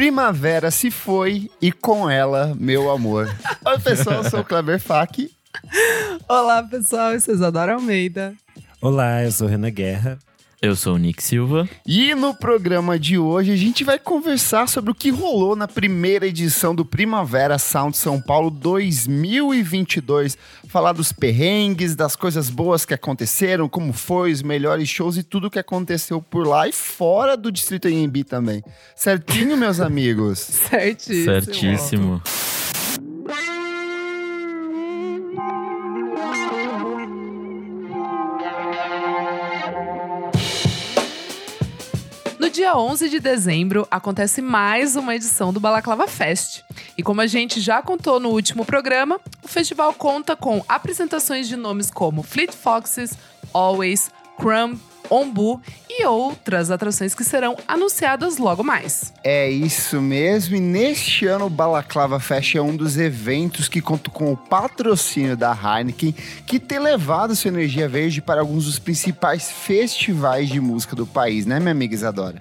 [0.00, 3.28] Primavera se foi e com ela, meu amor.
[3.66, 5.30] Oi, pessoal, eu sou o Kleber Fak.
[6.26, 8.34] Olá, pessoal, eu sou Isadora Almeida.
[8.80, 10.18] Olá, eu sou Renan Guerra.
[10.62, 11.66] Eu sou o Nick Silva.
[11.86, 16.26] E no programa de hoje a gente vai conversar sobre o que rolou na primeira
[16.26, 20.36] edição do Primavera Sound São Paulo 2022.
[20.68, 25.50] Falar dos perrengues, das coisas boas que aconteceram, como foi, os melhores shows e tudo
[25.50, 28.62] que aconteceu por lá e fora do Distrito AMB também.
[28.94, 30.40] Certinho, meus amigos?
[30.68, 31.24] Certíssimo.
[31.24, 32.22] Certíssimo.
[42.60, 46.62] Dia 11 de dezembro acontece mais uma edição do Balaclava Fest.
[46.94, 51.56] E como a gente já contou no último programa, o festival conta com apresentações de
[51.56, 53.16] nomes como Fleet Foxes,
[53.54, 54.78] Always, Crumb,
[55.08, 59.12] Ombu e outras atrações que serão anunciadas logo mais.
[59.24, 64.10] É isso mesmo, e neste ano o Balaclava Fest é um dos eventos que conta
[64.10, 66.14] com o patrocínio da Heineken,
[66.46, 71.46] que tem levado sua energia verde para alguns dos principais festivais de música do país,
[71.46, 72.40] né, minha amiga Isadora?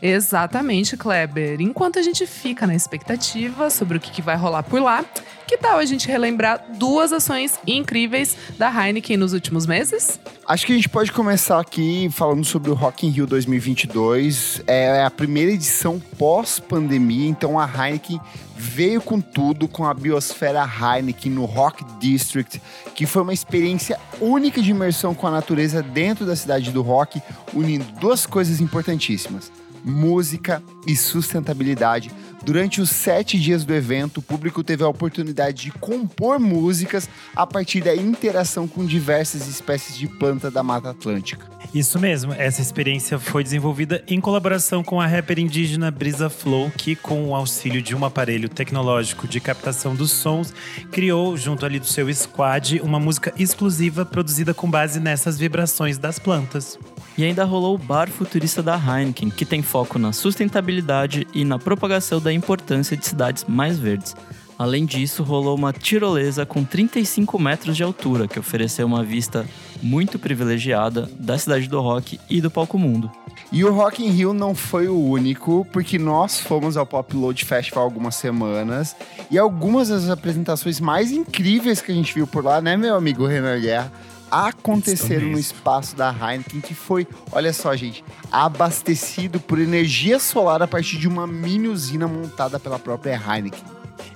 [0.00, 1.60] Exatamente, Kleber.
[1.60, 5.04] Enquanto a gente fica na expectativa sobre o que, que vai rolar por lá,
[5.46, 10.20] que tal a gente relembrar duas ações incríveis da Heineken nos últimos meses?
[10.46, 14.62] Acho que a gente pode começar aqui falando sobre o Rock in Rio 2022.
[14.66, 18.20] É a primeira edição pós-pandemia, então a Heineken
[18.54, 22.60] veio com tudo, com a biosfera Heineken no Rock District,
[22.94, 27.22] que foi uma experiência única de imersão com a natureza dentro da cidade do rock,
[27.54, 29.50] unindo duas coisas importantíssimas:
[29.84, 32.10] música e sustentabilidade.
[32.48, 37.46] Durante os sete dias do evento, o público teve a oportunidade de compor músicas a
[37.46, 41.46] partir da interação com diversas espécies de planta da Mata Atlântica.
[41.74, 46.96] Isso mesmo, essa experiência foi desenvolvida em colaboração com a rapper indígena Brisa Flow, que,
[46.96, 50.54] com o auxílio de um aparelho tecnológico de captação dos sons,
[50.90, 56.18] criou, junto ali do seu squad, uma música exclusiva produzida com base nessas vibrações das
[56.18, 56.78] plantas.
[57.18, 61.58] E ainda rolou o Bar Futurista da Heineken, que tem foco na sustentabilidade e na
[61.58, 64.14] propagação da importância de cidades mais verdes.
[64.58, 69.46] Além disso, rolou uma tirolesa com 35 metros de altura, que ofereceu uma vista
[69.80, 73.08] muito privilegiada da cidade do rock e do palco mundo.
[73.52, 77.44] E o Rock in Rio não foi o único, porque nós fomos ao Pop Load
[77.44, 78.96] Festival algumas semanas
[79.30, 83.26] e algumas das apresentações mais incríveis que a gente viu por lá, né, meu amigo
[83.26, 83.92] Renan Guerra?
[84.30, 90.66] Aconteceram no espaço da Heineken, que foi, olha só, gente, abastecido por energia solar a
[90.66, 93.62] partir de uma mini usina montada pela própria Heineken.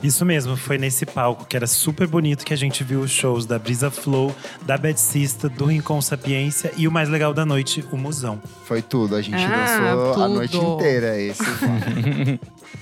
[0.02, 3.46] Isso mesmo, foi nesse palco que era super bonito que a gente viu os shows
[3.46, 4.34] da Brisa Flow,
[4.66, 8.40] da Bad Sista, do Rincon Sapiência e o mais legal da noite, o Musão.
[8.64, 9.48] Foi tudo, a gente Ah,
[9.78, 10.28] dançou a tudo.
[10.34, 11.20] noite inteira.
[11.20, 11.42] Esse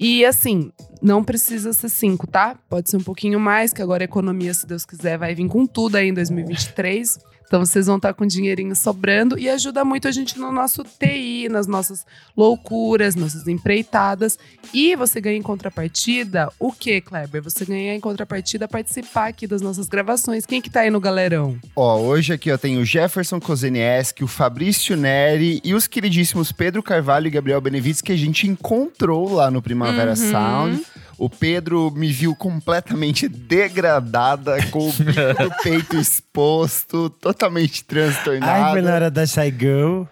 [0.00, 0.72] E assim,
[1.02, 2.58] não precisa ser cinco, tá?
[2.66, 5.66] Pode ser um pouquinho mais, que agora a economia, se Deus quiser, vai vir com
[5.66, 7.18] tudo aí em 2023.
[7.46, 11.48] Então vocês vão estar com dinheirinho sobrando e ajuda muito a gente no nosso TI,
[11.50, 12.04] nas nossas
[12.36, 14.38] loucuras, nossas empreitadas.
[14.72, 17.42] E você ganha em contrapartida o que, Kleber?
[17.42, 20.46] Você ganha em contrapartida participar aqui das nossas gravações.
[20.46, 21.56] Quem que tá aí no galerão?
[21.76, 26.82] Ó, hoje aqui eu tenho o Jefferson Kozenieski, o Fabrício Neri e os queridíssimos Pedro
[26.82, 30.30] Carvalho e Gabriel Benevides que a gente encontrou lá no Primavera Uhum.
[30.30, 30.82] Sound.
[31.18, 38.52] O Pedro me viu completamente degradada, com o peito exposto, totalmente transtornada.
[38.66, 40.02] Ai, foi na hora da Shy Girl.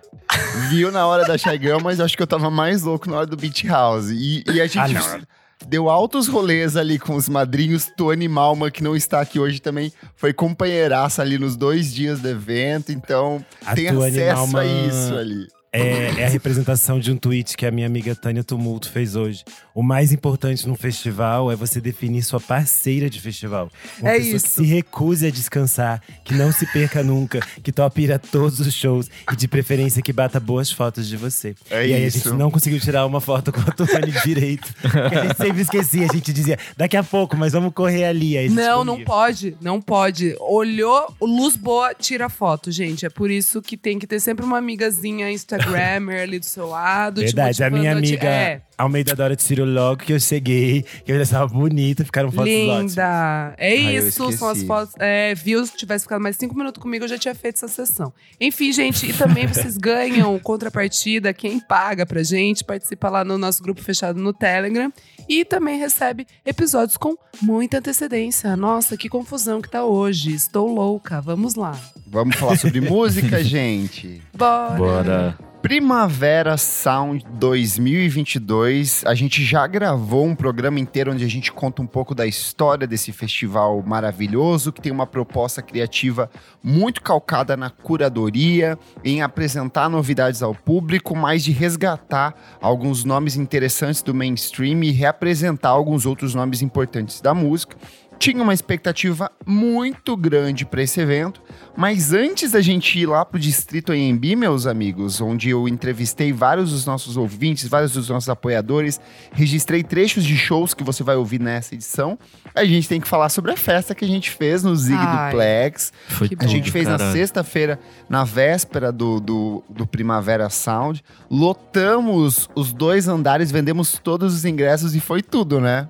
[0.71, 3.27] Viu na hora da Shy Girl, mas acho que eu tava mais louco na hora
[3.27, 4.11] do Beach House.
[4.11, 5.21] E, e a gente Ah,
[5.67, 7.91] deu altos rolês ali com os madrinhos.
[7.97, 12.29] Tony Malma, que não está aqui hoje também, foi companheiraça ali nos dois dias do
[12.29, 12.91] evento.
[12.93, 15.47] Então, A tem acesso Malma- a isso ali.
[15.73, 19.43] É, é a representação de um tweet que a minha amiga Tânia Tumulto fez hoje.
[19.75, 23.71] O mais importante num festival é você definir sua parceira de festival.
[23.99, 24.45] Uma É pessoa isso.
[24.47, 28.61] que se recuse a descansar, que não se perca nunca, que tope ir a todos
[28.61, 31.55] os shows e de preferência que bata boas fotos de você.
[31.71, 32.19] É e aí isso.
[32.19, 34.69] a gente não conseguiu tirar uma foto com a Tuane direito.
[34.83, 38.37] Porque a gente sempre esquecia, a gente dizia, daqui a pouco, mas vamos correr ali.
[38.37, 40.37] Aí Não, não pode, não pode.
[40.39, 43.07] Olhou, luz boa, tira foto, gente.
[43.07, 45.31] É por isso que tem que ter sempre uma amigazinha
[45.63, 47.21] Instagrammer ali do seu lado.
[47.21, 50.83] te Verdade, a minha te- amiga É, Almeida Dora de Ciro logo que eu cheguei,
[51.05, 52.91] que eu já estava bonita, ficaram fotos ótimas.
[52.93, 53.55] linda.
[53.59, 54.95] É Ai, isso, são as fotos.
[54.99, 55.65] É, viu?
[55.65, 58.13] Se tivesse ficado mais cinco minutos comigo, eu já tinha feito essa sessão.
[58.41, 61.33] Enfim, gente, e também vocês ganham contrapartida.
[61.33, 64.93] Quem paga pra gente participa lá no nosso grupo fechado no Telegram.
[65.29, 68.57] E também recebe episódios com muita antecedência.
[68.57, 70.35] Nossa, que confusão que tá hoje.
[70.35, 71.21] Estou louca.
[71.21, 71.79] Vamos lá.
[72.13, 74.21] Vamos falar sobre música, gente.
[74.37, 74.77] Bora.
[74.77, 75.39] Bora.
[75.63, 79.03] Primavera Sound 2022.
[79.07, 82.87] A gente já gravou um programa inteiro onde a gente conta um pouco da história
[82.87, 86.29] desse festival maravilhoso, que tem uma proposta criativa
[86.63, 94.03] muito calcada na curadoria, em apresentar novidades ao público, mas de resgatar alguns nomes interessantes
[94.03, 97.77] do mainstream e reapresentar alguns outros nomes importantes da música.
[98.23, 101.43] Tinha uma expectativa muito grande para esse evento,
[101.77, 106.71] mas antes da gente ir lá pro Distrito AMB, meus amigos, onde eu entrevistei vários
[106.71, 109.01] dos nossos ouvintes, vários dos nossos apoiadores,
[109.33, 112.17] registrei trechos de shows que você vai ouvir nessa edição,
[112.55, 115.33] a gente tem que falar sobre a festa que a gente fez no Zig Ai.
[115.33, 115.93] do Plex.
[116.07, 117.19] Foi Que A gente fez na caralho.
[117.19, 121.03] sexta-feira, na véspera do, do, do Primavera Sound.
[121.29, 125.89] Lotamos os dois andares, vendemos todos os ingressos e foi tudo, né?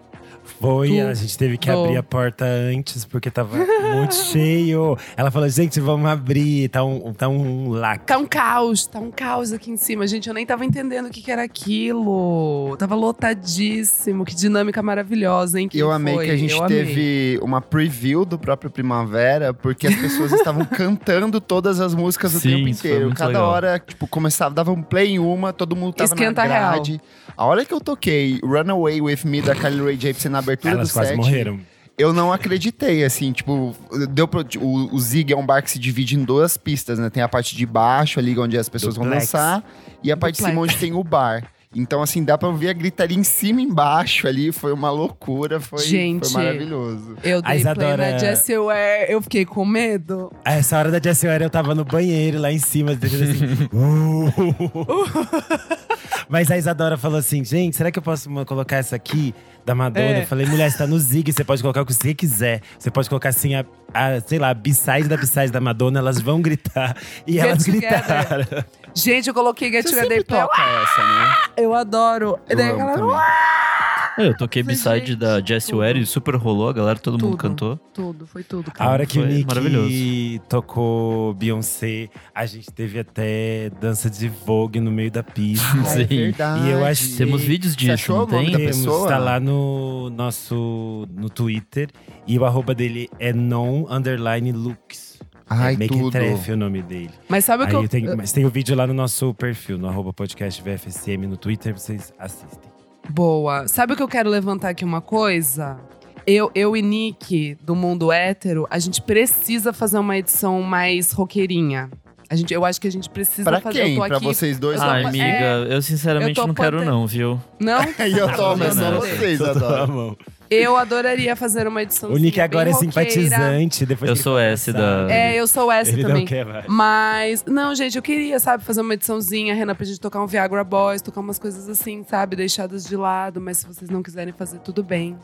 [0.62, 4.96] Foi, Tu- a gente teve que abrir a porta antes, porque tava muito cheio.
[5.16, 8.06] Ela falou, gente, vamos abrir, tá um, tá um lac.
[8.06, 10.06] Tá um caos, tá um caos aqui em cima.
[10.06, 12.76] Gente, eu nem tava entendendo o que, que era aquilo.
[12.78, 15.68] Tava lotadíssimo, que dinâmica maravilhosa, hein?
[15.72, 16.26] E eu amei foi?
[16.26, 16.78] que a gente Eu amei.
[16.84, 22.40] teve uma preview do próprio Primavera, porque as pessoas estavam cantando todas as músicas o
[22.40, 23.10] Sim, tempo inteiro.
[23.14, 23.48] Cada legal.
[23.48, 27.00] hora, tipo, começava, dava um play em uma, todo mundo tava Esquenta na grade.
[27.36, 30.88] A hora que eu toquei Runaway With Me da Kylie Rae Jepsen na abertura Elas
[30.88, 31.60] do quase set, morreram.
[31.98, 33.74] eu não acreditei, assim, tipo,
[34.10, 37.10] deu pro, o, o Zig é um bar que se divide em duas pistas, né?
[37.10, 39.26] Tem a parte de baixo ali, onde as pessoas vão Duplex.
[39.30, 39.64] dançar,
[40.02, 40.72] e a parte de cima Duplex.
[40.74, 41.44] onde tem o bar.
[41.74, 45.58] Então, assim, dá pra ouvir a gritaria em cima e embaixo ali, foi uma loucura,
[45.58, 46.30] foi, Gente.
[46.30, 47.16] foi maravilhoso.
[47.24, 50.30] Eu A dei play Isadora- na Jessie Ware, eu fiquei com medo.
[50.44, 53.68] A essa hora da Jessie Ware, eu tava no banheiro, lá em cima, assim.
[53.72, 54.28] "Uh".
[56.28, 59.34] Mas a Isadora falou assim: gente, será que eu posso colocar essa aqui
[59.64, 60.06] da Madonna?
[60.18, 60.22] É.
[60.22, 62.60] Eu falei, mulher, você tá no Zig, você pode colocar o que você quiser.
[62.78, 63.64] Você pode colocar assim, a,
[63.94, 66.96] a, sei lá, a B-side da B-side da Madonna, elas vão gritar.
[67.26, 67.88] E Get elas together.
[67.90, 68.64] gritaram.
[68.94, 71.34] Gente, eu coloquei Get Together toca essa, né?
[71.56, 72.38] Eu adoro.
[72.48, 73.71] E Eu daí amo aquela- também.
[74.18, 75.74] Eu toquei B-side da Jessie.
[75.74, 77.36] Ware e super rolou, a galera, todo mundo Tudo.
[77.36, 77.76] cantou.
[77.94, 78.68] Tudo, foi tudo.
[78.68, 78.90] A cara.
[78.90, 80.40] hora que o Foi Nick maravilhoso.
[80.48, 85.62] tocou Beyoncé, a gente teve até dança de Vogue no meio da pista.
[85.82, 86.04] É Sim.
[86.06, 86.66] verdade.
[86.66, 88.50] E eu achei- Temos vídeos Você disso, achou não o tem?
[88.52, 89.08] Temos, pessoa?
[89.08, 91.88] tá lá no nosso no Twitter.
[92.26, 95.20] E o arroba dele é non underline looks.
[95.48, 96.10] Ai, é Make tudo.
[96.10, 97.10] Trefe o nome dele.
[97.28, 97.88] Mas sabe o que eu.
[97.88, 101.74] tem, mas tem o vídeo lá no nosso perfil, no arroba podcast VFSM no Twitter,
[101.78, 102.71] vocês assistem.
[103.08, 103.66] Boa.
[103.68, 105.78] Sabe o que eu quero levantar aqui uma coisa?
[106.26, 111.90] Eu, eu e Nick, do mundo hétero, a gente precisa fazer uma edição mais roqueirinha.
[112.30, 113.82] A gente, eu acho que a gente precisa Pra fazer.
[113.82, 113.94] quem?
[113.94, 114.24] Eu tô Pra aqui.
[114.26, 114.78] vocês dois?
[114.80, 117.38] Eu tô- Ai, é, amiga, eu sinceramente eu tô não quero não, viu?
[117.60, 117.80] Não?
[118.08, 120.18] E eu tomo, é só Não, vocês, Eu tô adoro.
[120.54, 123.86] Eu adoraria fazer uma edição O Nick bem agora é simpatizante.
[123.86, 126.20] Depois Eu sou S da- É, eu sou essa Ele também.
[126.20, 126.64] não quer mais.
[126.68, 130.64] Mas, não, gente, eu queria, sabe, fazer uma ediçãozinha, Renan, pra gente tocar um Viagra
[130.64, 134.58] Boys, tocar umas coisas assim, sabe, deixadas de lado, mas se vocês não quiserem fazer,
[134.60, 135.16] tudo bem.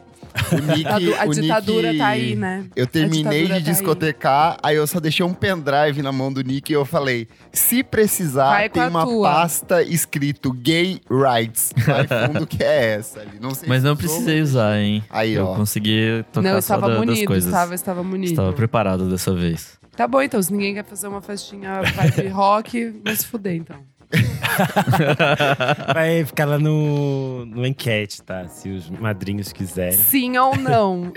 [0.52, 2.64] O Nick, A, o ditadura Nick- tá aí, né?
[2.74, 3.62] Eu terminei de tá aí.
[3.62, 4.76] discotecar, aí.
[4.76, 8.68] eu só deixei um pendrive na mão do Nick e eu falei: se precisar, Vai
[8.68, 9.30] tem uma tua.
[9.30, 11.72] pasta escrito gay rights.
[11.86, 13.38] Vai fundo que é essa ali.
[13.40, 15.04] Não sei Mas não precisei usar, hein?
[15.18, 15.54] Aí, eu ó.
[15.56, 17.46] consegui tocar Não, estava da- das bonito, coisas.
[17.52, 18.30] estava, estava bonito.
[18.30, 19.78] Estava preparado dessa vez.
[19.96, 23.76] Tá bom, então, se ninguém quer fazer uma festinha vibe rock, vai se fuder, então.
[25.94, 28.46] Vai ficar lá no, no enquete, tá?
[28.48, 29.98] Se os madrinhos quiserem.
[29.98, 31.12] Sim ou não?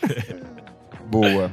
[1.10, 1.50] Boa.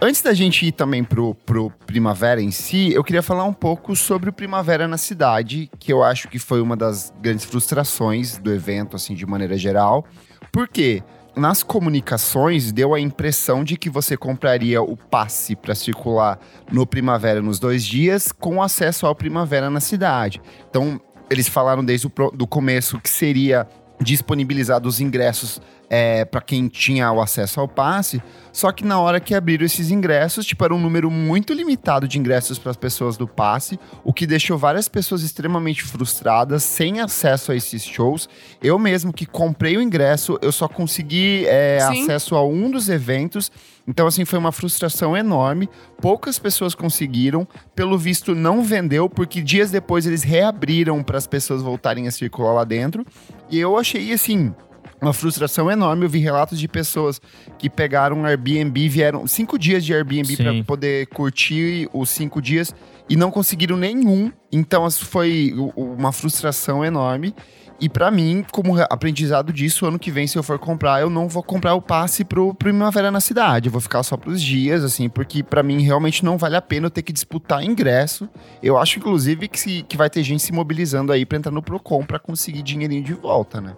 [0.00, 3.94] Antes da gente ir também pro, pro Primavera em si, eu queria falar um pouco
[3.94, 8.50] sobre o Primavera na cidade, que eu acho que foi uma das grandes frustrações do
[8.50, 10.06] evento, assim, de maneira geral.
[10.52, 11.02] Por quê?
[11.36, 16.38] Nas comunicações, deu a impressão de que você compraria o passe para circular
[16.70, 20.42] no Primavera nos dois dias, com acesso ao Primavera na cidade.
[20.68, 23.66] Então, eles falaram desde o do começo que seria
[24.00, 25.60] disponibilizados os ingressos
[25.90, 29.90] é, para quem tinha o acesso ao passe, só que na hora que abriram esses
[29.90, 34.12] ingressos, tipo, era um número muito limitado de ingressos para as pessoas do passe, o
[34.12, 38.28] que deixou várias pessoas extremamente frustradas, sem acesso a esses shows.
[38.62, 43.50] Eu mesmo que comprei o ingresso, eu só consegui é, acesso a um dos eventos.
[43.88, 45.68] Então, assim, foi uma frustração enorme.
[46.00, 47.48] Poucas pessoas conseguiram.
[47.74, 52.52] Pelo visto, não vendeu, porque dias depois eles reabriram para as pessoas voltarem a circular
[52.52, 53.04] lá dentro.
[53.50, 54.54] E eu achei, assim,
[55.00, 56.04] uma frustração enorme.
[56.04, 57.20] Eu vi relatos de pessoas
[57.58, 62.74] que pegaram um Airbnb, vieram cinco dias de Airbnb para poder curtir os cinco dias
[63.08, 64.30] e não conseguiram nenhum.
[64.52, 67.34] Então, isso foi uma frustração enorme.
[67.82, 71.26] E pra mim, como aprendizado disso, ano que vem, se eu for comprar, eu não
[71.26, 73.68] vou comprar o passe pro Primavera na cidade.
[73.68, 76.88] Eu vou ficar só pros dias, assim, porque pra mim realmente não vale a pena
[76.88, 78.28] eu ter que disputar ingresso.
[78.62, 81.62] Eu acho, inclusive, que, se- que vai ter gente se mobilizando aí pra entrar no
[81.62, 83.74] Procon pra conseguir dinheirinho de volta, né?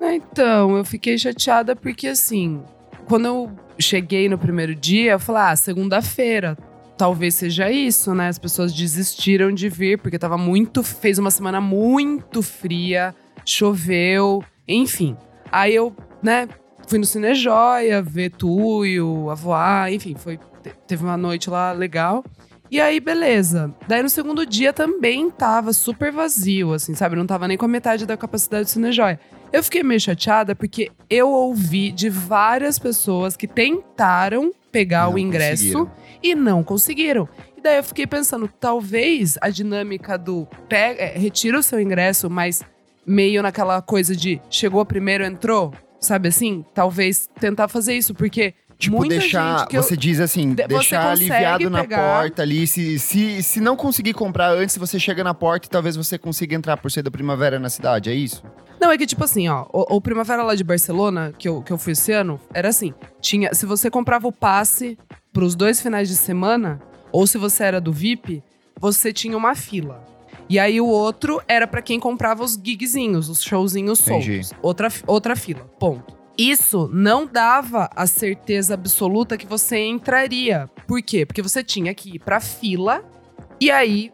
[0.00, 2.62] Então, eu fiquei chateada porque, assim,
[3.06, 6.56] quando eu cheguei no primeiro dia, eu falei, ah, segunda-feira.
[6.96, 8.28] Talvez seja isso, né?
[8.28, 10.82] As pessoas desistiram de vir porque tava muito.
[10.82, 13.14] fez uma semana muito fria,
[13.44, 15.16] choveu, enfim.
[15.50, 16.46] Aí eu, né,
[16.86, 22.22] fui no Cinejoia ver Tuyo, Avoar, enfim, foi, te- teve uma noite lá legal.
[22.70, 23.74] E aí, beleza.
[23.88, 27.16] Daí no segundo dia também tava super vazio, assim, sabe?
[27.16, 29.18] Não tava nem com a metade da capacidade do Cinejoia.
[29.52, 35.18] Eu fiquei meio chateada porque eu ouvi de várias pessoas que tentaram pegar Não o
[35.18, 35.90] ingresso
[36.22, 37.28] e não conseguiram.
[37.56, 42.30] E daí eu fiquei pensando, talvez a dinâmica do pega, é, retira o seu ingresso,
[42.30, 42.62] mas
[43.04, 46.64] meio naquela coisa de chegou primeiro, entrou, sabe assim?
[46.72, 49.58] Talvez tentar fazer isso, porque Tipo, muita deixar.
[49.58, 52.66] gente que eu- Você diz assim, de- você deixar aliviado na pegar- porta ali.
[52.66, 56.54] Se, se, se não conseguir comprar antes, você chega na porta e talvez você consiga
[56.54, 58.42] entrar por ser da primavera na cidade, é isso?
[58.80, 61.70] Não, é que tipo assim, ó, o, o Primavera lá de Barcelona, que eu, que
[61.70, 64.98] eu fui esse ano, era assim: tinha, se você comprava o passe
[65.32, 66.80] pros dois finais de semana,
[67.12, 68.42] ou se você era do VIP,
[68.80, 70.02] você tinha uma fila.
[70.48, 74.42] E aí o outro era pra quem comprava os gigzinhos, os showzinhos Entendi.
[74.42, 74.58] soltos.
[74.62, 75.60] Outra, outra fila.
[75.78, 76.18] Ponto.
[76.36, 80.68] Isso não dava a certeza absoluta que você entraria.
[80.88, 81.26] Por quê?
[81.26, 83.04] Porque você tinha que ir pra fila
[83.60, 84.10] e aí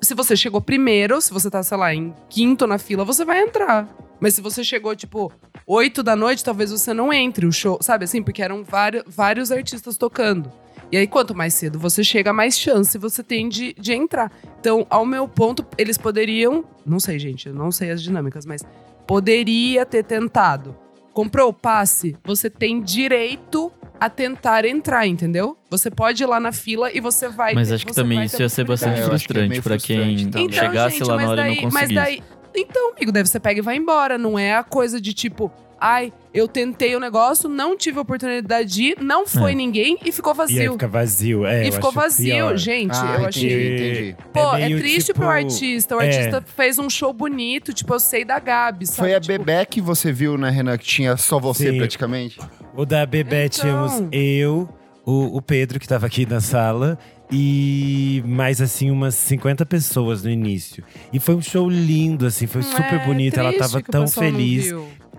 [0.00, 3.42] se você chegou primeiro, se você tá, sei lá, em quinto na fila, você vai
[3.42, 3.88] entrar.
[4.20, 5.32] Mas se você chegou, tipo,
[5.66, 8.22] 8 da noite, talvez você não entre o show, sabe assim?
[8.22, 10.50] Porque eram vários, vários artistas tocando.
[10.90, 14.32] E aí, quanto mais cedo você chega, mais chance você tem de, de entrar.
[14.58, 16.64] Então, ao meu ponto, eles poderiam.
[16.86, 18.62] Não sei, gente, eu não sei as dinâmicas, mas
[19.06, 20.74] poderia ter tentado.
[21.12, 25.56] Comprou o passe, você tem direito a tentar entrar, entendeu?
[25.68, 28.18] Você pode ir lá na fila e você vai Mas ter- acho que você também
[28.18, 30.52] vai isso ia ser bastante É, é frustrante pra quem também.
[30.52, 31.94] chegasse lá na hora e não mas conseguisse.
[31.94, 32.22] daí.
[32.54, 34.18] Então, amigo, daí você pega e vai embora.
[34.18, 35.50] Não é a coisa de tipo,
[35.80, 39.54] ai, eu tentei o negócio, não tive a oportunidade de ir, não foi É.
[39.54, 40.72] ninguém e ficou E aí vazio.
[40.72, 41.46] fica vazio.
[41.46, 42.56] É, E ficou vazio, pior.
[42.56, 42.92] gente.
[42.96, 43.74] Ah, eu entendi, achei.
[43.74, 44.16] entendi.
[44.32, 45.96] Pô, é, meio, triste tipo, pro artista.
[45.96, 46.06] O é.
[46.06, 48.98] artista fez um show bonito, tipo, eu sei da Gabi, sabe?
[48.98, 51.78] Foi a Tipo, Bebé que você viu, né, Renan, que tinha só você Sim.
[51.78, 52.38] praticamente?
[52.74, 53.60] O da Bebé Então.
[53.62, 54.68] tínhamos eu,
[55.04, 56.98] o, o Pedro, que tava aqui na sala,
[57.30, 60.82] e mais assim, umas 50 pessoas no início.
[61.12, 63.38] E foi um show lindo, assim, foi super é bonito.
[63.38, 64.72] Ela tava tão não feliz.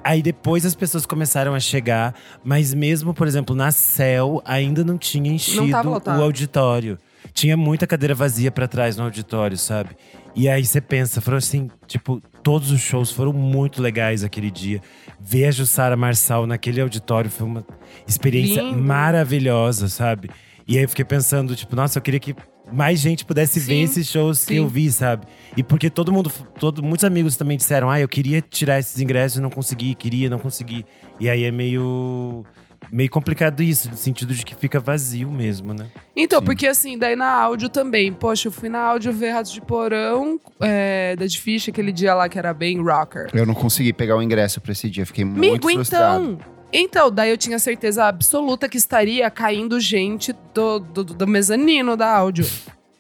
[0.03, 4.97] Aí depois as pessoas começaram a chegar, mas mesmo, por exemplo, na Cell ainda não
[4.97, 6.19] tinha enchido lotado.
[6.19, 6.97] o auditório.
[7.33, 9.89] Tinha muita cadeira vazia pra trás no auditório, sabe?
[10.35, 14.81] E aí você pensa, foram assim, tipo, todos os shows foram muito legais aquele dia.
[15.19, 17.65] Ver a Jussara Marçal naquele auditório foi uma
[18.07, 18.81] experiência Lindo.
[18.81, 20.29] maravilhosa, sabe?
[20.69, 22.35] E aí eu fiquei pensando, tipo, nossa, eu queria que
[22.71, 24.59] mais gente pudesse ver Sim, esses shows que sim.
[24.59, 25.25] eu vi, sabe?
[25.57, 29.39] E porque todo mundo, todo, muitos amigos também disseram, ah, eu queria tirar esses ingressos
[29.39, 30.85] e não consegui, queria, não consegui.
[31.19, 32.45] E aí é meio,
[32.91, 35.87] meio complicado isso, no sentido de que fica vazio mesmo, né?
[36.15, 36.45] Então, Sim.
[36.45, 38.13] porque assim, daí na áudio também.
[38.13, 42.29] Poxa, eu fui na áudio ver Ratos de Porão, é, Dead Fish, aquele dia lá
[42.29, 43.27] que era bem rocker.
[43.33, 46.33] Eu não consegui pegar o ingresso pra esse dia, fiquei muito frustrado.
[46.39, 46.58] então.
[46.71, 52.07] Então, daí eu tinha certeza absoluta que estaria caindo gente do, do, do mezanino da
[52.15, 52.45] áudio.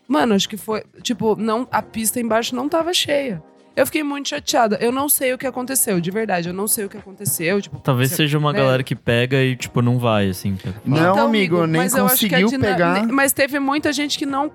[0.07, 0.83] Mano, acho que foi.
[1.03, 3.41] Tipo, não, a pista embaixo não tava cheia.
[3.75, 4.77] Eu fiquei muito chateada.
[4.81, 6.49] Eu não sei o que aconteceu, de verdade.
[6.49, 7.61] Eu não sei o que aconteceu.
[7.61, 8.59] Tipo, Talvez seja uma né?
[8.59, 10.55] galera que pega e, tipo, não vai, assim.
[10.55, 13.07] que- Não, Então, amigo, nem mas eu acho que a conseguiu pegar.
[13.07, 14.51] Mas teve muita gente que não.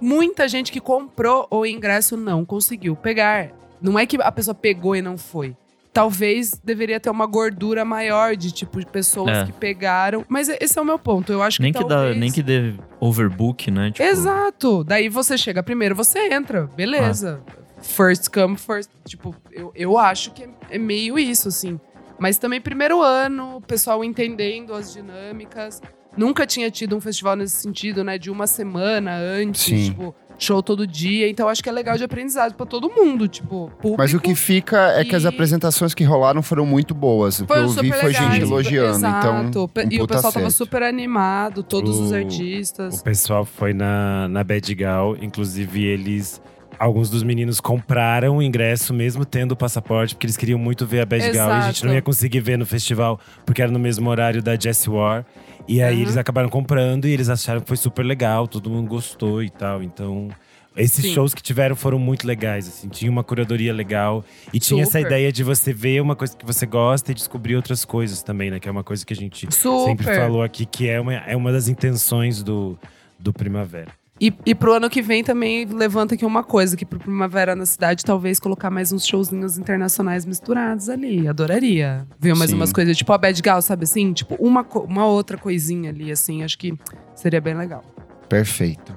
[0.00, 3.50] Muita gente que comprou o ingresso não conseguiu pegar.
[3.80, 5.54] Não é que a pessoa pegou e não foi.
[5.96, 9.44] Talvez deveria ter uma gordura maior de tipo de pessoas É.
[9.46, 10.26] que pegaram.
[10.28, 11.32] Mas esse é o meu ponto.
[11.32, 12.16] Eu acho Nem que que, dá, talvez...
[12.18, 13.90] nem que dê overbook, né?
[13.90, 14.84] Tipo, Exato.
[14.84, 16.66] Daí você chega primeiro, você entra.
[16.76, 17.40] Beleza.
[17.80, 18.90] First come, first.
[19.06, 21.80] Tipo, eu, eu acho que é, é meio isso, assim.
[22.18, 25.80] Mas também primeiro ano, o pessoal entendendo as dinâmicas.
[26.14, 28.18] Nunca tinha tido um festival nesse sentido, né?
[28.18, 29.84] De uma semana antes, Sim.
[29.90, 31.28] tipo, show todo dia.
[31.28, 33.96] Então acho que é legal de aprendizado pra todo mundo, tipo, público.
[33.98, 37.40] Mas o que fica é que as e- apresentações que rolaram foram muito boas.
[37.40, 38.96] O que Foi eu vi foi gente elogiando.
[38.98, 39.26] Exato.
[39.48, 40.50] Então, um e o pessoal tava acerto.
[40.52, 43.00] super animado, todos os O- artistas.
[43.00, 46.40] O pessoal foi na, na Bad Gal, inclusive eles.
[46.78, 51.00] Alguns dos meninos compraram o ingresso, mesmo tendo o passaporte, porque eles queriam muito ver
[51.00, 51.48] a Bad Gal.
[51.48, 51.86] E a gente Exato.
[51.86, 55.24] não ia conseguir ver no festival, porque era no mesmo horário da Jessie War.
[55.68, 56.02] E aí Uhum.
[56.02, 59.82] eles acabaram comprando e eles acharam que foi super legal, todo mundo gostou e tal.
[59.82, 60.28] Então,
[60.76, 61.14] esses Sim.
[61.14, 62.88] shows que tiveram foram muito legais, assim.
[62.88, 64.24] Tinha uma curadoria legal.
[64.52, 65.06] E tinha essa Super.
[65.06, 68.60] ideia de você ver uma coisa que você gosta e descobrir outras coisas também, né?
[68.60, 69.84] Que é uma coisa que a gente Super.
[69.90, 72.78] sempre falou aqui, que é uma, é uma das intenções do,
[73.18, 73.90] do Primavera.
[74.18, 77.66] E, e pro ano que vem também levanta aqui uma coisa, que pro Primavera na
[77.66, 81.28] cidade, talvez colocar mais uns showzinhos internacionais misturados ali.
[81.28, 82.06] Adoraria.
[82.18, 82.56] Ver mais Sim.
[82.56, 84.12] umas coisas, tipo a Bad Gal, sabe assim?
[84.14, 86.74] Tipo, uma, uma outra coisinha ali, assim, acho que
[87.14, 87.84] seria bem legal.
[88.28, 88.96] Perfeito.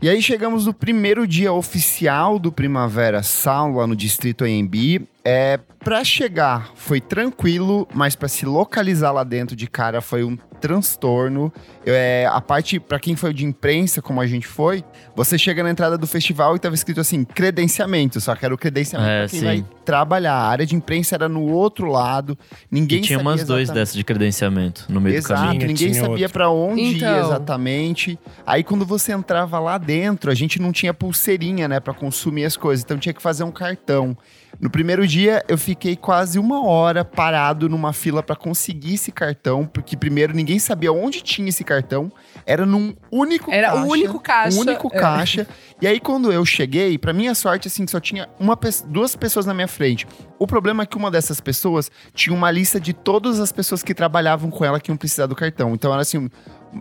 [0.00, 5.06] E aí chegamos no primeiro dia oficial do Primavera Sound lá no Distrito AMB.
[5.26, 10.36] É, para chegar foi tranquilo, mas para se localizar lá dentro de cara foi um
[10.60, 11.50] transtorno.
[11.86, 14.84] É, a parte, para quem foi de imprensa, como a gente foi,
[15.16, 18.58] você chega na entrada do festival e tava escrito assim, credenciamento, só que era o
[18.58, 19.46] credenciamento É, pra quem sim.
[19.46, 20.34] vai trabalhar.
[20.34, 22.38] A área de imprensa era no outro lado,
[22.70, 25.58] ninguém E tinha sabia umas dois exatamente- dessas de credenciamento no meio do Exato, caminho.
[25.60, 27.18] Tinha, ninguém sabia pra onde ir Então.
[27.26, 28.18] exatamente.
[28.46, 32.56] Aí quando você entrava lá dentro, a gente não tinha pulseirinha, né, Pra consumir as
[32.58, 34.16] coisas, então tinha que fazer um cartão.
[34.60, 39.66] No primeiro dia eu fiquei quase uma hora parado numa fila pra conseguir esse cartão,
[39.66, 42.10] porque primeiro ninguém sabia onde tinha esse cartão.
[42.46, 43.82] Era num único Era caixa.
[43.82, 44.56] o único caixa.
[44.56, 44.98] Um único é.
[44.98, 45.46] caixa.
[45.80, 49.52] E aí, quando eu cheguei, pra minha sorte, assim, só tinha uma, duas pessoas na
[49.52, 50.06] minha frente.
[50.38, 53.94] O problema é que uma dessas pessoas tinha uma lista de todas as pessoas que
[53.94, 55.74] trabalhavam com ela que iam precisar do cartão.
[55.74, 56.28] Então era assim.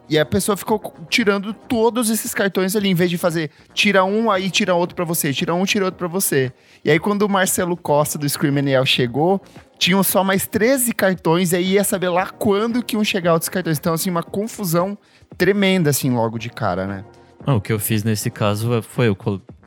[0.10, 4.04] E a pessoa ficou co- tirando todos esses cartões ali, em vez de fazer tira
[4.04, 6.52] um, aí tira outro pra você, tira um, tira outro pra você.
[6.84, 9.40] E aí, quando o Marcelo Costa do Scream and Yell chegou,
[9.78, 13.50] tinham só mais 13 cartões, e aí ia saber lá quando que iam chegar outros
[13.50, 13.78] cartões.
[13.78, 14.98] Então, assim, uma confusão
[15.38, 17.06] tremenda, assim, logo de cara, né?
[17.46, 19.16] Ah, o que eu fiz nesse caso foi, eu,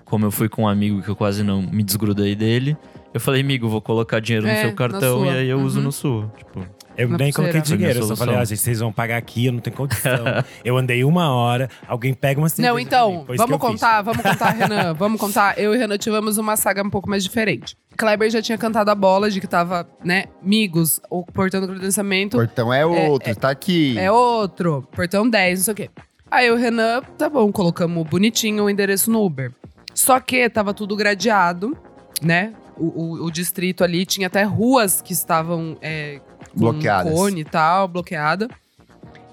[0.05, 2.77] como eu fui com um amigo que eu quase não me desgrudei dele,
[3.16, 5.26] eu falei, amigo, vou colocar dinheiro no É, seu na cartão sua.
[5.26, 5.85] e aí eu uso Uhum.
[5.85, 6.33] no sua.
[6.37, 6.66] Tipo,
[6.98, 8.26] Eu nem coloquei dinheiro, eu só solução.
[8.26, 10.24] falei, ó, gente, vocês vão pagar aqui, eu não tenho condição.
[10.64, 13.24] eu andei uma hora, alguém pega uma cerveja Não, pra então, mim.
[13.26, 13.81] Foi isso que vamos eu fiz.
[13.81, 14.94] contar, vamos contar, Renan.
[14.96, 15.59] Vamos contar.
[15.59, 17.76] Eu e Renan tivemos uma saga um pouco mais diferente.
[17.98, 22.37] Kleber já tinha cantado a bola de que tava, né, amigos, o portão do credenciamento.
[22.38, 23.98] Portão é outro, tá aqui.
[23.98, 25.90] É outro, portão 10, não sei o quê.
[26.31, 29.52] Aí o Renan, tá bom, colocamos bonitinho o endereço no Uber.
[29.94, 31.76] Só que tava tudo gradeado,
[32.22, 32.52] né?
[32.76, 36.20] O, o- o distrito ali tinha até ruas que estavam é,
[36.52, 37.12] com Bloqueadas.
[37.12, 38.48] cone e tal, bloqueada.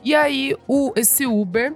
[0.03, 1.73] E aí o, esse Uber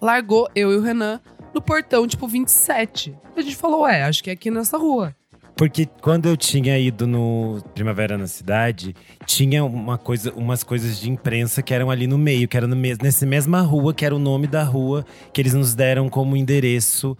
[0.00, 1.20] largou eu e o Renan
[1.54, 3.14] no portão, tipo, 27.
[3.36, 5.14] A gente falou, ué, acho que é aqui nessa rua.
[5.56, 8.92] Porque quando eu tinha ido no Primavera na Cidade,
[9.24, 12.74] tinha uma coisa, umas coisas de imprensa que eram ali no meio, que era no
[12.74, 16.36] mes nessa mesma rua, que era o nome da rua, que eles nos deram como
[16.36, 17.16] endereço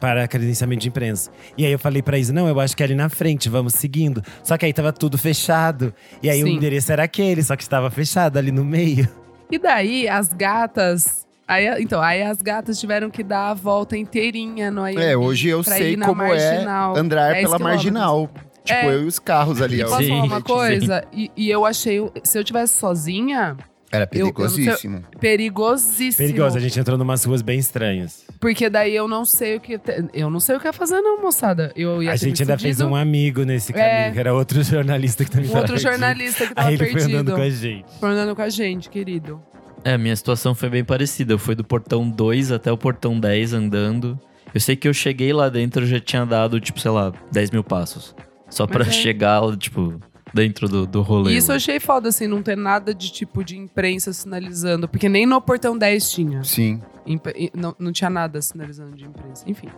[0.00, 1.30] para credenciamento de imprensa.
[1.56, 3.74] E aí eu falei pra Isa, não, eu acho que é ali na frente, vamos
[3.74, 4.22] seguindo.
[4.42, 5.94] Só que aí tava tudo fechado.
[6.22, 6.54] E aí o Sim.
[6.56, 9.08] endereço era aquele, só que estava fechado ali no meio.
[9.50, 11.24] E daí as gatas.
[11.46, 14.96] Aí, então, aí as gatas tiveram que dar a volta inteirinha no AMB.
[14.98, 16.96] É, hoje eu sei ir na como marginal.
[16.96, 17.60] é andrar 10 pela quilômetros.
[17.84, 18.30] marginal.
[18.64, 18.94] Tipo, É.
[18.94, 19.80] eu e os carros ali.
[19.80, 21.04] E posso Sim, falar uma coisa?
[21.12, 23.58] E, e eu achei, se eu tivesse sozinha,
[23.94, 25.04] Era eu não sei- perigosíssimo.
[25.20, 26.26] perigosíssimo.
[26.28, 28.24] Perigoso, a gente entrou numas ruas bem estranhas.
[28.40, 29.78] Porque daí eu não sei o que.
[29.78, 31.72] te- Eu não sei o que ia fazer, não, moçada.
[31.76, 34.10] Eu ia A gente ainda fez um amigo nesse caminho, É.
[34.10, 36.94] que era outro jornalista que também Um tava outro jornalista que tava Aí ele foi
[36.94, 37.18] perdido.
[37.18, 37.84] andando com a gente.
[38.00, 39.40] Foi andando com a gente, querido.
[39.84, 41.32] É, a minha situação foi bem parecida.
[41.32, 44.18] Eu fui do portão 2 até o portão 10 andando.
[44.54, 47.50] Eu sei que eu cheguei lá dentro, eu já tinha dado, tipo, sei lá, 10
[47.50, 48.14] mil passos.
[48.48, 48.90] Só pra é.
[48.90, 50.00] chegar, tipo,
[50.34, 51.32] dentro do, do rolê.
[51.34, 51.56] Isso eu lá.
[51.56, 54.88] achei foda, assim, não ter nada de tipo de imprensa sinalizando.
[54.88, 56.42] Porque nem no portão 10 tinha.
[56.44, 56.82] Sim.
[57.06, 59.44] Imp- não, não tinha nada sinalizando de imprensa.
[59.46, 59.68] Enfim.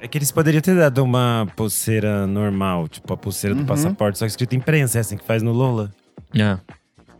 [0.00, 3.62] É que eles poderiam ter dado uma pulseira normal, tipo a pulseira Uhum.
[3.62, 5.90] do passaporte, só que escrito imprensa, é assim que faz no Lola.
[6.34, 6.58] É,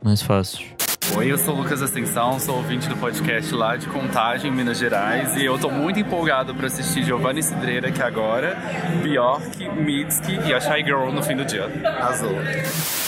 [0.04, 0.66] mais fácil.
[1.14, 5.36] Oi, eu sou o Lucas Ascensão, sou ouvinte do podcast lá de Contagem, Minas Gerais,
[5.36, 8.56] e eu tô muito empolgado pra assistir Giovanni Cidreira aqui agora,
[9.02, 11.66] Bjork, Mitski e a Shy Girl no fim do dia.
[12.00, 12.34] Azul.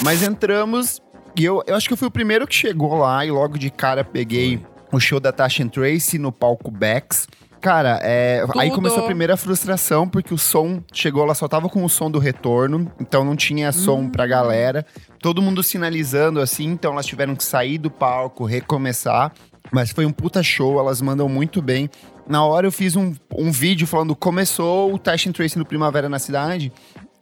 [0.05, 1.03] Mas entramos
[1.37, 3.71] e eu, eu acho que eu fui o primeiro que chegou lá e logo de
[3.71, 7.27] cara peguei o show da Tasha and Tracy no palco Bex.
[7.61, 11.85] Cara, é, aí começou a primeira frustração, porque o som chegou lá, só tava com
[11.85, 14.87] o som do retorno, então não tinha som pra galera.
[15.21, 19.33] Todo mundo sinalizando assim, então elas tiveram que sair do palco, recomeçar.
[19.73, 21.91] Mas foi um puta show, elas mandam muito bem.
[22.29, 26.19] Na hora eu fiz um, um vídeo falando começou o and Tracy no Primavera na
[26.19, 26.73] cidade.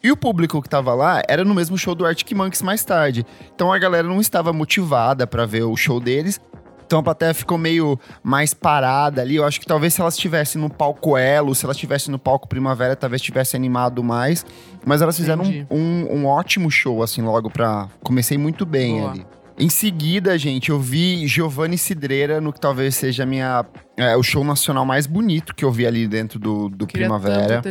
[0.03, 3.25] E o público que tava lá era no mesmo show do Arctic Monkeys mais tarde.
[3.55, 6.41] Então a galera não estava motivada pra ver o show deles.
[6.87, 9.37] Então a plateia ficou meio mais parada ali.
[9.37, 12.49] Eu acho que talvez se elas estivessem no palco Elo, se elas estivessem no palco
[12.49, 14.47] Primavera, talvez tivesse animado mais.
[14.85, 17.89] Mas elas fizeram um, um, um ótimo show, assim, logo pra.
[18.03, 19.11] Comecei muito bem Boa.
[19.11, 19.27] ali.
[19.59, 23.65] Em seguida, gente, eu vi Giovanni Cidreira no que talvez seja a minha,
[23.97, 27.63] é, o show nacional mais bonito que eu vi ali dentro do, do Queria Primavera.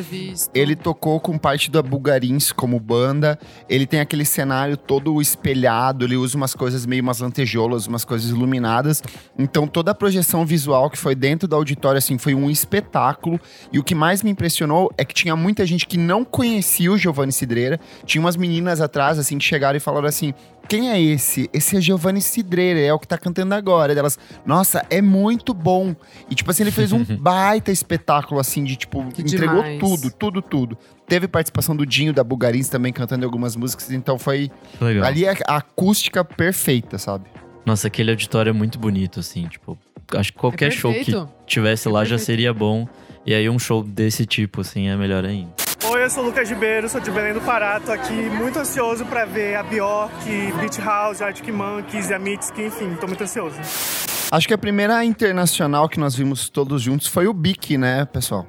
[0.56, 3.38] Ele tocou com parte da Bulgarins como banda.
[3.70, 8.32] Ele tem aquele cenário todo espelhado, ele usa umas coisas meio umas lantejoulas, umas coisas
[8.32, 9.04] iluminadas.
[9.38, 13.40] Então toda a projeção visual que foi dentro do auditório assim foi um espetáculo.
[13.72, 16.98] E o que mais me impressionou é que tinha muita gente que não conhecia o
[16.98, 17.80] Giovanni Cidreira.
[18.04, 20.34] Tinha umas meninas atrás assim que chegaram e falaram assim:
[20.68, 21.48] "Quem é esse?
[21.54, 23.94] Esse é Giovanni Cidreira, é o que tá cantando agora".
[23.94, 25.96] E Elas: "Nossa, é muito bom".
[26.30, 29.80] E tipo assim, ele fez um baita espetáculo assim de tipo Que entregou demais.
[29.80, 30.78] tudo, tudo, tudo.
[31.08, 34.50] Teve participação do Dinho da Bulgarins também cantando em algumas músicas, então foi
[34.82, 35.06] Legal.
[35.06, 37.26] ali a, a acústica perfeita, sabe?
[37.66, 39.78] Nossa, aquele auditório é muito bonito, assim, tipo,
[40.14, 41.14] acho que qualquer show que
[41.48, 42.88] tivesse É lá já seria bom.
[43.26, 45.50] E aí um show desse tipo, assim, é melhor ainda.
[45.88, 47.80] Oi, eu sou o Lucas Ribeiro, sou de Belém do Pará.
[47.80, 50.14] Tô aqui muito ansioso pra ver a Bjork,
[50.60, 53.58] Beach House, Arctic Monkeys e a Mitski, enfim, tô muito ansioso.
[54.36, 58.46] Acho que a primeira internacional que nós vimos todos juntos foi o Bic, né, pessoal?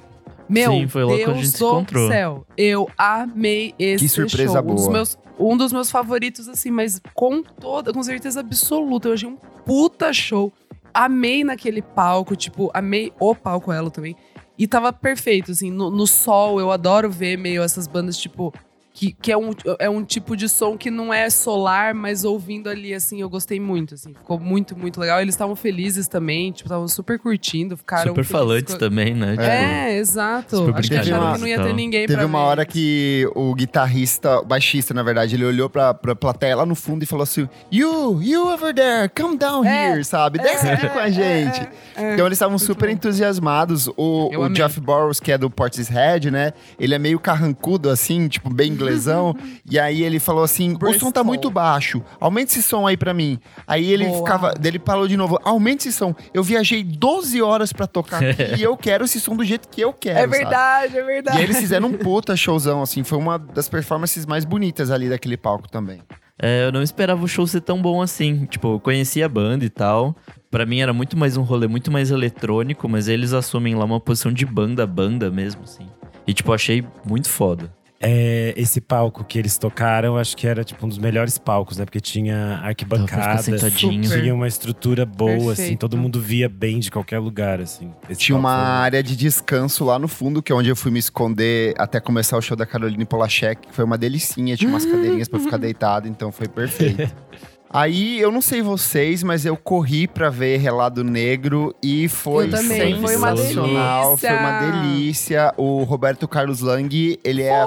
[0.49, 2.09] Meu Sim, foi lá Deus a gente se encontrou.
[2.09, 2.45] céu.
[2.57, 4.63] Eu amei esse Que surpresa show.
[4.63, 4.93] Um dos, boa.
[4.93, 9.09] meus, um dos meus favoritos, assim, mas com toda, com certeza absoluta.
[9.09, 10.53] Eu achei um puta show.
[10.93, 14.17] Amei naquele palco, tipo, amei o palco Elo também.
[14.59, 16.59] E tava perfeito, assim, no, no sol.
[16.59, 18.53] Eu adoro ver meio essas bandas, tipo,
[18.99, 22.71] que, que é, um, é um tipo de som que não é solar, mas ouvindo
[22.71, 24.15] ali, assim, eu gostei muito, assim.
[24.15, 25.21] Ficou muito, muito legal.
[25.21, 29.33] Eles estavam felizes também, tipo, estavam super curtindo, ficaram Super felizes falantes com- também, né?
[29.33, 30.57] Tipo, é, exato.
[30.57, 31.75] super Acho que acharam que não ia ter tal.
[31.75, 32.45] ninguém Teve pra uma ver.
[32.47, 36.75] hora que o guitarrista, o baixista, na verdade, ele olhou pra, pra plateia lá no
[36.75, 40.39] fundo e falou assim: You, you over there, come down É, here, sabe?
[40.39, 41.61] Desce é, aqui com a é, gente.
[41.97, 42.15] é, é.
[42.15, 42.93] Então eles estavam super bom.
[42.95, 43.89] entusiasmados.
[43.89, 44.57] O, Eu o amei.
[44.57, 46.53] Jeff Burrows, que é do Portishead, né?
[46.81, 49.35] Ele é meio carrancudo, assim, tipo, bem inglesão.
[49.69, 52.03] e aí ele falou assim: o som tá muito baixo.
[52.21, 53.39] Aumente esse som aí pra mim.
[53.67, 54.19] Aí ele Boa.
[54.19, 54.55] ficava.
[54.63, 56.15] Ele falou de novo: aumente esse som.
[56.33, 59.81] Eu viajei 12 horas pra tocar aqui e eu quero esse som do jeito que
[59.81, 60.19] eu quero.
[60.19, 60.39] É sabe?
[60.39, 61.39] verdade, é verdade.
[61.39, 63.03] E eles fizeram um puta showzão, assim.
[63.03, 66.01] Foi uma das performances mais bonitas ali daquele palco também.
[66.39, 68.45] É, eu não esperava o show ser tão bom assim.
[68.47, 70.15] Tipo, eu conhecia a banda e tal.
[70.51, 74.01] Pra mim era muito mais um rolê, muito mais eletrônico, mas eles assumem lá uma
[74.01, 75.87] posição de banda, banda mesmo, assim.
[76.27, 77.73] E, tipo, achei muito foda.
[77.99, 81.85] É, esse palco que eles tocaram, acho que era tipo um dos melhores palcos, né?
[81.87, 85.79] Porque tinha arquibancada, tinha uma estrutura boa, assim, Perfeito.
[85.81, 87.91] todo mundo via bem de qualquer lugar, assim.
[88.11, 90.91] Esse Tinha uma foi- área de descanso lá no fundo, que é onde eu fui
[90.91, 94.57] me esconder até começar o show da Caroline Polachek, que foi uma delicinha.
[94.59, 97.11] Tinha umas cadeirinhas pra eu ficar deitado, então foi perfeito.
[97.69, 102.51] Aí, eu não sei vocês, mas eu corri pra ver Relado Negro e foi Eu
[102.53, 104.29] também, foi uma sensacional, delícia.
[104.31, 105.55] Foi uma delícia.
[105.57, 107.65] O Roberto Carlos Lang, ele é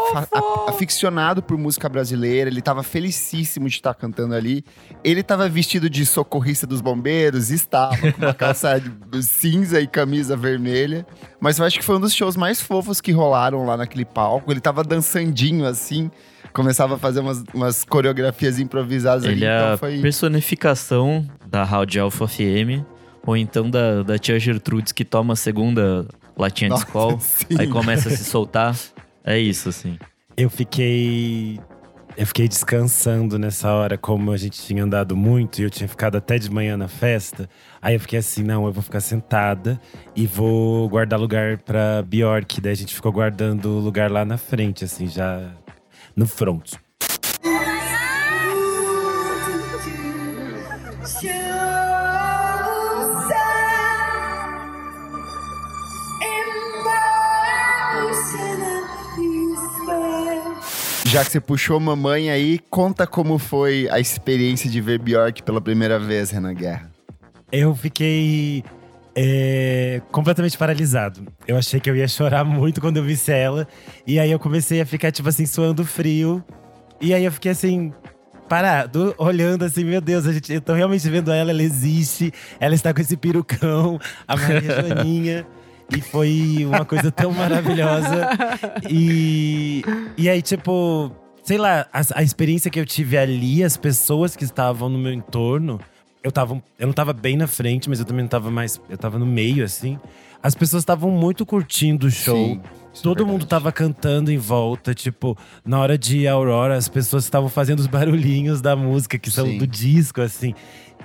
[0.68, 4.64] aficionado por música brasileira, ele tava felicíssimo de estar cantando ali.
[5.04, 10.36] Ele tava vestido de socorrista dos bombeiros, estava com uma calça de- cinza e camisa
[10.36, 11.06] vermelha.
[11.40, 14.52] Mas eu acho que foi um dos shows mais fofos que rolaram lá naquele palco.
[14.52, 16.10] Ele tava dançandinho assim,
[16.54, 19.34] começava a fazer umas, umas coreografias improvisadas ali.
[19.34, 20.00] Ele é Então a foi.
[20.02, 22.84] personificação da Rádio Alpha FM,
[23.26, 26.06] ou então da, da tia Gertrudes que toma a segunda
[26.38, 27.46] latinha de Nossa, Skol, sim.
[27.58, 28.76] aí começa a se soltar.
[29.24, 29.98] É isso, assim.
[30.38, 31.60] Eu fiquei.
[32.18, 36.18] Eu fiquei descansando nessa hora, como a gente tinha andado muito e eu tinha ficado
[36.18, 37.48] até de manhã na festa.
[37.82, 39.80] Aí eu fiquei assim, não, eu vou ficar sentada
[40.14, 42.60] e vou guardar lugar pra Bjork.
[42.60, 45.50] Daí a gente ficou guardando lugar lá na frente, assim, já
[46.20, 46.74] no front.
[61.06, 65.62] Já que você puxou mamãe aí, conta como foi a experiência de ver Bjork pela
[65.62, 66.92] primeira vez, Renan Guerra.
[67.52, 68.64] Eu fiquei
[69.16, 71.26] é, completamente paralisado.
[71.48, 73.68] Eu achei que eu ia chorar muito quando eu visse ela.
[74.06, 76.44] E aí eu comecei a ficar, tipo assim, suando frio.
[77.02, 77.94] E aí eu fiquei assim,
[78.50, 82.76] parado, olhando assim, meu Deus, a gente, eu tô realmente vendo ela, ela existe, ela
[82.76, 85.48] está com esse perucão, a Maria Joaninha.
[85.96, 88.30] E foi uma coisa tão maravilhosa.
[88.88, 89.84] E,
[90.16, 91.12] e aí, tipo,
[91.44, 95.12] sei lá, a, a experiência que eu tive ali, as pessoas que estavam no meu
[95.12, 95.80] entorno,
[96.24, 96.62] eu tava.
[96.78, 98.80] Eu não tava bem na frente, mas eu também não tava mais.
[98.90, 99.98] Eu tava no meio, assim.
[100.42, 102.36] As pessoas estavam muito curtindo o show.
[102.36, 103.32] Sim, é Todo verdade.
[103.32, 107.88] mundo tava cantando em volta, tipo, na hora de Aurora, as pessoas estavam fazendo os
[107.88, 109.58] barulhinhos da música, que são Sim.
[109.58, 110.54] do disco, assim.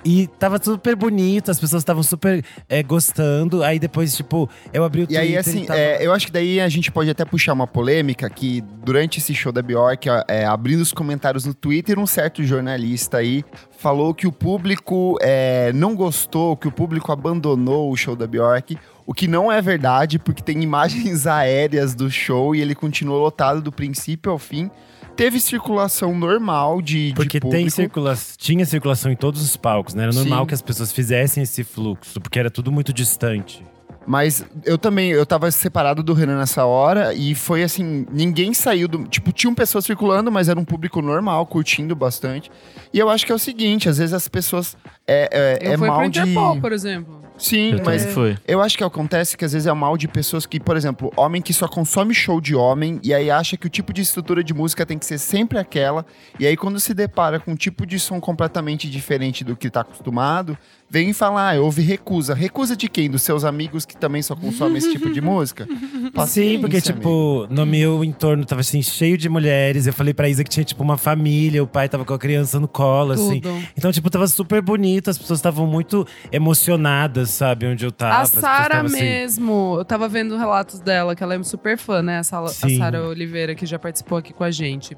[0.05, 3.63] E tava super bonito, as pessoas estavam super é, gostando.
[3.63, 6.31] Aí depois, tipo, eu abri o E Twitter aí, assim, tava- é, eu acho que
[6.31, 10.45] daí a gente pode até puxar uma polêmica que durante esse show da Bjork, é,
[10.45, 13.43] abrindo os comentários no Twitter, um certo jornalista aí
[13.79, 18.77] falou que o público é, não gostou, que o público abandonou o show da Bjork.
[19.07, 23.59] O que não é verdade, porque tem imagens aéreas do show e ele continuou lotado
[23.59, 24.69] do princípio ao fim.
[25.15, 27.71] Teve circulação normal de, de Porque tem público.
[27.71, 30.03] circula tinha circulação em todos os palcos, né?
[30.03, 30.47] Era normal Sim.
[30.47, 33.63] que as pessoas fizessem esse fluxo, porque era tudo muito distante.
[34.07, 38.87] Mas eu também, eu tava separado do Renan nessa hora e foi assim, ninguém saiu
[38.87, 39.07] do.
[39.07, 42.51] Tipo, tinham pessoas circulando, mas era um público normal, curtindo bastante.
[42.93, 44.77] E eu acho que é o seguinte, às vezes as pessoas.
[45.07, 46.19] É, é, Eu é fui mal pro de.
[46.19, 47.24] Interpol, por exemplo.
[47.37, 48.37] Sim, Eu mas fui.
[48.47, 51.41] eu acho que acontece que às vezes é mal de pessoas que, por exemplo, homem
[51.41, 54.53] que só consome show de homem e aí acha que o tipo de estrutura de
[54.53, 56.05] música tem que ser sempre aquela.
[56.39, 59.81] E aí quando se depara com um tipo de som completamente diferente do que tá
[59.81, 60.57] acostumado,
[60.89, 62.33] vem falar, ah, houve recusa.
[62.33, 63.09] Recusa de quem?
[63.09, 65.65] Dos seus amigos que também só consomem esse tipo de música?
[65.65, 66.79] Sim, porque, Paciência, amigo.
[66.79, 69.87] tipo, no meu entorno tava assim, cheio de mulheres.
[69.87, 72.59] Eu falei pra Isa que tinha, tipo, uma família, o pai tava com a criança
[72.59, 73.41] no colo, assim.
[73.41, 73.63] Tudo.
[73.77, 78.21] Então, tipo, tava super bonito, as pessoas estavam muito emocionadas, sabe, onde eu tava.
[78.21, 82.19] A Sara assim, mesmo, eu tava vendo relatos dela, que ela é super fã, né?
[82.19, 82.23] A.
[82.23, 84.95] Sara Oliveira, que já participou aqui com a gente.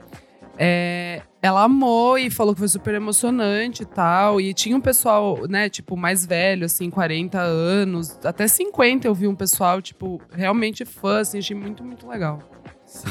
[0.58, 4.42] É, ela amou e falou que foi super emocionante e tal.
[4.42, 9.28] E tinha um pessoal, né, tipo, mais velho, assim, 40 anos, até 50 eu vi
[9.28, 12.40] um pessoal, tipo, realmente fã, assim, achei muito, muito legal.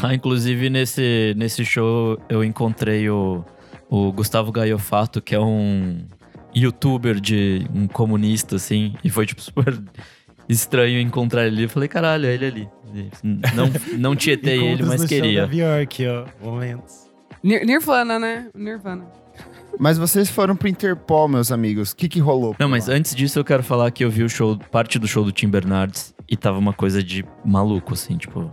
[0.03, 3.45] Ah, inclusive, nesse, nesse show eu encontrei o,
[3.89, 6.05] o Gustavo Gaiofato, que é um
[6.55, 8.95] youtuber de um comunista, assim.
[9.05, 9.79] E foi, tipo, super
[10.49, 11.65] estranho encontrar ele.
[11.65, 12.69] Eu falei, caralho, é ele ali.
[13.23, 15.43] Não, não tietei ele, mas show queria.
[15.43, 17.06] da Bjork, ó, momentos.
[17.47, 18.49] Nir- Nirvana, né?
[18.55, 19.05] Nirvana.
[19.79, 21.93] Mas vocês foram pro Interpol, meus amigos.
[21.93, 22.57] O que que rolou?
[22.59, 22.95] Não, mas lá?
[22.95, 25.49] antes disso eu quero falar que eu vi o show, parte do show do Tim
[25.49, 28.51] Bernardes e tava uma coisa de maluco, assim, tipo,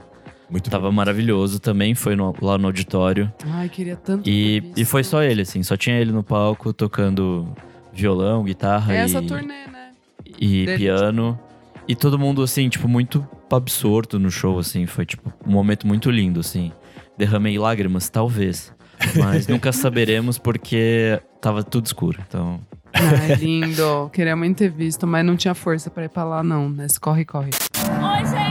[0.49, 3.31] Muito tava maravilhoso também, foi no- lá no auditório.
[3.47, 4.29] Ai, queria tanto.
[4.29, 7.47] E, e foi só ele, assim, só tinha ele no palco tocando
[7.91, 9.91] violão, guitarra É essa e, turnê, né?
[10.39, 11.39] e dele, piano.
[11.87, 16.11] E todo mundo, assim, tipo, muito absorto no show, assim, foi, tipo, um momento muito
[16.11, 16.71] lindo, assim.
[17.17, 18.73] Derramei lágrimas, talvez.
[19.17, 22.59] Mas nunca saberemos porque tava tudo escuro, então...
[22.93, 24.09] Ai, lindo.
[24.13, 26.69] Queria muito ter visto, mas não tinha força pra ir pra lá, não.
[26.69, 27.49] Nesse corre, corre.
[27.49, 28.42] Oi, gente,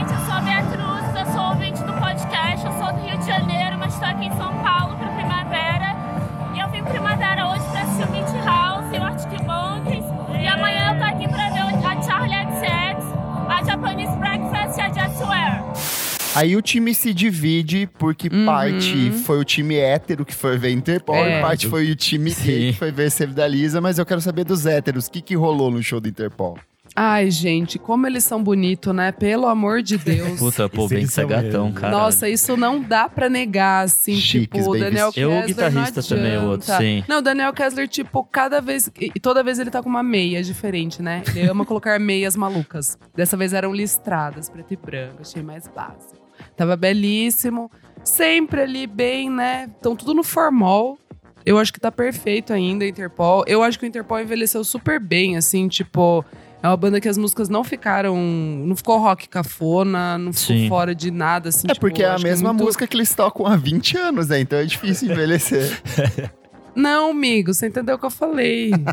[16.35, 18.45] Aí o time se divide, porque Uhum.
[18.45, 21.39] parte foi o time hétero que foi ver Interpol É.
[21.39, 23.79] e parte foi o time gay que foi ver Save da Lisa.
[23.81, 25.07] Mas eu quero saber dos héteros.
[25.07, 26.57] O que que rolou no show do Interpol?
[26.95, 29.11] Ai, gente, como eles são bonitos, né?
[29.11, 30.37] Pelo amor de Deus.
[30.37, 31.79] Puta, pô, bem eles ser são gatão, mesmo.
[31.79, 31.91] cara.
[31.91, 35.17] Nossa, isso não dá pra negar, assim, Chiques, tipo, o Daniel vestidos.
[35.17, 37.03] Eu, o Kessler guitarrista não também, o outro, sim.
[37.07, 38.91] Não, o Daniel Kessler, tipo, cada vez...
[38.95, 41.23] E toda vez ele tá com uma meia diferente, né?
[41.29, 42.95] Ele ama colocar meias malucas.
[43.15, 45.17] Dessa vez eram listradas, preto e branco.
[45.21, 46.21] Achei mais básico.
[46.55, 47.69] Tava belíssimo.
[48.03, 49.69] Sempre ali bem, né?
[49.75, 50.97] Estão tudo no formal.
[51.45, 53.43] Eu acho que tá perfeito ainda, Interpol.
[53.47, 56.23] Eu acho que o Interpol envelheceu super bem, assim, tipo...
[56.61, 58.15] É uma banda que as músicas não ficaram...
[58.17, 60.69] Não ficou rock cafona, não ficou Sim.
[60.69, 61.67] fora de nada, assim.
[61.67, 63.97] é tipo, porque é a acho que mesma muito- música que eles tocam há 20
[63.97, 64.39] anos, né?
[64.39, 65.81] Então é difícil envelhecer.
[66.75, 68.71] Não, amigo, você entendeu o que eu falei.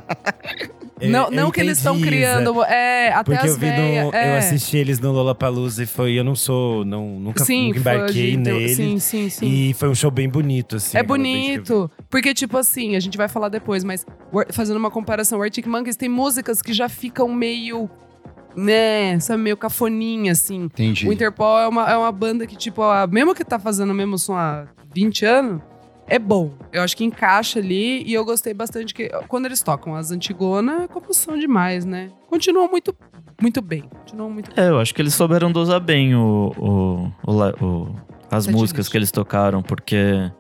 [1.03, 2.63] É, não eu não que eles estão criando.
[2.65, 4.35] É, até Porque as eu vi no, é.
[4.35, 8.33] eu assisti eles no Lollapalooza e foi, eu não sou, não, nunca, Sim, nunca embarquei
[8.33, 8.75] de- nele.
[8.75, 9.47] Sim, sim, sim.
[9.47, 10.99] E foi um show bem bonito, assim.
[10.99, 14.05] É eu bonito, porque, tipo assim, a gente vai falar depois, mas
[14.51, 17.89] fazendo uma comparação, o Arctic Monkeys tem músicas que já ficam meio,
[18.55, 20.65] né, sabe, meio cafoninha, assim.
[20.65, 21.09] Entendi.
[21.09, 23.95] O Interpol é uma, é uma banda que, tipo, a- mesmo que tá fazendo o
[23.95, 25.63] mesmo som há 20 anos,
[26.11, 26.51] é bom.
[26.73, 30.83] Eu acho que encaixa ali e eu gostei bastante que quando eles tocam as Antigona,
[30.85, 32.11] é composição demais, né?
[32.29, 32.95] Continuam muito,
[33.41, 33.83] muito bem.
[33.83, 37.97] Continuam muito É, eu acho que eles souberam dosar bem o, o, o o-
[38.31, 40.31] as músicas que eles tocaram, porque,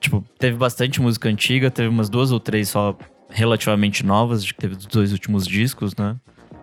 [0.00, 2.94] tipo, teve bastante música antiga, teve umas duas ou três só
[3.30, 6.16] relativamente novas, acho que teve dos dois últimos discos, né?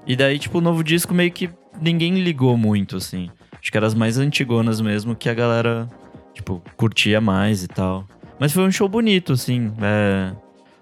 [0.05, 1.49] E daí, tipo, o novo disco meio que
[1.81, 3.29] ninguém ligou muito, assim.
[3.59, 5.89] Acho que eram as mais antigonas mesmo, que a galera,
[6.35, 8.07] tipo, curtia mais e tal.
[8.39, 9.71] Mas foi um show bonito, assim.
[9.81, 10.31] é,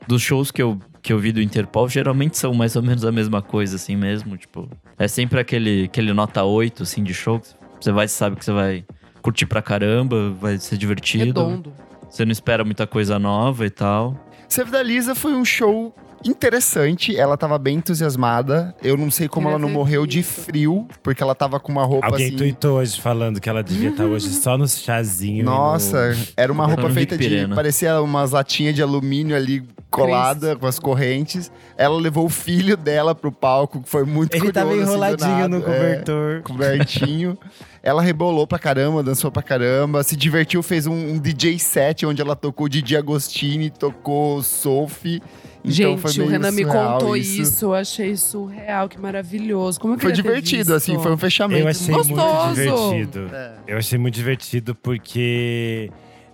[0.07, 3.11] Dos shows que eu, que eu vi do Interpol, geralmente são mais ou menos a
[3.11, 4.35] mesma coisa, assim mesmo.
[4.37, 7.41] Tipo, é sempre aquele, aquele nota 8, assim, de show.
[7.79, 8.85] Você vai, sabe que você vai
[9.21, 11.25] curtir pra caramba, vai ser divertido.
[11.25, 11.73] redondo.
[12.09, 14.15] Você não espera muita coisa nova e tal.
[14.49, 17.15] Save da Lisa foi um show interessante.
[17.17, 18.75] Ela tava bem entusiasmada.
[18.83, 22.07] Eu não sei como ela não morreu de frio, porque ela tava com uma roupa
[22.07, 22.35] Alguém assim.
[22.37, 25.39] tweetou hoje falando que ela devia estar hoje só no chazinho.
[25.39, 27.47] e no- Nossa, era uma roupa feita de.
[27.53, 31.51] Parecia umas latinhas de alumínio ali colada com as correntes.
[31.77, 35.25] Ela levou o filho dela pro palco, que foi muito Ele tava curioso, assim, do
[35.25, 35.57] enroladinho no.
[35.57, 36.41] É, cobertor.
[36.43, 37.37] cobertinho.
[37.83, 42.21] ela rebolou pra caramba, dançou pra caramba, se divertiu, fez um, um DJ set onde
[42.21, 45.21] ela tocou Didi Agostini, tocou Sophie.
[45.65, 47.65] Então foi Gente, o Renan me contou isso.
[47.65, 49.79] eu achei surreal, que maravilhoso.
[49.79, 50.73] Como eu Foi divertido, visto.
[50.73, 51.61] assim, foi um fechamento.
[51.61, 52.15] Eu achei Gostoso.
[52.15, 53.29] muito divertido.
[53.33, 53.53] É.
[53.67, 55.89] Eu achei muito divertido porque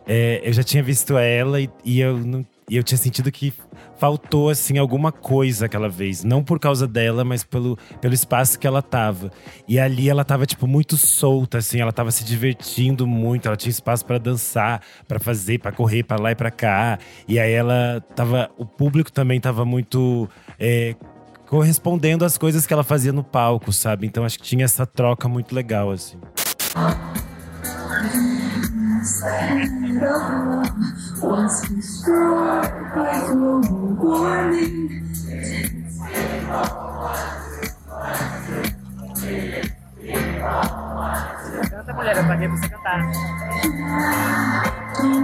[0.07, 3.53] é, eu já tinha visto ela e, e eu não, e eu tinha sentido que
[3.97, 8.67] faltou assim alguma coisa aquela vez, não por causa dela, mas pelo, pelo espaço que
[8.67, 9.31] ela tava.
[9.67, 13.71] E ali ela tava tipo muito solta assim, ela tava se divertindo muito, ela tinha
[13.71, 16.99] espaço pra dançar, pra fazer, pra correr pra lá e pra cá.
[17.27, 20.29] E aí ela tava, o público também tava muito
[20.59, 20.95] é,
[21.47, 24.05] correspondendo às coisas que ela fazia no palco, sabe?
[24.05, 26.17] Então acho que tinha essa troca muito legal assim.
[31.21, 34.89] Was destroyed by global warming.
[39.29, 40.89] Canta, mulher, eu paguei pra você cantar.
[41.51, 41.68] Don't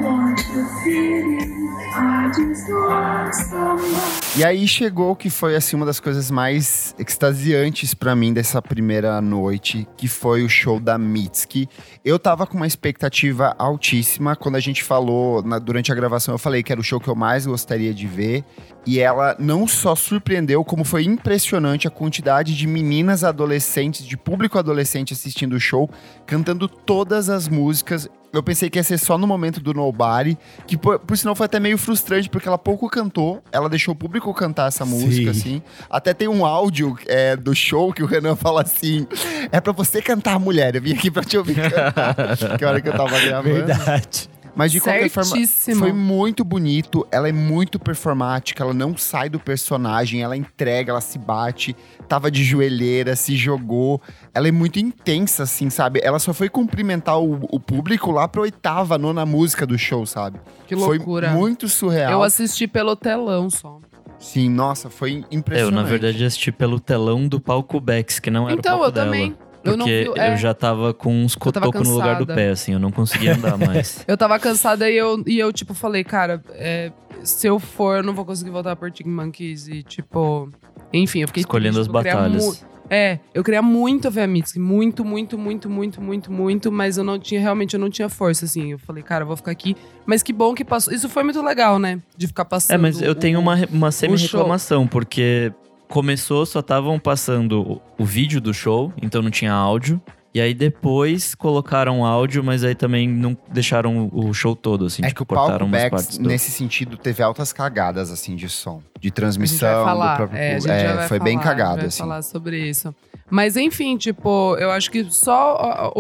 [0.02, 4.16] want the feeling, I just want somebody.
[4.38, 9.22] E aí chegou que foi assim uma das coisas mais extasiantes pra mim dessa primeira
[9.22, 11.70] noite, que foi o show da Mitski.
[12.04, 16.40] Eu tava com uma expectativa altíssima quando a gente falou na- durante a gravação, eu
[16.40, 18.44] falei que era o show que eu mais gostaria de ver,
[18.86, 24.60] e ela não só surpreendeu, como foi impressionante a quantidade de meninas adolescentes, de público
[24.60, 25.90] adolescente assistindo o show,
[26.26, 28.08] cantando todas as músicas.
[28.32, 31.46] Eu pensei que ia ser só no momento do Nobody, que por, por sinal foi
[31.46, 35.40] até meio frustrante, porque ela pouco cantou, ela deixou o público cantar essa música, Sim.
[35.40, 35.62] assim.
[35.90, 39.08] Até tem um áudio é, do show que o Renan fala assim:
[39.52, 40.76] é pra você cantar, mulher.
[40.76, 42.16] Eu vim aqui pra te ouvir cantar.
[42.60, 43.56] que hora que eu tava gravando.
[43.56, 44.30] Verdade.
[44.56, 45.80] Mas de qualquer forma, Certíssimo.
[45.80, 47.06] foi muito bonito.
[47.12, 51.76] Ela é muito performática, ela não sai do personagem, ela entrega, ela se bate,
[52.08, 54.02] tava de joelheira, se jogou.
[54.34, 56.00] Ela é muito intensa, assim, sabe?
[56.02, 60.40] Ela só foi cumprimentar o, o público lá pra oitava, nona música do show, sabe?
[60.68, 61.30] Que loucura.
[61.30, 62.12] Foi muito surreal.
[62.14, 63.80] Eu assisti pelo telão só.
[64.18, 65.76] Sim, nossa, foi É, Eu, impressionante.
[65.76, 68.92] na verdade, assisti pelo telão do palco Bex, que não era Então, o palco eu
[68.94, 69.06] dela.
[69.08, 69.24] também.
[69.26, 70.34] Eu não Porque vi- é.
[70.34, 73.34] eu já tava com uns Eu cotocos no lugar do pé, assim, eu não conseguia
[73.36, 74.04] andar mais.
[74.08, 76.92] Eu tava cansada e eu, e eu tipo, falei, cara, é,
[77.24, 79.68] se eu for, eu não vou conseguir voltar por Arctic Monkeys.
[79.68, 80.50] E, tipo,
[80.94, 82.66] enfim, eu fiquei Escolhendo triste, as eu queria batalhas.
[82.88, 84.60] É, eu queria muito ver a Mitski.
[84.60, 86.72] Muito, muito, muito, muito, muito, muito.
[86.72, 88.74] Mas eu não tinha, realmente, eu não tinha força, assim.
[88.74, 89.76] Eu falei, cara, eu vou ficar aqui.
[90.06, 90.94] Mas que bom que passou.
[90.94, 92.00] Isso foi muito legal, né?
[92.16, 92.76] De ficar passando.
[92.76, 95.52] É, mas eu tenho o- uma, re- uma semi-reclamação, porque
[95.90, 100.02] começou, só estavam passando o, vídeo do show, então não tinha áudio.
[100.34, 105.08] E aí depois colocaram áudio, mas aí também não deixaram o show todo, assim, É
[105.08, 108.82] tipo, que o palco Bex, nesse sentido, teve altas cagadas, assim, de som.
[109.00, 110.12] De A transmissão, gente vai falar.
[110.12, 110.80] do próprio é, a gente público.
[110.82, 112.00] já É, vai foi bem falar, a gente cagado, vai assim.
[112.00, 112.94] falar sobre isso.
[113.32, 115.92] Mas enfim, tipo, eu acho que só,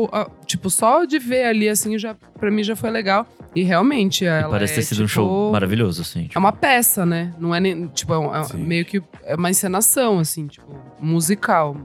[0.46, 3.26] tipo, só de ver ali, assim, já, pra mim já foi legal.
[3.56, 6.26] E realmente, ela Parece é, ter sido um tipo, show maravilhoso, assim.
[6.26, 6.40] É tipo.
[6.40, 7.34] uma peça, né?
[7.40, 8.58] Não é nem, tipo, é um- é Sim.
[8.58, 10.68] meio que é uma encenação, assim, tipo,
[11.00, 11.76] musical.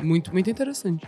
[0.00, 1.04] Muito, muito interessante.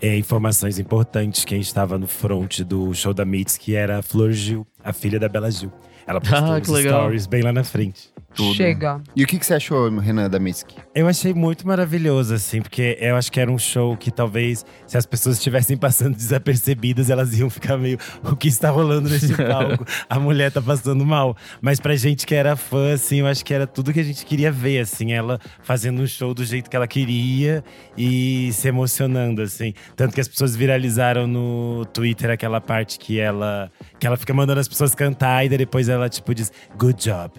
[0.00, 1.44] É, informações importantes.
[1.44, 5.28] Quem estava no front do show da Mitski era a Flor Gil, a filha da
[5.28, 5.72] Bela Gil.
[6.06, 7.00] Ela postou Ah, os que legal.
[7.02, 8.11] stories bem lá na frente.
[8.34, 8.54] Tudo.
[8.54, 9.00] Chega.
[9.14, 10.76] E o que, que você achou, Renan, da Mitski?
[10.94, 14.96] Eu achei muito maravilhoso, assim, porque eu acho que era um show que talvez, se
[14.96, 17.98] as pessoas estivessem passando desapercebidas, elas iam ficar meio.
[18.24, 19.84] O que está rolando nesse palco?
[20.08, 21.36] a mulher tá passando mal.
[21.60, 24.24] Mas pra gente que era fã, assim, eu acho que era tudo que a gente
[24.24, 27.62] queria ver, assim, ela fazendo um show do jeito que ela queria
[27.96, 29.74] e se emocionando, assim.
[29.94, 34.60] Tanto que as pessoas viralizaram no Twitter aquela parte que ela, que ela fica mandando
[34.60, 37.32] as pessoas cantar e daí depois ela, tipo, diz, good job.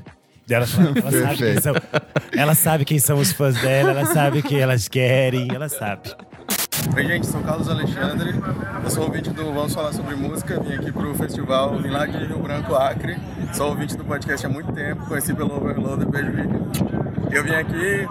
[0.50, 1.74] Ela, ela sabe quem são,
[2.34, 6.14] ela sabe quem são os fãs dela, ela sabe o que elas querem, ela sabe.
[6.96, 8.32] Oi, gente, sou Carlos Alexandre.
[8.84, 10.60] Eu sou ouvinte do Vamos Falar Sobre Música.
[10.60, 13.18] Vim aqui pro festival, vim lá de Rio Branco, Acre.
[13.54, 16.72] Sou ouvinte do podcast há muito tempo, conheci pelo Overloader Video.
[17.32, 18.06] Eu vim aqui,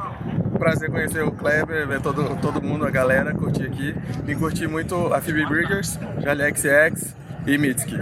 [0.59, 3.95] prazer conhecer o Kleber, ver todo, todo mundo, a galera, curtir aqui.
[4.25, 7.15] Vim curtir muito a Phoebe Bridgers, Jali XX
[7.47, 7.97] e Mitski.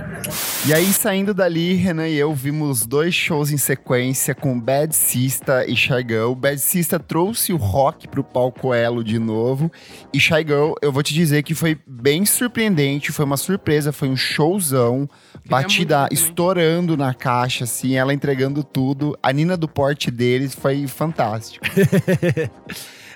[0.66, 5.64] E aí, saindo dali, Renan e eu vimos dois shows em sequência com Bad Sista
[5.66, 6.34] e Shy Girl.
[6.34, 9.70] Bad Sista trouxe o rock pro palco Elo de novo.
[10.12, 14.08] E Shy Girl, eu vou te dizer que foi bem surpreendente, foi uma surpresa, foi
[14.08, 15.08] um showzão.
[15.48, 19.18] Batida estourando na caixa, assim, ela entregando tudo.
[19.22, 21.64] A Nina do porte deles foi fantástico.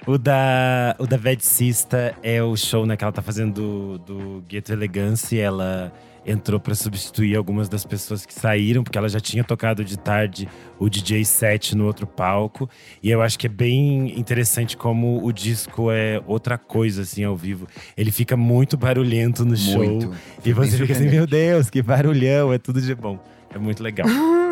[0.06, 4.44] O da, o da Vedcista é o show né, que ela tá fazendo do, do
[4.46, 5.38] Ghetto Elegance.
[5.38, 5.90] Ela
[6.26, 10.48] entrou pra substituir algumas das pessoas que saíram, porque ela já tinha tocado de tarde
[10.78, 12.68] o DJ set no outro palco.
[13.02, 17.36] E eu acho que é bem interessante como o disco é outra coisa, assim, ao
[17.36, 17.66] vivo.
[17.96, 19.84] Ele fica muito barulhento no show.
[19.84, 20.12] Muito.
[20.44, 23.18] E você fica assim, meu Deus, que barulhão, é tudo de bom.
[23.54, 24.08] É muito legal.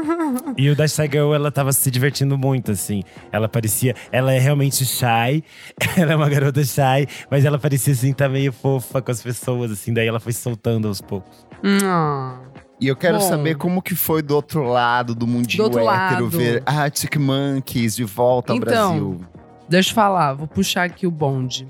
[0.57, 3.03] E o da Shy Girl, ela tava se divertindo muito, assim.
[3.31, 3.95] Ela parecia.
[4.11, 5.45] Ela é realmente shy.
[5.97, 9.71] Ela é uma garota shy, mas ela parecia, assim, tá meio fofa com as pessoas,
[9.71, 9.93] assim.
[9.93, 11.47] Daí ela foi soltando aos poucos.
[11.63, 12.53] Hum.
[12.81, 13.29] E eu quero Bom.
[13.29, 16.29] saber como que foi do outro lado do mundinho Do hétero lado.
[16.29, 19.21] ver Arctic Monkeys de volta ao Então, Brasil.
[19.69, 21.69] Deixa eu falar, vou puxar aqui o bonde.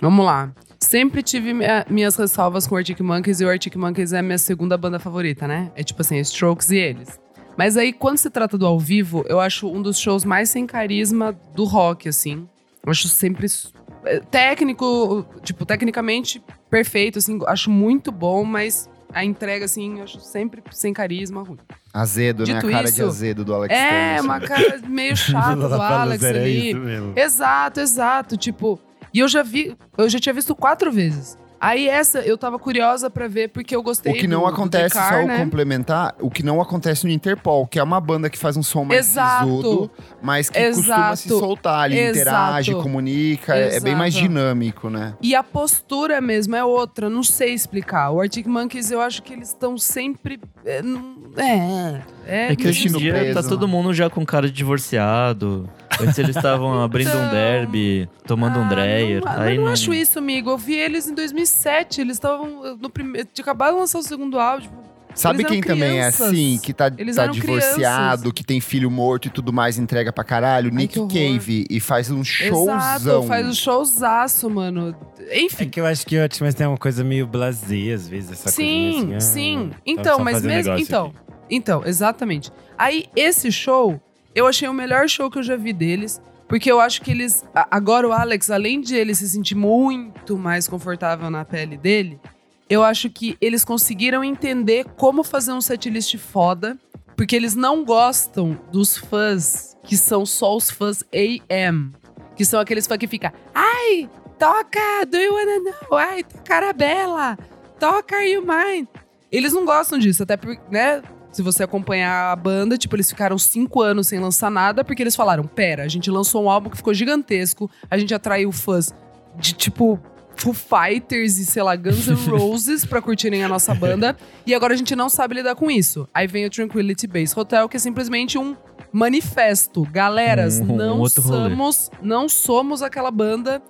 [0.00, 0.52] Vamos lá.
[0.80, 4.22] Sempre tive minha- minhas ressalvas com o Arctic Monkeys e o Arctic Monkeys é a
[4.22, 5.70] minha segunda banda favorita, né?
[5.76, 7.20] É tipo assim, Strokes e eles.
[7.56, 10.66] Mas aí, quando se trata do ao vivo, eu acho um dos shows mais sem
[10.66, 12.48] carisma do rock, assim.
[12.84, 13.68] Eu acho sempre s-
[14.04, 20.20] é, técnico, tipo, tecnicamente perfeito, assim, acho muito bom, mas a entrega, assim, eu acho
[20.20, 21.58] sempre sem carisma, ruim.
[21.92, 22.52] Azedo, né?
[22.54, 24.22] A Dito cara de isso, azedo do Alex É, Turner.
[24.24, 26.72] uma cara meio chata do Alex era ali.
[27.16, 28.36] Exato, exato.
[28.36, 28.78] Tipo,
[29.12, 31.38] e eu já vi, eu já tinha visto quatro vezes.
[31.60, 34.52] Aí essa eu tava curiosa pra ver porque eu gostei O que não do- do
[34.52, 35.38] acontece, Car, só né?
[35.38, 38.84] complementar, o que não acontece no Interpol, que é uma banda que faz um som
[38.84, 39.90] mais Exato.
[40.22, 41.38] mas que costuma se Exato.
[41.40, 42.18] soltar ali, Exato.
[42.20, 44.28] interage, comunica, é- é bem mais Exato.
[44.28, 45.14] dinâmico, né?
[45.22, 48.10] E a postura mesmo é outra, não sei explicar.
[48.10, 50.38] O Arctic Monkeys, eu acho que eles estão sempre.
[50.66, 53.42] É, não- é, é, É que hoje em dia preso.
[53.42, 55.68] tá todo mundo já com cara de divorciado.
[56.00, 57.30] Antes eles estavam abrindo um Então.
[57.30, 59.22] derby, tomando um Ah, Dreyer.
[59.24, 60.50] Não, aí eu não não- acho isso, amigo.
[60.50, 62.00] Eu vi eles em 2007.
[62.00, 63.28] Eles estavam no primeiro.
[63.38, 64.70] Acabado de lançar o segundo áudio.
[65.14, 66.26] Sabe quem eram também é crianças.
[66.26, 68.32] assim, que tá, tá divorciado, crianças.
[68.32, 70.70] que tem filho morto e tudo mais, entrega pra caralho?
[70.72, 70.98] Ai, Nick.
[71.06, 71.64] Cave.
[71.70, 72.74] E faz um showzão.
[72.76, 74.92] Exato, faz um showzaço, mano.
[75.28, 75.68] É Enfim.
[75.68, 78.90] que eu acho que o Monkeys tem uma coisa meio blasé, às vezes, essa sim,
[78.90, 79.70] coisa meio assim, sim.
[79.72, 80.76] ah, Então, só mas um mesmo.
[80.78, 81.16] Então, aqui.
[81.50, 82.50] Então, exatamente.
[82.76, 84.00] Aí, esse show,
[84.34, 86.20] eu achei o melhor show que eu já vi deles.
[86.48, 87.44] Porque eu acho que eles.
[87.70, 92.20] Agora, o Alex, além de ele se sentir muito mais confortável na pele dele,
[92.68, 96.78] eu acho que eles conseguiram entender como fazer um setlist foda.
[97.16, 101.92] Porque eles não gostam dos fãs que são só os fãs AM.
[102.36, 103.32] Que são aqueles fãs que ficam.
[103.54, 105.98] Ai, toca Do You Wanna Know?
[105.98, 107.38] Ai, toca Arabella.
[107.78, 108.88] Toca Are You Mine?
[109.30, 111.02] Eles não gostam disso, até porque, né?
[111.34, 115.16] Se você acompanhar a banda, tipo, eles ficaram cinco anos sem lançar nada, porque eles
[115.16, 118.94] falaram: pera, a gente lançou um álbum que ficou gigantesco, a gente atraiu fãs
[119.36, 119.98] de tipo.
[120.36, 124.16] Foo Fighters e, sei lá, Guns N' Roses pra curtirem a nossa banda.
[124.44, 126.08] E agora a gente não sabe lidar com isso.
[126.12, 128.56] Aí vem o Tranquility Base Hotel, que é simplesmente um
[128.92, 129.84] manifesto.
[129.92, 131.08] Galeras, Um- um não rolê.
[131.10, 133.62] somos, não somos aquela banda.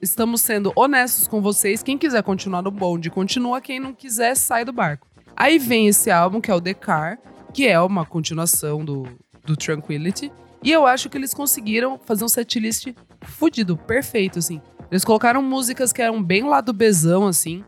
[0.00, 1.82] Estamos sendo honestos com vocês.
[1.82, 3.60] Quem quiser continuar no bonde, continua.
[3.60, 5.07] Quem não quiser, sai do barco.
[5.38, 7.16] Aí vem esse álbum, que é o The Car,
[7.54, 9.06] que é uma continuação do,
[9.46, 10.32] do Tranquility.
[10.64, 12.88] E eu acho que eles conseguiram fazer um setlist
[13.22, 14.60] fudido, perfeito, assim.
[14.90, 17.62] Eles colocaram músicas que eram bem lá do bezão, assim.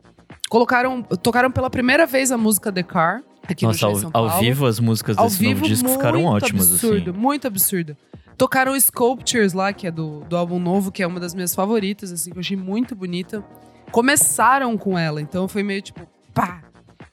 [0.49, 4.27] Colocaram, tocaram pela primeira vez a música The Car, aqui Nossa, no ao, São ao
[4.27, 4.41] Paulo.
[4.43, 7.21] vivo as músicas Ao desse vivo, novo disco ficaram ótimas, absurdo, assim.
[7.21, 7.97] muito absurdo.
[8.37, 12.11] Tocaram Sculptures lá, que é do, do álbum novo, que é uma das minhas favoritas,
[12.11, 13.45] assim, que eu achei muito bonita.
[13.93, 16.01] Começaram com ela, então foi meio tipo,
[16.35, 16.63] pá.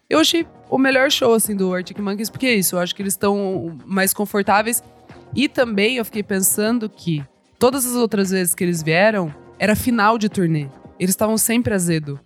[0.10, 3.01] Eu achei o melhor show, assim, do Arctic Monkeys, porque é isso, eu acho que
[3.01, 4.82] eles estão mais confortáveis.
[5.36, 7.24] E também eu fiquei pensando que
[7.60, 10.68] todas as outras vezes que eles vieram, era final de turnê.
[10.99, 12.20] Eles estavam sempre azedo.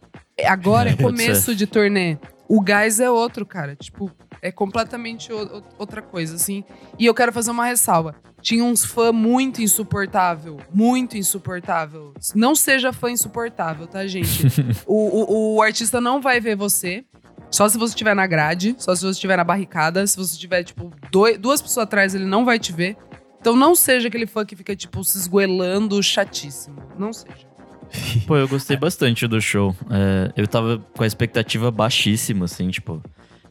[0.45, 2.17] Agora é começo de turnê.
[2.47, 3.75] O gás é outro, cara.
[3.75, 4.11] Tipo,
[4.41, 6.63] é completamente o- outra coisa, assim.
[6.99, 8.15] E eu quero fazer uma ressalva.
[8.41, 10.57] Tinha uns fã muito insuportável.
[10.73, 12.13] Muito insuportável.
[12.35, 14.47] Não seja fã insuportável, tá, gente?
[14.85, 17.05] o, o, o artista não vai ver você.
[17.51, 20.07] Só se você estiver na grade, só se você estiver na barricada.
[20.07, 22.95] Se você tiver, tipo, doi- duas pessoas atrás, ele não vai te ver.
[23.39, 26.77] Então não seja aquele fã que fica, tipo, se esgoelando chatíssimo.
[26.97, 27.51] Não seja.
[28.25, 29.75] Pô, eu gostei bastante do show.
[29.89, 33.01] É, eu tava com a expectativa baixíssima, assim, tipo.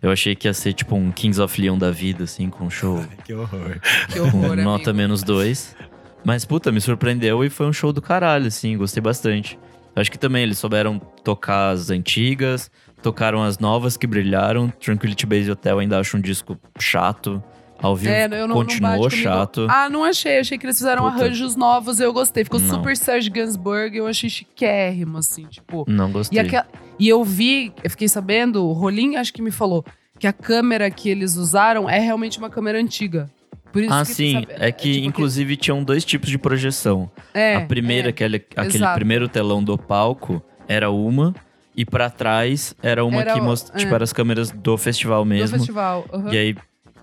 [0.02, 2.70] Eu achei que ia ser tipo um Kings of Leon da vida, assim, com um
[2.70, 3.78] show Que horror.
[4.10, 4.96] Que com horror, nota amigo.
[4.96, 5.76] menos dois.
[6.24, 9.58] Mas, puta, me surpreendeu e foi um show do caralho, assim, gostei bastante.
[9.94, 12.70] Acho que também eles souberam tocar as antigas,
[13.02, 14.68] tocaram as novas que brilharam.
[14.80, 17.42] Tranquility Base Hotel ainda acho um disco chato.
[17.82, 19.66] Ao vivo É, eu não, continuou chato.
[19.70, 20.38] Ah, não achei.
[20.38, 21.24] Achei que eles fizeram Puta.
[21.24, 22.44] arranjos novos eu gostei.
[22.44, 22.68] Ficou Não.
[22.68, 23.96] super Serge Gainsbourg.
[23.96, 25.86] Eu achei chiquérrimo, assim, tipo.
[25.88, 26.38] Não E, gostei.
[26.40, 26.66] aquela-
[26.98, 29.82] e eu vi, eu fiquei sabendo, o Rolim acho que me falou,
[30.18, 33.30] que a câmera que eles usaram é realmente uma câmera antiga.
[33.72, 34.32] Por isso Ah, que, sim.
[34.34, 37.10] sabe, É que, tipo inclusive, tinham dois tipos de projeção.
[37.32, 38.10] É, a primeira, é.
[38.10, 41.34] aquele, aquele primeiro telão do palco, era uma.
[41.80, 43.70] E pra trás, era uma Era que o- most...
[43.72, 43.76] é.
[43.78, 45.56] tipo, era as câmeras do festival do mesmo.
[45.56, 46.04] festival.
[46.12, 46.30] aham.
[46.30, 46.54] E aí,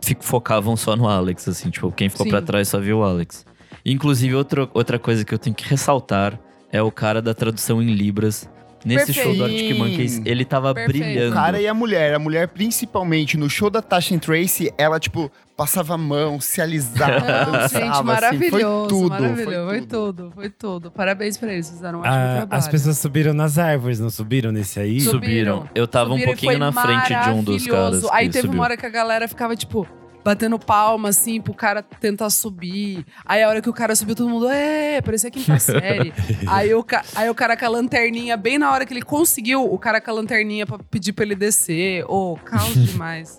[0.03, 1.71] fi- focavam só no Alex, assim.
[1.71, 2.30] Tipo, quem ficou Sim.
[2.30, 3.43] pra trás só viu o Alex.
[3.84, 6.39] Inclusive, outro, outra coisa que eu tenho que ressaltar
[6.71, 8.47] é o cara da tradução em Libras.
[8.86, 9.80] Nesse show do Arctic Perfeito.
[9.91, 10.99] Monkeys, ele tava Perfeito.
[11.03, 11.32] brilhando.
[11.32, 12.13] O cara e a mulher.
[12.13, 17.19] A mulher, principalmente no show da Tasha Tracy, ela, tipo, passava a mão, se alisava,
[17.19, 18.03] Não, dançava, gente, assim.
[18.03, 18.51] maravilhoso.
[18.51, 19.45] Foi tudo, maravilhoso.
[19.45, 19.88] foi Foi tudo.
[20.23, 20.91] tudo, foi tudo.
[20.91, 22.59] Parabéns pra eles, fizeram um ótimo Ah, trabalho.
[22.59, 25.01] as pessoas subiram nas árvores, não subiram nesse aí?
[25.01, 25.57] Subiram.
[25.57, 25.69] Subiram.
[25.75, 28.03] Eu tava Subiram um pouquinho na frente de um dos caras.
[28.11, 28.59] Aí que teve subiu.
[28.59, 29.88] uma hora que a galera ficava, tipo,
[30.28, 33.05] batendo palma, assim, pro cara tentar subir.
[33.25, 36.13] Aí a hora que o cara subiu, todo mundo, é, parecia quinta série.
[36.47, 39.80] aí, o aí o cara com a lanterninha, bem na hora que ele conseguiu, o
[39.80, 42.03] cara com a lanterninha pra pedir pra ele descer.
[42.09, 43.38] Ô, caos demais.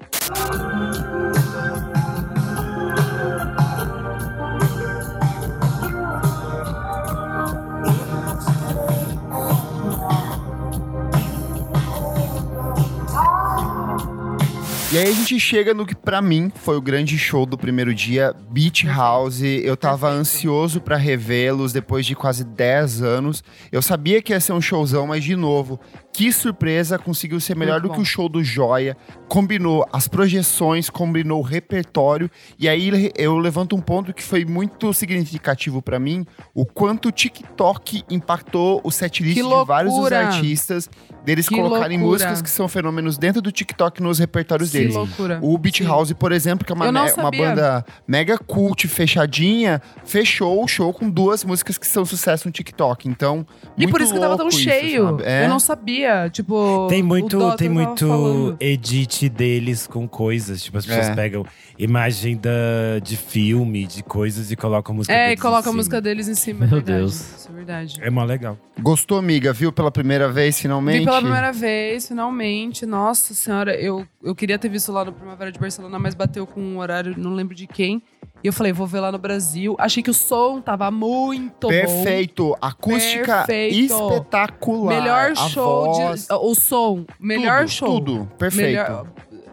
[14.91, 17.95] E aí a gente chega no que pra mim foi o grande show do primeiro
[17.95, 19.43] dia, Beach House.
[19.43, 23.45] Eu tava ansioso pra revê-los depois de quase 10 anos.
[23.71, 25.79] Eu sabia que ia ser um showzão, mas de novo,
[26.13, 27.95] que surpresa, conseguiu ser melhor Muito do bom.
[27.95, 28.97] que o show do Joia.
[29.29, 32.29] Combinou as projeções, combinou o repertório.
[32.59, 37.13] E aí eu levanto um ponto que foi muito significativo pra mim, o quanto o
[37.13, 40.89] TikTok impactou o setlist de vários dos artistas,
[41.25, 42.19] deles Que colocarem loucura!
[42.25, 44.95] músicas que são fenômenos dentro do TikTok nos repertórios Que deles.
[44.97, 45.39] loucura.
[45.43, 45.85] O Beat Sim.
[45.87, 50.93] House, por exemplo, que é uma, me- uma banda mega cult, fechadinha, fechou o show
[50.93, 53.09] com duas músicas que são sucesso no TikTok.
[53.09, 53.47] Então,
[53.77, 55.19] E muito por isso que tava tão isso, cheio.
[55.23, 55.45] É.
[55.45, 56.08] Eu não sabia.
[56.33, 56.87] Tipo.
[56.89, 60.63] Tem muito, tem muito edit deles com coisas.
[60.63, 61.15] Tipo, as pessoas É.
[61.15, 61.45] pegam
[61.79, 65.73] imagem da, de filme, de coisas e colocam música É, e deles em coloca a
[65.73, 66.61] música deles em cima.
[66.61, 66.99] Meu é verdade.
[66.99, 67.15] Deus.
[67.15, 67.95] Isso é verdade.
[68.01, 68.59] É mó legal.
[68.81, 69.53] Gostou, amiga?
[69.53, 71.01] Viu pela primeira vez, finalmente?
[71.01, 72.85] Vi pela primeira vez, finalmente.
[72.87, 76.61] Nossa senhora, eu, eu queria ter visto lá no Primavera de Barcelona, mas bateu com
[76.61, 78.03] um horário, não lembro de quem.
[78.43, 79.75] E eu falei, vou ver lá no Brasil.
[79.79, 81.69] Achei que o som tava muito bom.
[81.69, 82.57] Perfeito.
[82.61, 83.95] Acústica Perfeito.
[83.95, 85.01] espetacular.
[85.01, 86.35] Melhor A show voz, de.
[86.35, 87.05] O som.
[87.19, 87.89] Melhor tudo, show.
[87.89, 88.33] Tudo.
[88.39, 88.67] Perfeito.
[88.67, 89.07] Melhor,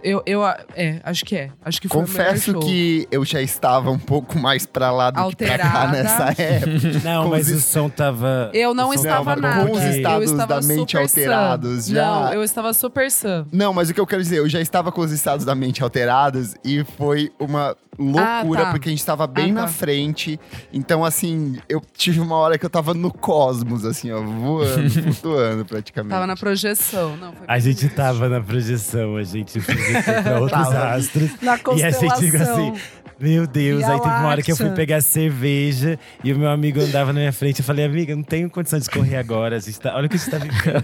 [0.06, 0.46] eu, eu.
[0.76, 1.50] É, acho que é.
[1.64, 5.58] Acho que Confesso que eu já estava um pouco mais pra lá do que pra
[5.58, 6.04] cá Alterada.
[6.04, 7.00] nessa época.
[7.04, 8.50] Não, mas os o som tava.
[8.54, 9.66] Eu não estava tava nada.
[9.66, 11.94] Com os estados eu estava da mente alterados, sã.
[11.96, 12.06] já.
[12.06, 13.46] Não, eu estava super sã.
[13.52, 15.82] Não, mas o que eu quero dizer, eu já estava com os estados da mente
[15.84, 18.72] alterados e foi uma loucura, Ah, tá.
[18.72, 19.68] porque a gente estava bem Ah, na tá.
[19.70, 20.38] frente.
[20.74, 25.66] Então, assim, eu tive uma hora que eu tava no cosmos, assim, ó, voando, flutuando
[25.66, 26.12] praticamente.
[26.12, 27.16] Tava na projeção.
[27.16, 29.60] Não, foi A gente tava na projeção, a gente
[30.04, 30.90] pra outros Tava.
[30.96, 31.32] astros.
[31.42, 32.74] na E a gente fica assim,
[33.18, 36.82] Meu Deus, aí teve uma hora que eu fui pegar cerveja e o meu amigo
[36.82, 37.60] andava na minha frente.
[37.60, 39.56] Eu falei, amiga, não tenho condição de correr agora.
[39.56, 40.84] A gente tá, olha o que a gente tá vivendo.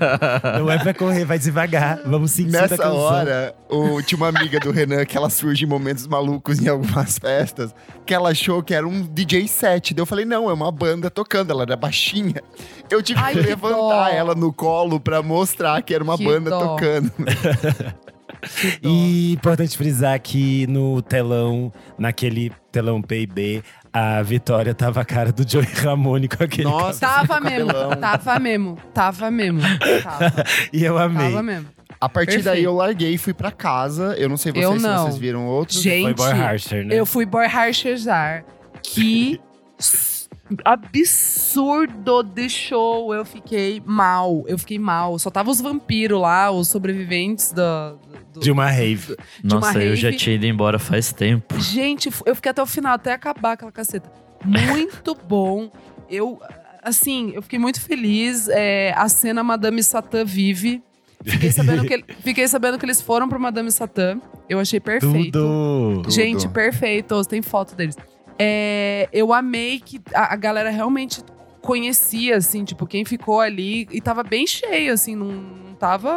[0.59, 1.99] não é pra correr, vai devagar.
[2.05, 6.07] Vamos sentir Nessa hora, o, tinha uma amiga do Renan que ela surge em momentos
[6.07, 9.93] malucos em algumas festas, que ela achou que era um DJ set.
[9.93, 12.41] Daí eu falei, não, é uma banda tocando, ela era baixinha.
[12.89, 14.07] Eu tive Ai, que que levantar dó.
[14.07, 16.59] ela no colo pra mostrar que era uma Que banda dó.
[16.77, 17.11] tocando.
[18.83, 23.63] E importante frisar que no telão, naquele telão PIB,
[23.93, 28.77] a Vitória tava a cara do Joey Ramone com aquele Nossa, Tava mesmo, tava mesmo,
[28.93, 29.59] tava mesmo.
[30.03, 30.43] Tava.
[30.73, 31.29] E eu amei.
[31.29, 31.67] tava mesmo.
[31.99, 32.65] A partir daí Perfeito.
[32.65, 34.15] eu larguei e fui pra casa.
[34.17, 35.03] Eu não sei vocês Eu se não.
[35.03, 35.79] vocês viram outros.
[35.81, 36.95] Gente, Foi Boy Harsher, né?
[36.99, 38.43] eu fui borrachezar.
[38.81, 39.39] Que
[39.77, 40.27] s-
[40.65, 43.13] absurdo de show.
[43.13, 44.43] Eu fiquei mal.
[44.47, 45.19] Eu fiquei mal.
[45.19, 47.93] Só tava os vampiros lá, os sobreviventes da.
[48.33, 49.15] Do- De uma rave.
[49.43, 50.17] de uma Nossa, eu já rave.
[50.17, 51.59] tinha ido embora faz tempo.
[51.59, 54.11] Gente, eu fiquei até o final, até acabar aquela caceta.
[54.43, 55.71] Muito bom.
[56.09, 56.39] Eu,
[56.83, 58.47] assim, eu fiquei muito feliz.
[58.49, 60.81] É, a cena Madame Satã vive.
[61.23, 64.19] Fiquei sabendo, que, ele- fiquei sabendo que eles foram pro Madame Satã.
[64.49, 65.31] Eu achei perfeito.
[65.39, 66.09] Tudo.
[66.09, 66.53] Gente, Tudo.
[66.53, 67.23] perfeito.
[67.25, 67.95] Tem foto deles.
[68.39, 71.21] É, eu amei que a, a galera realmente
[71.61, 73.87] conhecia, assim, tipo, quem ficou ali.
[73.91, 76.09] E tava bem cheio, assim, não, não tava.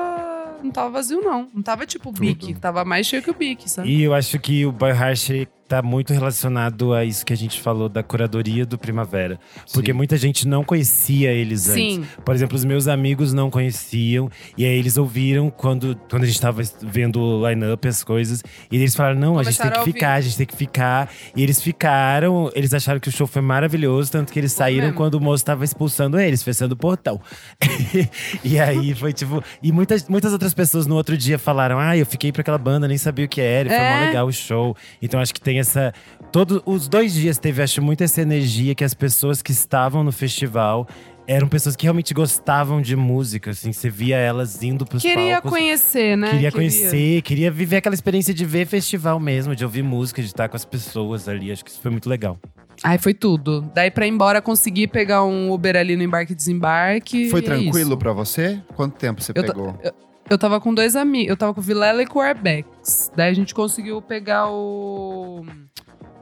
[0.65, 1.47] Não tava vazio, não.
[1.55, 2.55] Não tava tipo o Bic.
[2.55, 3.91] Tava mais cheio que o Bic, sabe?
[3.91, 7.61] E eu acho que o Boy Harsh tá muito relacionado a isso que a gente
[7.61, 9.39] falou da curadoria do Primavera.
[9.73, 9.97] Porque Sim.
[9.97, 11.95] muita gente não conhecia eles antes.
[11.97, 12.05] Sim.
[12.25, 14.31] Por exemplo, os meus amigos não conheciam.
[14.59, 18.43] E aí eles ouviram quando, quando a gente tava vendo o line-up, as coisas.
[18.71, 20.57] E eles falaram: não, a gente tem Começaram que a ficar, a gente tem que
[20.57, 21.11] ficar.
[21.35, 24.97] E eles ficaram, eles acharam que o show foi maravilhoso, tanto que eles saíram mesmo.
[24.97, 27.21] quando o moço tava expulsando eles, fechando o portão.
[28.45, 29.43] e aí foi tipo.
[29.63, 32.87] E muitas, muitas outras pessoas no outro dia falaram: ah, eu fiquei pra aquela banda,
[32.87, 33.95] nem sabia o que era, e foi É.
[34.01, 34.77] mó legal o show.
[35.01, 35.93] Então acho que tem essa.
[36.33, 40.13] Todos os dois dias teve, acho, muito essa energia que as pessoas que estavam no
[40.13, 40.87] festival
[41.27, 45.51] eram pessoas que realmente gostavam de música, assim, você via elas indo pros Queria palcos.
[45.51, 46.31] conhecer, né?
[46.31, 50.49] Queria conhecer, queria viver aquela experiência de ver festival mesmo, de ouvir música, de estar
[50.49, 51.51] com as pessoas ali.
[51.51, 52.39] Acho que isso foi muito legal.
[52.83, 53.63] Ai, foi tudo.
[53.75, 57.31] Daí pra ir embora, consegui pegar um Uber ali no embarque e desembarque.
[57.31, 57.97] Foi e é tranquilo isso.
[57.97, 58.61] pra você?
[58.75, 59.79] Quanto tempo você Eu pegou?
[59.83, 59.93] Eu
[60.39, 61.29] tava com dois amigos.
[61.31, 63.11] Eu tava com o Vilela e com o Arbex.
[63.15, 65.45] Daí a gente conseguiu pegar o.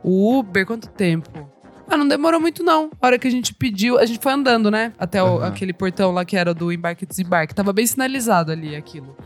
[0.02, 1.48] O Uber, quanto tempo?
[1.88, 2.90] Ah, não demorou muito, não.
[3.00, 4.92] A hora que a gente pediu, a gente foi andando, né?
[4.98, 5.46] Até o- Aham.
[5.48, 7.54] aquele portão lá que era do embarque e desembarque.
[7.54, 9.16] Tava bem sinalizado ali aquilo.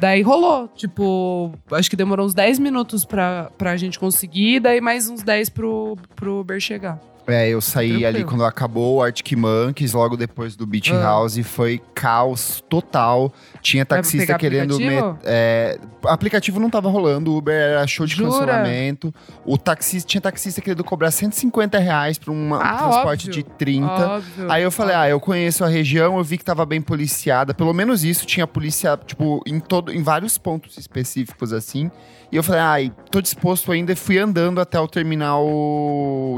[0.00, 0.68] Daí rolou.
[0.68, 5.48] Tipo, acho que demorou uns 10 minutos pra, pra gente conseguir, daí mais uns 10
[5.48, 7.00] pro, pro Uber chegar.
[7.28, 8.08] É, eu saí Tranquilo.
[8.08, 11.02] ali quando acabou o Arctic Monkeys, logo depois do Beach Ah.
[11.02, 13.32] House, e foi caos total.
[13.60, 14.74] Tinha taxista querendo.
[14.74, 15.06] aplicativo?
[15.12, 18.30] met- é, aplicativo não tava rolando, o Uber era show de Jura?
[18.30, 19.12] cancelamento.
[19.44, 23.32] O taxista tinha taxista querendo cobrar 150 reais pra uma- um Ah, transporte óbvio.
[23.32, 23.86] de 30.
[24.16, 24.50] Óbvio.
[24.50, 27.52] Aí eu falei, ah, eu conheço a região, eu vi que tava bem policiada.
[27.52, 31.90] Pelo menos isso, tinha polícia, tipo, em, todo, em vários pontos específicos, assim.
[32.30, 33.92] E eu falei, ai, tô disposto ainda.
[33.92, 35.46] E fui andando até o terminal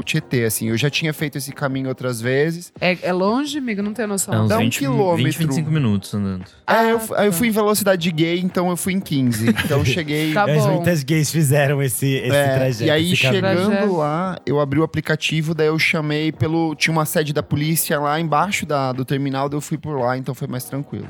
[0.05, 0.69] Tietê, assim.
[0.69, 2.71] Eu já tinha feito esse caminho outras vezes.
[2.79, 3.81] É, é longe, amigo?
[3.81, 4.33] Não tenho noção.
[4.33, 5.23] É uns Dá um 20, quilômetro.
[5.25, 6.45] 20, 25 minutos andando.
[6.65, 7.37] Ah, eu, Ah, aí eu tá.
[7.37, 9.49] fui em velocidade gay, então eu fui em 15.
[9.49, 10.33] Então eu cheguei…
[10.33, 10.75] Tá Mas bom.
[10.75, 12.83] muitas gays fizeram esse, esse É, trajeto.
[12.83, 13.93] e aí, chegando Trajeto.
[13.97, 16.73] lá, eu abri o aplicativo, daí eu chamei pelo.
[16.75, 20.17] Tinha uma sede da polícia lá embaixo da, do terminal, daí eu fui por lá,
[20.17, 21.07] então foi mais tranquilo.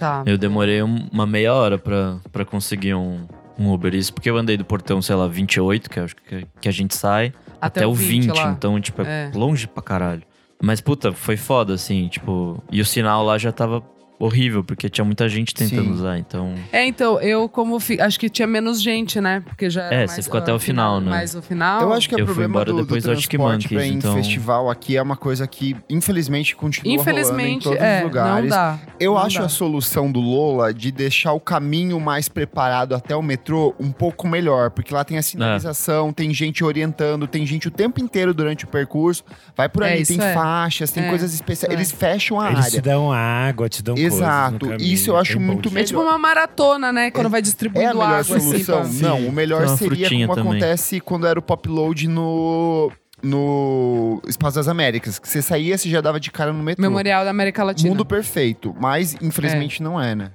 [0.00, 0.24] Tá.
[0.26, 3.20] Eu demorei um- uma meia hora pra, pra conseguir um,
[3.58, 3.94] um Uber.
[3.94, 6.94] Isso porque eu andei do portão, sei lá, 28, que acho que, que a gente
[6.94, 8.28] sai, até, o 20.
[8.28, 8.52] lá.
[8.56, 9.36] então, tipo, é, É.
[9.36, 10.22] longe pra caralho.
[10.62, 12.62] Mas, puta, foi foda, assim, tipo…
[12.70, 13.82] E o sinal lá já tava
[14.18, 15.92] horrível, porque tinha muita gente tentando Sim.
[15.92, 16.54] usar, então…
[16.72, 17.78] É, então, eu como…
[17.80, 19.40] fi- Acho que tinha menos gente, né?
[19.44, 21.10] Porque já era É, mais, você ficou ah, até o final, né?
[21.10, 21.82] Mais o final.
[21.82, 23.96] Eu acho que o Eu fui problema embora do, depois do transporte pra Monkeys, em
[23.98, 28.04] então- festival aqui é uma coisa que, infelizmente, continua rolando em Infelizmente, todos é, os
[28.04, 28.42] lugares.
[28.42, 28.78] não dá.
[29.00, 29.44] Eu não acho dá.
[29.46, 34.26] a solução do Lola de deixar o caminho mais preparado até o metrô um pouco
[34.28, 38.64] melhor, porque lá tem a sinalização, tem gente orientando, tem gente o tempo inteiro durante
[38.64, 39.24] o percurso,
[39.56, 40.34] vai por É, ali, isso tem é.
[40.34, 41.76] faixas, tem É, coisas especiais, é.
[41.76, 42.82] eles fecham a Eles te área.
[42.82, 46.12] dão água, te dão Exato, caminho, isso eu é acho muito de É tipo melhor.
[46.12, 47.10] uma maratona, né?
[47.10, 48.80] Quando vai É a distribuindo melhor água, solução?
[48.82, 48.98] assim.
[49.00, 50.50] pra- Não, o melhor seria como também.
[50.52, 52.90] acontece quando era o pop load no
[53.22, 56.82] no Espaço das Américas, que você saía, você já dava de cara no metrô.
[56.82, 57.88] Memorial da América Latina.
[57.88, 60.30] Mundo perfeito, mas infelizmente não é, né?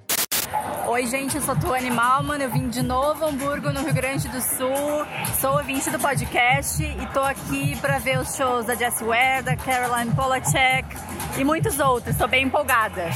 [0.88, 4.42] Oi, gente, eu sou Tuane Malman, eu vim de Novo Hamburgo, no Rio Grande do
[4.42, 5.06] Sul.
[5.40, 9.56] Sou ouvinte do podcast e tô aqui para ver os shows da Jessie Ware, da
[9.56, 10.88] Caroline Polachek
[11.38, 12.16] e muitos outros.
[12.18, 13.12] Tô bem empolgada.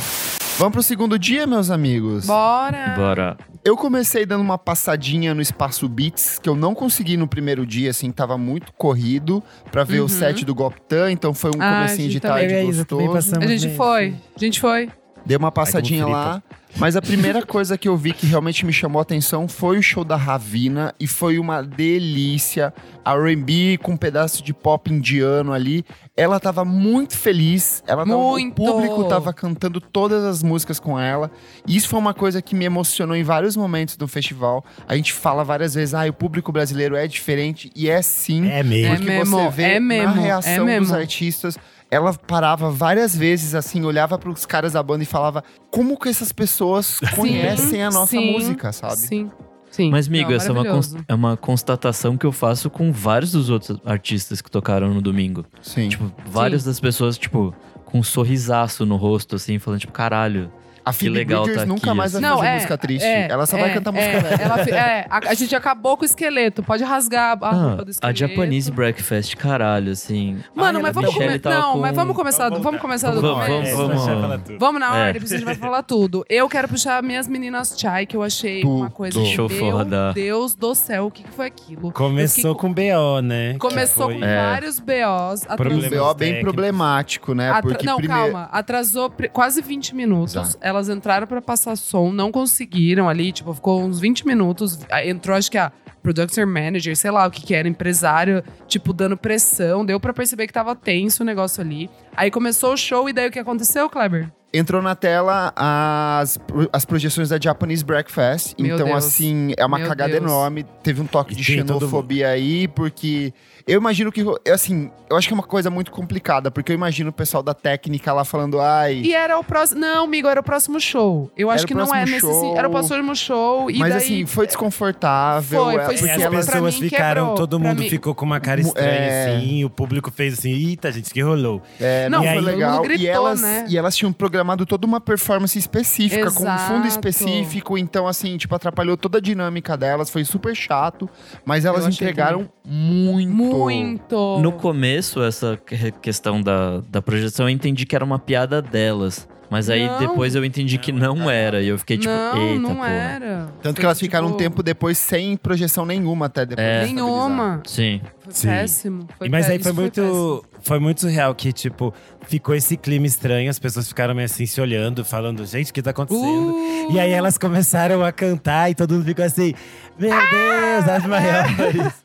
[0.63, 2.25] Vamos pro segundo dia, meus amigos?
[2.25, 2.93] Bora!
[2.95, 3.37] Bora.
[3.65, 7.89] Eu comecei dando uma passadinha no Espaço Beats, que eu não consegui no primeiro dia,
[7.89, 10.05] assim, tava muito corrido pra ver Uhum.
[10.05, 12.65] o set do Goptan, então foi um Ah, comecinho de tarde também.
[13.07, 13.39] Gostoso.
[13.41, 14.15] A gente foi.
[14.33, 14.89] A gente foi.
[15.25, 16.43] Dei uma passadinha Ai, lá.
[16.77, 19.81] Mas a primeira coisa que eu vi que realmente me chamou a atenção foi o
[19.83, 22.73] show da Ravina e foi uma delícia.
[23.05, 25.85] R&B com um pedaço de pop indiano ali.
[26.15, 27.83] Ela tava muito feliz.
[27.85, 28.61] Ela tava- Muito!
[28.61, 31.29] O público tava cantando todas as músicas com ela.
[31.67, 34.63] E isso foi uma coisa que me emocionou em vários momentos do festival.
[34.87, 37.71] A gente fala várias vezes, ah, o público brasileiro é diferente.
[37.75, 38.47] E é sim.
[38.49, 38.95] É mesmo.
[38.95, 40.95] Porque É mesmo, você vê é mesmo, na reação é dos mesmo.
[40.95, 41.57] artistas,
[41.93, 46.31] ela parava várias vezes, assim, olhava pros caras da banda e falava como que essas
[46.31, 48.97] pessoas conhecem a nossa sim, música, sabe?
[48.97, 49.31] Sim.
[49.69, 49.89] Sim.
[49.89, 53.49] Mas, amigo, Não, essa é uma, é uma constatação que eu faço com vários dos
[53.49, 55.43] outros artistas que tocaram no domingo.
[55.63, 55.89] Sim.
[55.89, 60.51] Tipo, várias das pessoas, tipo, com um sorrisaço no rosto, assim, falando, tipo, caralho.
[60.85, 62.29] A que Phoebe legal Bridgers tá nunca aqui, mais vai assim.
[62.29, 63.05] Não, fazer é, música triste.
[63.05, 65.95] é, ela só vai é, cantar música é, ela fi- é, a, a gente acabou
[65.95, 66.61] com o esqueleto.
[66.63, 68.19] Pode rasgar a Ah, roupa do a esqueleto.
[68.19, 70.37] Japanese Breakfast, caralho, assim.
[70.53, 71.09] Mano, Ai, mas vamos
[71.39, 73.77] tava Não, com- mas vamos começar, do- vamos começar do Vamos, começo.
[73.77, 74.41] vamos, vamos.
[74.59, 75.07] Vamos na É.
[75.07, 76.25] ordem, porque a gente vai falar tudo.
[76.29, 78.75] Eu quero puxar minhas meninas Chai, que eu achei Tudo.
[78.77, 79.17] uma coisa.
[79.19, 80.11] Que show Meu foda.
[80.13, 81.91] Deus do céu, o que que foi aquilo?
[81.93, 83.55] Começou fiquei com BO, né?
[83.57, 84.35] Começou com É.
[84.51, 85.43] vários BOs.
[85.49, 87.49] Um BO bem problemático, né?
[87.83, 88.49] Não, calma.
[88.51, 90.57] Atrasou quase 20 minutos.
[90.73, 93.31] Elas entraram pra passar som, não conseguiram ali.
[93.31, 94.79] Tipo, ficou uns 20 minutos.
[95.05, 95.71] Entrou, acho que a
[96.01, 99.85] producer manager, sei lá o que que era, empresário, tipo, dando pressão.
[99.85, 101.89] Deu pra perceber que tava tenso o negócio ali.
[102.15, 104.29] Aí começou o show e daí o que aconteceu, Kleber?
[104.55, 106.37] Entrou na tela as,
[106.71, 108.53] as projeções da Japanese Breakfast.
[108.59, 109.05] Meu então, Deus.
[109.05, 110.23] assim, é uma Meu cagada Deus.
[110.23, 110.63] enorme.
[110.83, 113.33] Teve um toque E de xenofobia aí, porque
[113.67, 117.09] eu imagino que, assim, eu acho que é uma coisa muito complicada, porque eu imagino
[117.09, 118.95] o pessoal da técnica lá falando, ai.
[119.03, 119.79] E era o próximo.
[119.81, 121.31] Não, amigo, era o próximo show.
[121.37, 122.19] Eu acho que não é nesse.
[122.21, 122.57] show.
[122.57, 123.71] Era o próximo show.
[123.71, 125.63] E Mas daí, assim, foi desconfortável.
[125.65, 127.35] Foi, é, foi E porque as pessoas ficaram, quebrou.
[127.35, 129.35] todo mundo mim- ficou com uma cara estranha, É.
[129.37, 129.63] assim.
[129.63, 131.61] O público fez assim, eita, gente, que rolou.
[131.79, 132.71] É, não, Não, foi e aí- legal.
[132.77, 133.65] mundo e, gritou, elas, né?
[133.69, 137.07] e elas tinham programado toda uma performance específica, com um fundo Exato.
[137.07, 137.77] específico.
[137.77, 140.09] Então, assim, tipo, atrapalhou toda a dinâmica delas.
[140.09, 141.09] Foi super chato.
[141.45, 143.52] Mas elas Eu achei entregaram muito.
[143.57, 144.39] Muito.
[144.39, 149.27] No começo, essa que- questão da, da projeção, eu entendi que era uma piada delas.
[149.49, 149.99] Mas aí Não.
[149.99, 151.61] depois eu entendi que não era.
[151.61, 152.89] E eu fiquei tipo, não, eita, não porra.
[152.89, 153.47] era.
[153.61, 156.65] Tanto que elas ficaram um tipo, tempo depois sem projeção nenhuma até depois.
[156.67, 156.85] É.
[156.87, 157.61] Nenhuma.
[157.67, 158.01] Sim.
[158.21, 158.47] Foi Sim.
[158.47, 159.07] péssimo.
[159.15, 160.43] Foi Mas aí foi muito, péssimo.
[160.63, 161.93] Foi muito surreal que, tipo,
[162.27, 165.81] ficou esse clima estranho, as pessoas ficaram meio assim se olhando, falando, gente, o que
[165.81, 166.51] tá acontecendo?
[166.53, 169.53] Uh, E aí elas começaram a cantar e todo mundo ficou assim,
[169.99, 172.03] meu Deus, as maiores.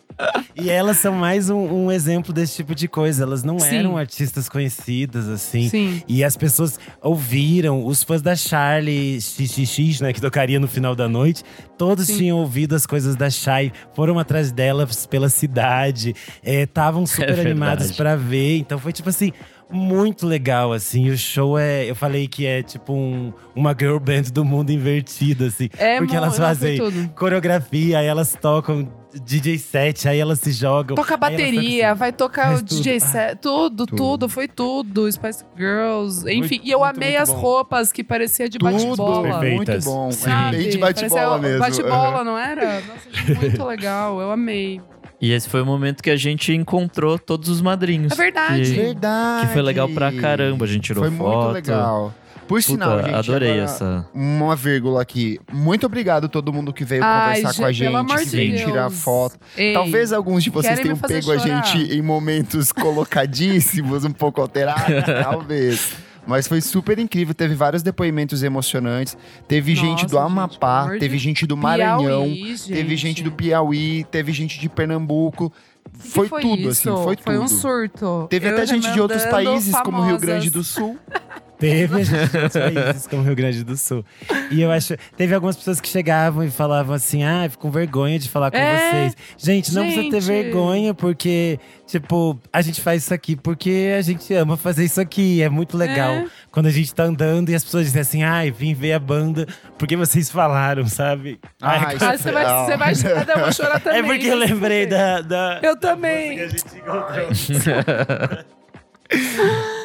[0.56, 3.22] E elas são mais um, um exemplo desse tipo de coisa.
[3.22, 3.76] Elas não Sim.
[3.76, 5.68] eram artistas conhecidas, assim.
[5.68, 6.02] Sim.
[6.08, 11.08] E as pessoas ouviram, os fãs da Charlie XXX, né, que tocaria no final da
[11.08, 11.44] noite,
[11.78, 12.16] todos Sim.
[12.16, 17.50] tinham ouvido as coisas da Shai, foram atrás delas pela cidade, estavam super verdade.
[17.50, 18.47] animados pra ver.
[18.56, 19.32] Então foi tipo assim.
[19.70, 21.10] Muito legal, assim.
[21.10, 21.84] O show é.
[21.84, 25.68] Eu falei que é tipo um, uma girl band do mundo invertido, assim.
[25.76, 27.10] É porque elas fazem tudo.
[27.14, 28.88] coreografia, aí elas tocam
[29.22, 30.94] DJ set, aí elas se jogam.
[30.94, 31.98] Toca bateria, assim.
[31.98, 32.76] vai tocar o tudo.
[32.76, 34.28] DJ Ah, set, tudo, tudo, tudo.
[34.30, 35.10] foi tudo.
[35.12, 36.60] Spice Girls, enfim.
[36.64, 37.36] e eu muito, amei muito as bom.
[37.38, 39.40] roupas que parecia de Tudo bate-bola.
[39.42, 40.10] muito bom.
[40.10, 40.56] Sabe?
[40.56, 41.58] Bem de bate-bola mesmo.
[41.58, 42.80] Bate-bola, não era?
[42.80, 44.18] Nossa, muito legal.
[44.18, 44.80] Eu amei.
[45.20, 48.12] E esse foi o momento que a gente encontrou todos os madrinhos.
[48.12, 48.62] É verdade.
[48.62, 49.46] Que, Verdade.
[49.48, 50.64] que foi legal pra caramba.
[50.64, 51.36] A gente tirou Foi foto.
[51.42, 52.14] muito legal.
[52.46, 54.06] Por Puta, sinal, gente, adorei agora, essa.
[54.14, 55.38] Uma vírgula aqui.
[55.52, 58.52] Muito obrigado a todo mundo que veio Ai, conversar com a gente, gente, que veio
[58.56, 58.64] Deus.
[58.64, 59.36] tirar foto.
[59.54, 61.62] Ei, Talvez alguns de vocês tenham pego a chorar.
[61.66, 65.92] gente em momentos colocadíssimos, um pouco alterados, talvez.
[66.28, 69.16] Mas foi super incrível, teve vários depoimentos emocionantes.
[69.48, 73.32] Teve Nossa, gente do gente, Amapá, amor teve gente do Maranhão, Piauí, teve gente do
[73.32, 75.50] Piauí, teve gente de Pernambuco.
[75.90, 76.90] Foi, foi tudo, isso?
[76.90, 77.24] assim, foi tudo.
[77.24, 78.26] Foi um surto.
[78.28, 80.20] Teve Eu até gente de outros países, como o Rio famosas.
[80.20, 80.98] Grande do Sul.
[81.58, 84.04] Teve gente países, como Rio Grande do Sul.
[84.50, 84.96] E eu acho.
[85.16, 88.56] Teve algumas pessoas que chegavam e falavam assim: ah, fico com vergonha de falar com
[88.56, 89.16] É, vocês.
[89.36, 90.42] Gente, não precisa ter gente.
[90.44, 95.42] vergonha, porque, tipo, a gente faz isso aqui porque a gente ama fazer isso aqui.
[95.42, 96.10] É muito legal.
[96.12, 96.26] É.
[96.52, 99.46] Quando a gente tá andando e as pessoas dizem assim: ai, vim ver a banda
[99.76, 101.40] porque vocês falaram, sabe?
[101.60, 103.98] Ai, Ai, isso Ah, você vai, você vai chorar, eu vou chorar também.
[104.00, 105.20] é porque eu lembrei da.
[105.22, 106.36] da Eu também.
[106.36, 108.48] que a gente encontrou.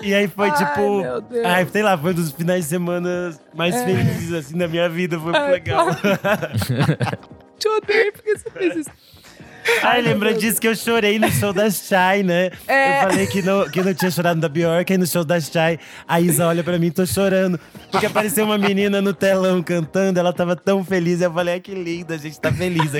[0.01, 1.03] E aí foi Ai, tipo.
[1.45, 3.85] Ai, sei lá, foi um dos finais de semana mais É.
[3.85, 5.17] felizes assim da minha vida.
[5.19, 5.87] Foi muito legal.
[7.57, 8.89] Te odeio porque você fez isso.
[9.81, 12.51] Ai, lembra disso que eu chorei no show da Shai, né?
[12.67, 13.05] É.
[13.05, 15.79] Eu falei que não, que não tinha chorado da Bjork, aí no show da Shai,
[16.05, 17.57] a Isa olha pra mim, tô chorando.
[17.89, 21.21] Porque apareceu uma menina no telão cantando, ela tava tão feliz.
[21.21, 22.91] Eu falei, ai, que linda, a gente tá feliz.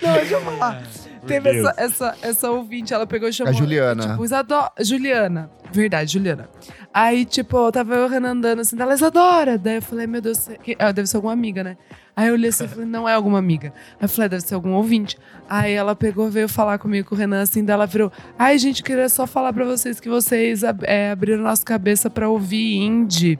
[0.00, 0.82] Não, deixa eu falar.
[1.26, 3.52] Teve essa, essa, essa ouvinte, ela pegou e chamou.
[3.52, 4.02] A Juliana.
[4.08, 4.70] Tipo, Isadora.
[4.80, 5.50] Juliana.
[5.72, 6.48] Verdade, Juliana.
[6.92, 9.58] Aí, tipo, eu tava eu e o Renan andando assim, dela, Isadora.
[9.58, 10.48] Daí eu falei, meu Deus,
[10.78, 11.76] ah, deve ser alguma amiga, né?
[12.16, 13.72] Aí eu olhei assim e falei, não é alguma amiga.
[13.92, 15.16] Aí eu falei, deve ser algum ouvinte.
[15.48, 19.08] Aí ela pegou, veio falar comigo com o Renan, assim, dela virou, ai, gente, queria
[19.08, 23.38] só falar pra vocês que vocês ab- é, abriram nossa cabeça pra ouvir indie.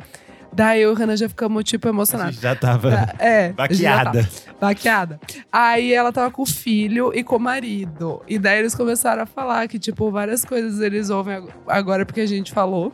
[0.59, 2.35] Daí eu e o Renan já ficamos, tipo, A emocionados.
[2.35, 2.91] gente já tava
[3.21, 4.23] É, baqueada.
[4.23, 4.53] já tá.
[4.61, 5.21] Baqueada.
[5.53, 8.21] Aí ela tava com o filho e com o marido.
[8.27, 12.21] E daí eles começaram a falar que, tipo, várias coisas eles ouvem ag- agora porque
[12.23, 12.93] a gente falou.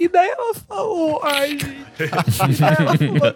[0.00, 2.62] E daí ela falou, ai, gente.
[2.62, 3.34] Ela falou,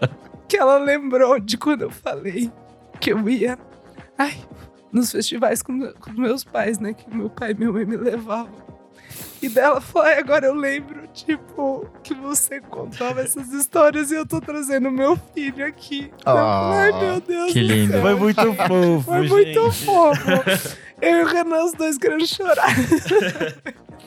[0.48, 2.50] que ela lembrou de quando eu falei
[2.98, 3.58] que eu ia
[4.16, 4.34] ai,
[4.90, 6.94] nos festivais com, com meus pais, né?
[6.94, 8.67] Que meu pai e minha mãe me levavam.
[9.40, 14.40] E dela foi, agora eu lembro, tipo, que você contava essas histórias e eu tô
[14.40, 16.10] trazendo meu filho aqui.
[16.24, 17.92] Ah, Ai, meu Deus que do lindo.
[17.92, 18.02] céu.
[18.02, 19.30] Foi muito fofo, Foi gente.
[19.30, 20.78] muito fofo.
[21.00, 22.74] Eu e o Renan, os dois querendo chorar.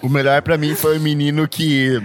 [0.02, 2.02] O melhor pra mim foi o menino que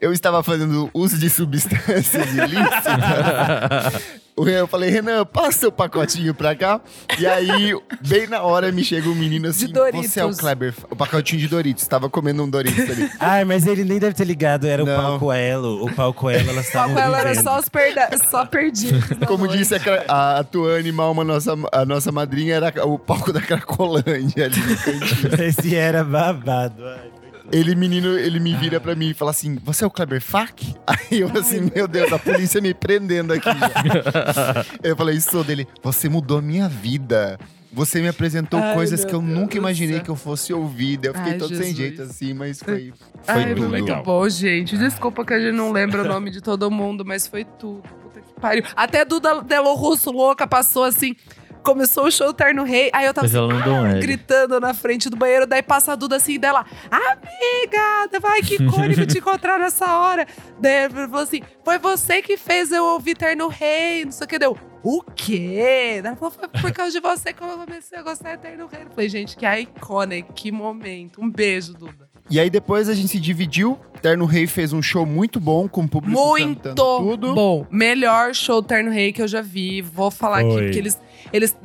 [0.00, 4.02] eu estava fazendo uso de substâncias ilícitas.
[4.36, 6.80] O Renan- Eu falei, Renan, passa o pacotinho pra cá.
[7.18, 7.74] E aí,
[8.06, 10.10] bem na hora, me chega um menino assim, Doritos.
[10.10, 10.72] você é o Kleber.
[10.90, 13.10] O pacotinho de Doritos, tava comendo um Doritos ali.
[13.20, 14.92] Ai, mas ele nem deve ter ligado, era Não.
[14.92, 15.84] o palco Elo.
[15.84, 17.44] O palco Elo, elas Só estavam com ela era vivendo.
[17.44, 19.04] só os perda só perdidos.
[19.26, 19.58] Como noite.
[19.58, 24.46] disse a, a, a Tuane Malma, nossa, a nossa madrinha, era o palco da Cracolândia
[24.46, 25.44] ali no cantinho.
[25.44, 26.82] Esse era babado.
[26.86, 27.19] Ai.
[27.52, 30.74] Ele, menino, ele me vira pra mim e fala assim: Você é o Kleber Fak?
[30.86, 34.64] Aí eu assim, meu Deus, a polícia me prendendo aqui já.
[34.82, 37.38] eu falei, sou dele, você mudou a minha vida.
[37.72, 40.04] Você me apresentou Ai, coisas que eu Deus nunca imaginei céu.
[40.04, 40.98] que eu fosse ouvir.
[41.04, 41.76] Eu fiquei Ai, todo sem Jesus.
[41.76, 42.92] jeito assim, mas foi,
[43.22, 43.68] foi Ai, tudo.
[43.68, 44.76] muito bom, gente.
[44.76, 47.82] Desculpa que a gente não lembra o nome de todo mundo, mas foi tudo.
[48.02, 48.64] Puta que pariu.
[48.74, 51.14] Até Duda Delo Russo louca passou assim.
[51.62, 54.00] Começou o show Terno Rei, aí eu tava assim, L.
[54.00, 59.06] gritando na frente do banheiro, daí passa a Duda assim dela, amiga, vai que icônico
[59.06, 60.26] te encontrar nessa hora.
[60.58, 64.28] Daí ela falou assim, foi você que fez eu ouvir Terno Rei, não sei o
[64.28, 64.56] que, deu.
[64.82, 66.00] O quê?
[66.02, 68.82] Ela falou, foi por causa de você que eu comecei a gostar de Terno Rei.
[68.84, 71.20] Eu falei, gente, que icônico, que momento.
[71.20, 72.08] Um beijo, Duda.
[72.30, 73.78] E aí depois a gente se dividiu.
[74.00, 77.34] Terno Rei fez um show muito bom, com o público Muito cantando tudo.
[77.34, 77.66] bom.
[77.70, 79.82] Melhor show do Terno Rei que eu já vi.
[79.82, 80.52] Vou falar Foi.
[80.52, 80.98] aqui, porque eles.
[81.32, 81.56] Eles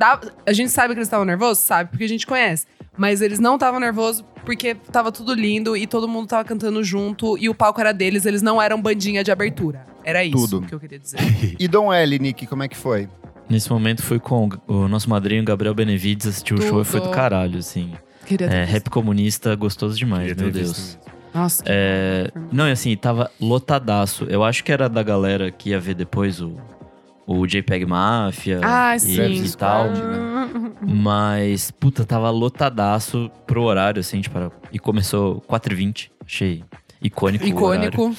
[0.45, 1.63] a gente sabe que eles estavam nervosos?
[1.63, 2.66] Sabe, porque a gente conhece.
[2.97, 7.38] Mas eles não estavam nervosos porque tava tudo lindo e todo mundo tava cantando junto
[7.38, 9.86] e o palco era deles, eles não eram bandinha de abertura.
[10.03, 10.61] Era isso Tudo.
[10.68, 11.18] que eu queria dizer.
[11.59, 13.09] E Dom L, Nick, como é que foi?
[13.49, 17.09] Nesse momento fui com o nosso madrinho Gabriel Benevides assistiu o show e foi do
[17.09, 17.91] caralho, assim.
[18.26, 20.97] Queria ter É, rap comunista, gostoso demais, Queria meu Deus.
[21.34, 24.26] Nossa, que É, não, e assim, tava lotadaço.
[24.30, 26.55] Eu acho que era da galera que ia ver depois o,
[27.28, 29.43] o JPEG Mafia Ah, e, sim.
[29.45, 29.88] e tal.
[30.82, 36.09] Mas, puta, tava lotadaço pro horário, assim, tipo, era- e começou 4h20.
[36.26, 36.63] Achei
[37.01, 37.45] icônico.
[37.45, 38.15] Icônico.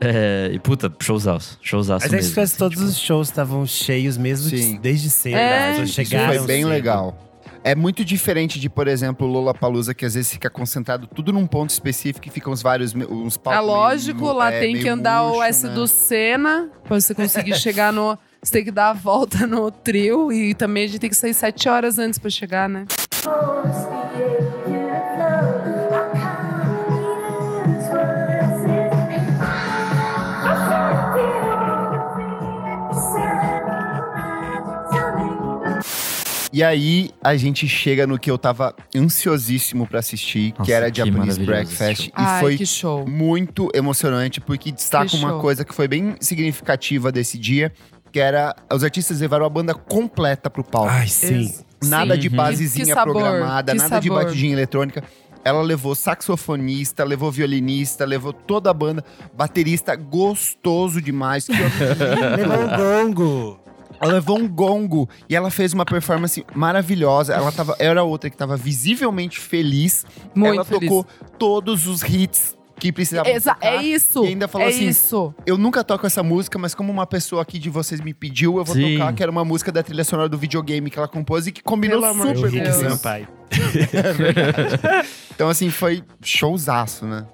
[0.00, 1.58] É, e puta, showzaço.
[1.60, 2.28] Showzaço Mas é mesmo.
[2.30, 5.36] que quase assim, todos tipo, os shows estavam cheios mesmo de- desde cedo.
[5.36, 6.68] É, As pessoas Isso chegaram foi bem cedo.
[6.70, 7.24] legal.
[7.64, 11.44] É muito diferente de, por exemplo, o Lollapalooza, que às vezes fica concentrado tudo num
[11.46, 14.88] ponto específico e ficam os vários uns É palcos lógico, meio- lá é, tem que
[14.88, 15.74] andar o S né?
[15.74, 18.16] do Senna pra você conseguir chegar no.
[18.42, 21.34] Você tem que dar a volta no trio e também a gente tem que sair
[21.34, 22.86] sete horas antes pra chegar, né?
[36.50, 40.90] E aí, a gente chega no que eu tava ansiosíssimo pra assistir, que Nossa, era
[40.90, 42.06] que Japanese Breakfast.
[42.08, 43.06] E Ai, foi que show.
[43.06, 45.40] muito emocionante, porque destaca Que uma show.
[45.40, 47.70] coisa que foi bem significativa desse dia,
[48.12, 50.88] que era os artistas levaram a banda completa pro palco.
[50.90, 51.52] Ai, sim.
[51.84, 52.20] Nada Sim.
[52.20, 54.24] de basezinha Que sabor, programada, nada de sabor.
[54.24, 55.04] batidinha eletrônica.
[55.44, 61.46] Ela levou saxofonista, levou violinista, levou toda a banda, baterista gostoso demais.
[61.46, 61.52] que
[62.36, 63.60] Levou um gongo.
[64.00, 67.32] ela levou um gongo e ela fez uma performance maravilhosa.
[67.32, 70.04] Ela tava, era outra que tava visivelmente feliz.
[70.34, 70.80] Muito ela feliz.
[70.88, 71.06] tocou
[71.38, 73.74] todos os hits que precisava Exa- tocar.
[73.74, 74.24] é isso.
[74.24, 75.34] E ainda falou é assim, isso.
[75.46, 78.64] Eu nunca toco essa música, mas como uma pessoa aqui de vocês me pediu, eu
[78.64, 78.94] vou Sim.
[78.98, 81.62] tocar, que era uma música da trilha sonora do videogame que ela compôs e que
[81.62, 82.76] combinou Pelo super O com Rick Deus.
[82.76, 82.90] isso.
[82.90, 83.28] Sampaio.
[85.34, 87.24] Então, assim, foi showzaço, né?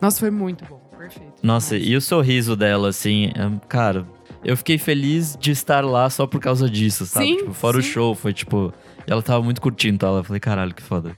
[0.00, 0.78] Nossa, foi muito bom.
[0.96, 1.32] Perfeito.
[1.42, 4.06] Nossa, e o sorriso dela, assim, é, cara,
[4.44, 7.26] eu fiquei feliz de estar lá só por causa disso, sabe?
[7.26, 7.90] Sim, tipo, fora o sim.
[7.90, 8.72] show, foi tipo.
[9.06, 10.06] E ela tava muito curtindo, tá?
[10.08, 11.12] Eu falei, caralho, que foda.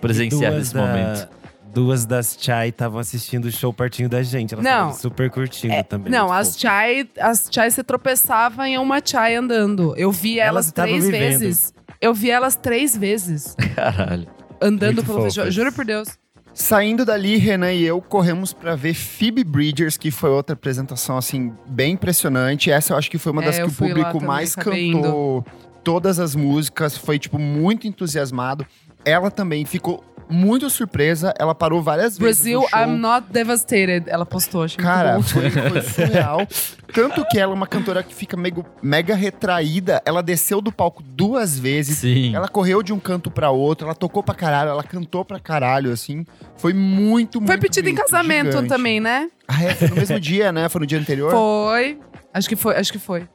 [0.00, 1.28] Presenciar esse da- momento.
[1.76, 4.54] Duas das Chai estavam assistindo o show pertinho da gente.
[4.54, 4.72] Elas Não.
[4.72, 6.10] estavam super curtindo É, também.
[6.10, 6.60] não, as fofo.
[6.60, 9.94] chai, as chai se tropeçava em uma chai andando.
[9.94, 11.38] Eu vi Elas elas, três vivendo.
[11.40, 11.74] vezes.
[12.00, 14.26] Eu vi elas três vezes Caralho.
[14.58, 15.50] andando Muito pelo festival.
[15.50, 16.08] Juro por Deus.
[16.54, 21.52] Saindo dali, Renan e eu corremos pra ver Phoebe Bridgers, que foi outra apresentação, assim,
[21.66, 22.70] bem impressionante.
[22.70, 25.44] Essa eu acho que foi uma É, das que o público também, mais cantou
[25.84, 26.96] todas as músicas.
[26.96, 28.66] Foi, tipo, muito entusiasmado.
[29.04, 31.32] Ela também ficou muito surpresa.
[31.38, 32.78] Ela parou várias vezes Brasil, no show.
[32.78, 34.04] I'm not devastated.
[34.06, 36.46] Ela postou, achei Cara, foi, foi surreal.
[36.92, 40.02] Tanto que ela é uma cantora que fica mega, mega retraída.
[40.04, 41.98] Ela desceu do palco duas vezes.
[41.98, 42.34] Sim.
[42.34, 45.92] Ela correu de um canto pra outro, ela tocou pra caralho, ela cantou pra caralho,
[45.92, 46.24] assim.
[46.56, 48.68] Foi muito, muito Foi pedido em casamento gigante.
[48.68, 49.28] também, né?
[49.46, 49.74] Ah, é?
[49.74, 50.68] Foi no mesmo dia, né?
[50.68, 51.30] Foi no dia anterior?
[51.30, 51.98] Foi.
[52.32, 53.26] Acho que foi, acho que foi.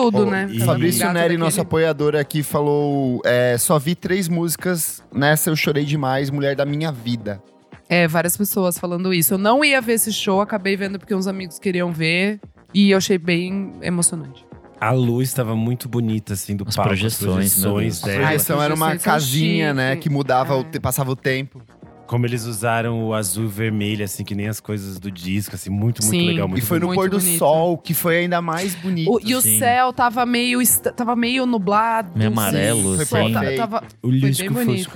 [0.00, 0.48] Tudo, né?
[0.50, 5.56] e Fabrício Neri, daquele- nosso apoiador aqui, falou: é, só vi três músicas, nessa eu
[5.56, 7.40] chorei demais, mulher da minha vida.
[7.88, 9.34] É, várias pessoas falando isso.
[9.34, 12.40] Eu não ia ver esse show, acabei vendo porque uns amigos queriam ver.
[12.72, 14.44] E eu achei bem emocionante.
[14.80, 16.88] A luz estava muito bonita, assim, do As palco.
[16.88, 18.02] projeções, as projeções.
[18.02, 18.20] A dela.
[18.26, 20.64] projeção era uma casinha, né, que mudava, o É.
[20.64, 21.62] te- passava o tempo.
[22.06, 25.70] Como eles usaram o azul e vermelho, assim, que nem as coisas do disco, assim,
[25.70, 26.26] muito, muito Sim.
[26.28, 26.46] legal.
[26.46, 27.38] E Muito foi no Muito pôr do bonito.
[27.38, 29.10] sol, que foi ainda mais bonito.
[29.10, 29.58] O- e o Sim.
[29.58, 30.60] céu tava meio,
[30.94, 32.10] tava meio nublado.
[32.14, 33.32] Meio amarelo, foi assim.
[33.32, 33.56] perfeito.
[33.56, 34.90] tava, O foi disco bem foi bonito.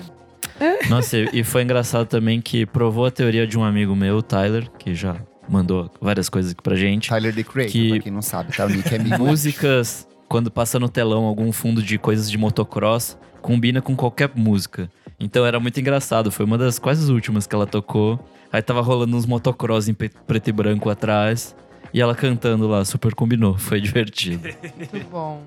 [0.91, 4.23] Nossa, e e foi engraçado também que provou a teoria de um amigo meu, o
[4.23, 5.17] Tyler, que já
[5.49, 7.09] mandou várias coisas aqui pra gente.
[7.09, 8.67] Tyler, the Creator, Que- pra quem não sabe, tá?
[8.67, 9.19] O Nick é amigo.
[9.19, 14.91] Músicas, quando passa no telão algum fundo de coisas de motocross, combina com qualquer música.
[15.19, 18.19] Então era muito engraçado, foi uma das quase as últimas que ela tocou.
[18.53, 21.55] Aí tava rolando uns motocross em preto e branco atrás.
[21.93, 24.49] E ela cantando lá, super combinou, foi divertido.
[24.77, 25.43] Muito bom.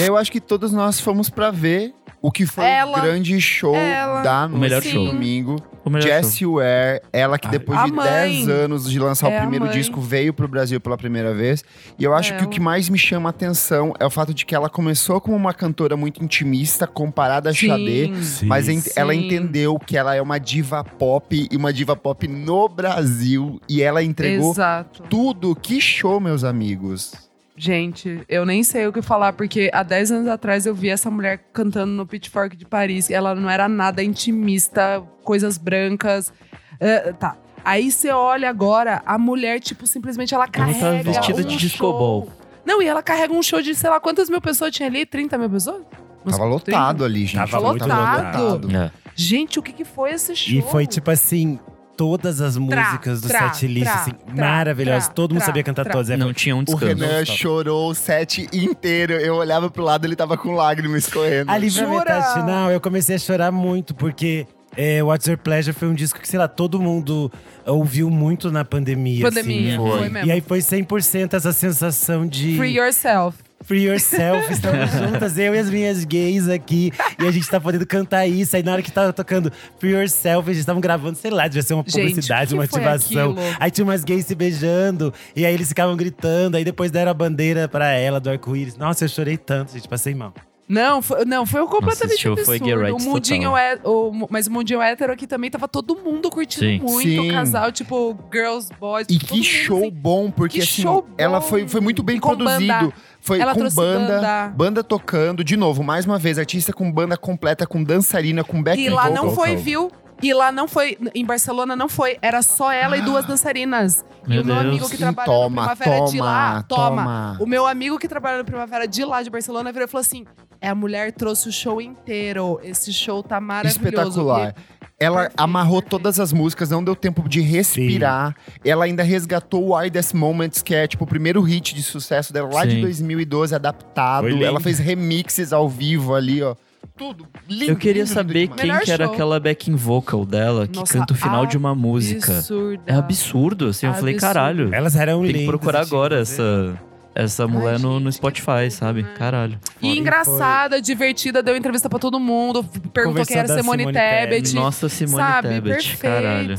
[0.00, 1.92] E aí eu acho que todos nós fomos pra ver
[2.22, 5.04] o que foi Ela- o grande show ela- da O melhor show.
[5.06, 5.56] de domingo.
[5.82, 8.06] O melhor Jessie Ware, ela que depois a de mãe.
[8.06, 11.64] 10 anos de lançar É o primeiro disco, veio pro Brasil pela primeira vez.
[11.98, 12.64] E eu acho É que o que ela.
[12.66, 15.96] mais me chama a atenção é o fato de que ela começou como uma cantora
[15.96, 18.12] muito intimista, comparada a Xadê.
[18.22, 18.44] Sim.
[18.46, 19.24] Mas ent- ela Sim.
[19.24, 23.58] entendeu que ela é uma diva pop e uma diva pop no Brasil.
[23.66, 25.02] E ela entregou Exato.
[25.08, 25.56] tudo.
[25.56, 27.29] Que show, meus amigos.
[27.62, 31.10] Gente, eu nem sei o que falar, porque há 10 anos atrás eu vi essa
[31.10, 33.10] mulher cantando no Pitchfork de Paris.
[33.10, 36.32] Ela não era nada intimista, coisas brancas.
[36.80, 37.36] É, tá.
[37.62, 40.80] Aí você olha agora, a mulher, tipo, simplesmente ela Ela carrega.
[41.04, 41.92] tá vestida um de disco show.
[41.92, 42.28] ball.
[42.64, 45.04] Não, e ela carrega um show de, sei lá, quantas mil pessoas tinha ali?
[45.04, 45.82] 30 mil pessoas?
[46.24, 46.78] Umas Tava 30?
[46.78, 47.50] lotado ali, gente.
[47.50, 48.74] Tava muito lotado.
[48.74, 48.90] É.
[49.14, 50.58] Gente, o que, que foi esse show?
[50.58, 51.58] E foi tipo assim,
[52.00, 55.04] todas as Tra, músicas do tra, setlist, tra, assim, tra, maravilhosas.
[55.04, 55.92] tra, Todo mundo tra, sabia cantar tra.
[55.92, 56.08] todas.
[56.08, 56.86] É, Não tinha um O descanso.
[56.86, 59.12] Renan chorou o set inteiro.
[59.12, 61.50] Eu olhava pro lado, ele tava com lágrimas escorrendo.
[61.50, 61.98] Ali pra Jura?
[61.98, 66.18] metade final, eu comecei a chorar muito, porque é, What's Your Pleasure foi um disco
[66.18, 67.30] que, sei lá, todo mundo
[67.66, 69.26] ouviu muito na pandemia.
[69.26, 69.76] Pandemia, assim.
[69.76, 70.08] foi, Foi.
[70.08, 70.26] mesmo.
[70.28, 72.56] E aí foi 100% essa sensação de…
[72.56, 73.36] Free yourself.
[73.62, 76.90] Free yourself, estamos juntas, eu e as minhas gays aqui.
[77.18, 78.56] E a gente tá podendo cantar isso.
[78.56, 81.62] Aí na hora que tava tocando Free Yourself, a gente estavam gravando, sei lá, devia
[81.62, 83.36] ser uma Gente, publicidade, que uma foi ativação.
[83.60, 86.56] Aí tinha umas gays se beijando, e aí eles ficavam gritando.
[86.56, 88.76] Aí depois deram a bandeira pra ela do arco-íris.
[88.76, 90.32] Nossa, eu chorei tanto, gente, passei mal.
[90.66, 92.64] Não, foi, não, foi completamente esse show foi absurdo.
[92.64, 93.58] Gay o Rights mundinho total.
[93.58, 96.78] é, o, mas o mundinho hétero aqui também tava todo mundo curtindo Sim.
[96.78, 97.08] muito.
[97.08, 97.28] Sim.
[97.28, 99.04] O casal, tipo, girls, boys.
[99.10, 99.90] E todo que show assim.
[99.90, 101.46] bom, porque Que assim, show ela bom.
[101.48, 102.72] foi, foi muito bem com produzido.
[102.72, 102.92] banda.
[103.20, 104.52] Foi Ela com trouxe banda, banda.
[104.56, 108.80] banda tocando, de novo, mais uma vez, artista com banda completa, com dançarina, com back
[108.80, 109.24] E lá vocal.
[109.24, 109.90] não foi, viu?
[110.22, 114.04] E lá não foi, em Barcelona não foi, era só ela e duas dançarinas.
[114.26, 114.66] e Meu o meu Deus.
[114.68, 117.02] amigo que Sim, trabalha toma, no Primavera de lá, toma, toma.
[117.02, 117.36] toma.
[117.40, 120.26] O meu amigo que trabalha no Primavera de lá, de Barcelona, virou e falou assim:
[120.60, 122.60] é, a mulher trouxe o show inteiro.
[122.62, 123.78] Esse show tá maravilhoso.
[123.82, 124.54] Espetacular.
[125.00, 128.36] Ela amarrou todas as músicas, não deu tempo de respirar.
[128.62, 132.50] Ela ainda resgatou o Widest Moments, que é tipo o primeiro hit de sucesso dela
[132.52, 132.80] lá de Sim.
[132.82, 134.28] 2012, adaptado.
[134.44, 136.54] Ela fez remixes ao vivo ali, ó.
[136.96, 137.72] Tudo lindo.
[137.72, 141.14] Eu queria lindo, saber lindo quem que era aquela backing vocal dela que Nossa, canta
[141.14, 142.36] o final de uma música.
[142.36, 142.82] Absurda.
[142.86, 143.86] É absurdo, assim.
[143.86, 144.34] Eu falei, Absurdo.
[144.34, 144.74] caralho.
[144.74, 146.78] Elas eram Tem que procurar agora essa,
[147.14, 149.02] essa mulher no, no que Spotify, sabe?
[149.14, 149.58] Caralho.
[149.80, 154.28] E engraçada, divertida, deu entrevista pra todo mundo, perguntou quem era Simone, Simone Tebet.
[154.28, 154.54] Tebet.
[154.54, 155.48] Nossa, Simone sabe?
[155.48, 155.98] Tebet, Perfeita.
[156.00, 156.54] caralho.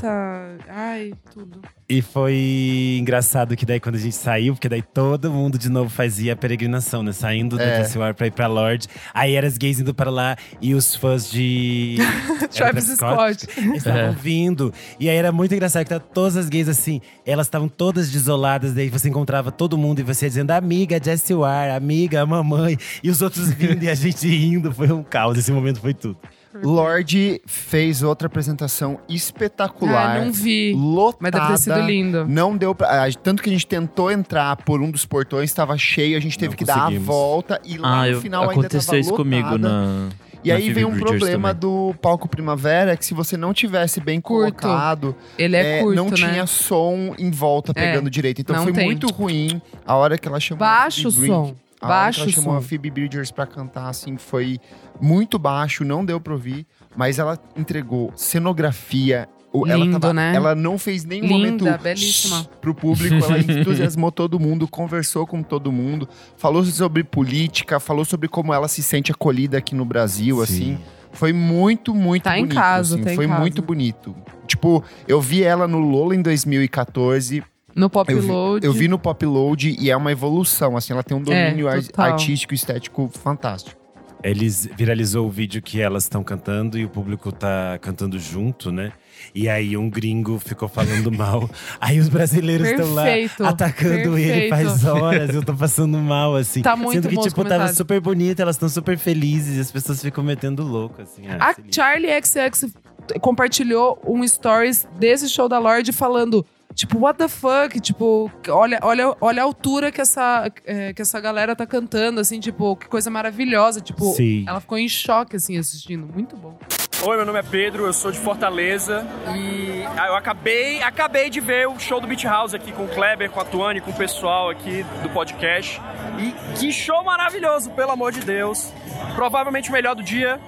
[0.70, 1.62] Ai, tudo.
[1.92, 5.90] E foi engraçado que daí quando a gente saiu, porque daí todo mundo de novo
[5.90, 7.12] fazia a peregrinação, né?
[7.12, 7.88] Saindo da É.
[7.90, 8.88] Ware pra ir pra Lorde.
[9.14, 11.98] Aí eram as gays indo pra lá e os fãs de…
[12.56, 13.46] Travis Scott.
[13.76, 14.12] Estavam É.
[14.12, 14.74] vindo.
[15.00, 18.74] E aí era muito engraçado que tava todas as gays assim, elas estavam todas desoladas.
[18.74, 22.78] Daí você encontrava todo mundo e você dizendo, amiga, Jessie Ware, amiga, mamãe.
[23.04, 24.72] E os outros vindo e a gente rindo.
[24.74, 25.38] Foi um caos.
[25.38, 26.18] Esse momento foi tudo.
[26.64, 30.18] Lorde fez outra apresentação espetacular.
[30.18, 30.74] Ah, não vi.
[30.74, 31.18] Lotada.
[31.22, 32.26] Mas deve ter sido lindo.
[32.28, 33.08] Não deu pra.
[33.24, 36.52] Tanto que a gente tentou entrar por um dos portões, estava cheio, a gente teve
[36.52, 39.14] Não que dar a volta e lá Ah, no eu, final ainda aconteceu tava isso
[39.14, 40.10] comigo na.
[40.44, 41.60] E na aí Phoebe vem um Bridgers problema também.
[41.60, 44.60] do palco Primavera, que se você não tivesse bem Curto.
[44.64, 46.16] colocado, Ele é, é, curto, não né?
[46.16, 48.42] tinha som em volta pegando direito.
[48.42, 48.86] Então foi tem.
[48.86, 51.56] muito ruim a hora que ela chamou Baixo a o som.
[51.82, 52.62] A Baixo que ela o chamou a.
[52.62, 54.60] Phoebe Bridgers pra cantar, assim, foi
[55.02, 56.66] muito baixo, não deu pra ouvir.
[56.96, 60.34] Mas ela entregou cenografia, o- ela, Lindo, tava- né?
[60.36, 62.44] ela não fez nenhum Linda, momento belíssima.
[62.62, 66.08] pro público, ela entusiasmou todo mundo, conversou com todo mundo,
[66.38, 70.78] falou sobre política, falou sobre como ela se sente acolhida aqui no Brasil, assim.
[71.14, 72.56] Foi muito, muito Tá em bonito.
[72.56, 73.40] casa, assim, tá em Foi casa.
[73.40, 74.16] muito bonito.
[74.48, 77.44] Tipo, eu vi ela no Lola em 2014.
[77.76, 78.66] No Pop Eu vi, Load.
[78.66, 82.06] eu vi no Pop Load e é uma evolução, assim, ela tem um domínio total.
[82.14, 83.80] artístico e estético fantástico.
[84.24, 88.92] Eles viralizou o vídeo que elas estão cantando e o público tá cantando junto, né?
[89.34, 91.50] E aí um gringo ficou falando mal.
[91.80, 94.96] Aí os brasileiros estão lá Perfeito, atacando ele faz perfeito.
[94.96, 95.34] horas.
[95.36, 96.62] Eu tô passando mal, assim.
[96.62, 100.00] Tá muito Sendo que, tipo, tava super bonita, elas estão super felizes e as pessoas
[100.00, 101.24] ficam metendo louco, assim.
[101.28, 102.72] Ah, A Charlie XX
[103.20, 106.46] compartilhou um stories desse show da Lorde falando.
[106.74, 107.80] Tipo, what the fuck?
[107.80, 112.40] Tipo, olha, olha, olha a altura que essa, é, que essa galera tá cantando, assim,
[112.40, 113.82] tipo, que coisa maravilhosa.
[113.82, 114.46] Tipo, Sim.
[114.48, 116.06] ela ficou em choque, assim, assistindo.
[116.06, 116.58] Muito bom.
[117.04, 121.40] Oi, meu nome é Pedro, eu sou de Fortaleza e ah, eu acabei, acabei de
[121.40, 123.94] ver o show do Beach House aqui com o Kleber, com a Tuane, com o
[123.96, 125.82] pessoal aqui do podcast.
[126.20, 128.72] E que show maravilhoso, pelo amor de Deus.
[129.16, 130.40] Provavelmente o melhor do dia.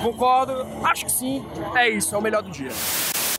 [0.00, 0.64] Concordo?
[0.84, 1.44] Acho que sim.
[1.74, 2.70] É isso, é o melhor do dia.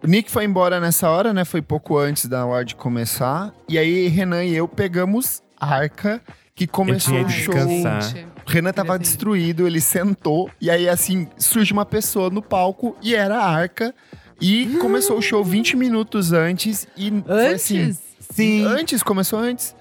[0.04, 1.44] O Nick foi embora nessa hora, né?
[1.44, 3.54] Foi pouco antes da hora de começar.
[3.68, 6.22] E aí, Renan e eu pegamos a arca
[6.54, 7.54] que começou o show.
[7.54, 8.04] descansar.
[8.46, 10.50] O Renan tava destruído, ele sentou.
[10.62, 13.94] E aí, assim, surge uma pessoa no palco e era a arca.
[14.40, 16.88] E começou o show 20 minutos antes.
[16.96, 17.82] E foi assim.
[17.82, 18.00] Antes?
[18.32, 18.66] Sim.
[18.66, 19.76] Antes, começou antes.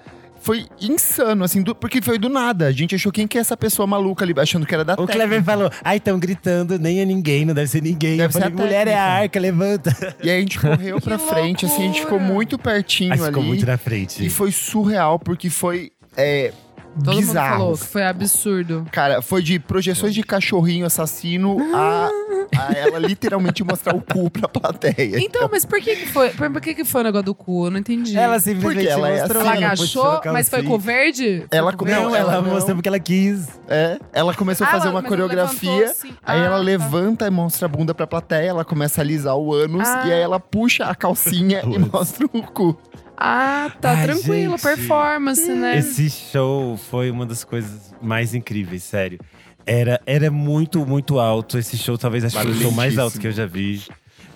[0.47, 2.67] Foi insano, assim, do- porque foi do nada.
[2.67, 5.05] A gente achou quem que é essa pessoa maluca ali, achando que era da O
[5.05, 8.15] Clever falou, ai, estão gritando, nem é ninguém, não deve ser ninguém.
[8.15, 10.15] Deve eu ser falei, a mulher é a técnica." arca, levanta.
[10.23, 13.27] E aí a gente correu pra frente, assim, a gente ficou muito pertinho Aí ali.
[13.27, 14.25] ficou muito na frente.
[14.25, 16.53] E foi surreal, porque foi é,
[16.97, 17.57] Todo mundo bizarro.
[17.59, 18.85] falou que foi absurdo.
[18.91, 22.09] Cara, foi de projeções de cachorrinho assassino a,
[22.57, 25.19] a ela literalmente mostrar o cu pra plateia.
[25.19, 26.29] Então, mas por que que foi?
[26.31, 27.67] Por, por que que foi o negócio do cu?
[27.67, 28.17] Eu não entendi.
[28.17, 29.41] Ela simplesmente Porque ela é mostrou.
[29.41, 31.45] assim, Ela ela agachou, mas foi com verde?
[31.51, 31.85] Ela com?
[31.85, 32.51] Não, ela não.
[32.51, 33.47] mostrou porque ela quis.
[33.67, 36.09] É, ela começou a Ah, fazer ela- uma mas ela coreografia, levantou assim.
[36.25, 36.61] aí Ah, ela tá.
[36.63, 40.03] levanta e mostra a bunda pra plateia, ela começa a alisar o ânus, Ah.
[40.07, 42.77] e aí ela puxa a calcinha e mostra o cu.
[43.17, 44.51] Ah, tá Ai, tranquilo.
[44.51, 44.61] gente.
[44.61, 45.79] Performance, né?
[45.79, 49.19] Esse show foi uma das coisas mais incríveis, sério.
[49.65, 51.57] Era, era muito, muito alto.
[51.57, 53.81] Esse show talvez acho que foi o show mais alto que eu já vi.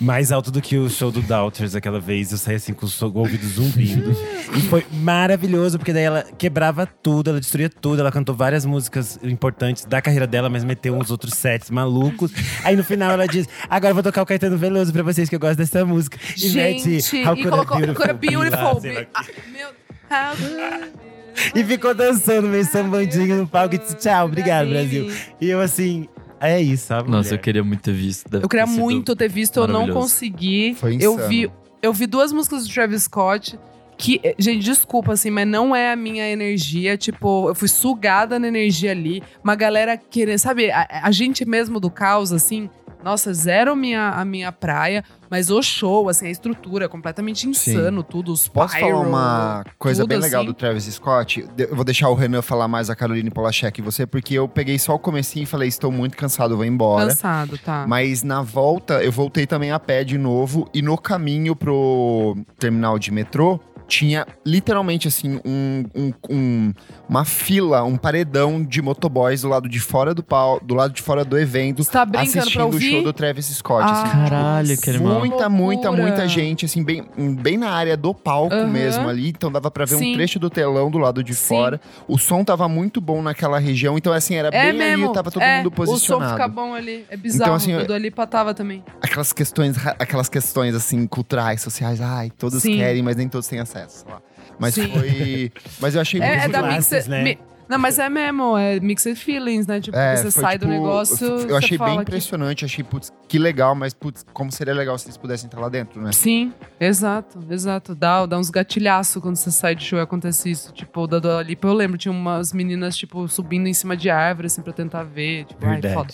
[0.02, 2.32] Mais alto do que o show do Doubters aquela vez.
[2.32, 4.12] Eu saí assim com o, ouvido zumbindo.
[4.58, 8.00] e foi maravilhoso, porque daí ela quebrava tudo, ela destruía tudo.
[8.02, 12.32] Ela cantou várias músicas importantes da carreira dela, mas meteu uns outros sets malucos.
[12.64, 15.36] Aí no final ela diz: Agora eu vou tocar o Caetano Veloso pra vocês que
[15.36, 16.18] eu gosto dessa música.
[16.36, 19.68] E Gente, mete e How a colocou Beautiful Beautiful Be- Ah, meu,
[20.10, 21.12] how good-
[21.56, 25.10] e ficou dançando meio sambandinho no palco e disse tchau, obrigado, Brasil.
[25.40, 26.08] E eu assim,
[26.42, 27.10] é isso, sabe?
[27.10, 27.40] Nossa, mulher?
[27.40, 28.30] eu queria muito ter visto.
[28.30, 30.76] Deve Eu queria ter muito ter visto, eu não consegui.
[30.76, 31.30] Foi eu insano.
[31.30, 33.58] vi, eu vi duas músicas do Travis Scott
[33.98, 38.40] que, eh, gente, desculpa assim, mas não é a minha energia, tipo, eu fui sugada
[38.40, 39.22] na energia ali.
[39.44, 42.68] Uma galera querendo, sabe, a, a gente mesmo do caos assim,
[43.04, 48.32] nossa, zero minha, a minha praia, mas o show, assim, a estrutura, completamente insano, tudo,
[48.32, 50.48] os Posso falar pyro, uma coisa bem legal assim.
[50.48, 51.48] do Travis Scott?
[51.58, 54.78] Eu vou deixar o Renan falar mais a Caroline Polachek e você, porque eu peguei
[54.78, 57.08] só o comecinho e falei, estou muito cansado, vou embora.
[57.08, 57.86] Cansado, tá.
[57.88, 60.70] Mas na volta, eu voltei também a pé de novo.
[60.74, 63.60] E no caminho pro terminal de metrô,
[63.92, 66.74] tinha literalmente assim um, um- um-
[67.10, 71.02] uma fila, um paredão de motoboys do lado de fora do pau, do lado de
[71.02, 73.84] fora do evento, Você tá assistindo o show do Travis Scott.
[73.84, 75.20] Ah, assim, tipo, Caralho, que animal.
[75.20, 77.04] Muita, muita, muita gente, assim, bem,
[77.42, 78.68] bem na área do palco Aham.
[78.68, 79.28] mesmo ali.
[79.30, 80.12] Então dava pra ver Sim.
[80.12, 81.48] um trecho do telão do lado de Sim.
[81.50, 81.82] fora.
[82.08, 83.98] O som tava muito bom naquela região.
[83.98, 85.06] Então, assim, era É bem mesmo.
[85.08, 86.30] ali, tava todo é, mundo O posicionado.
[86.30, 87.06] som fica bom ali.
[87.10, 87.42] É bizarro.
[87.44, 88.82] Então, assim, o do Alipa tava também.
[89.02, 92.78] aquelas questões, aquelas questões assim, culturais, sociais, ai, todos Sim.
[92.78, 93.81] querem, mas nem todos têm acesso.
[94.08, 94.22] Lá.
[94.60, 94.88] Mas Sim.
[94.92, 95.52] foi.
[95.80, 97.24] Mas eu achei É, muito é da mixed, né?
[97.24, 97.40] mi-
[97.70, 99.80] Não, mas é mesmo, é mixed feelings, né?
[99.80, 101.26] Tipo, É, você foi, sai do tipo, negócio.
[101.26, 104.74] Eu você achei fala bem que- impressionante, achei, putz, que legal, mas, putz, como seria
[104.74, 106.12] legal se eles pudessem estar lá dentro, né?
[106.12, 107.96] Sim, exato, exato.
[107.96, 110.74] Dá, dá uns gatilhaços quando você sai de show e acontece isso.
[110.74, 114.10] Tipo, o da Dua Lipa, eu lembro, tinha umas meninas, tipo, subindo em cima de
[114.10, 115.46] árvore, assim, pra tentar ver.
[115.46, 115.94] Tipo, ai, Verdade.
[115.94, 116.14] foda.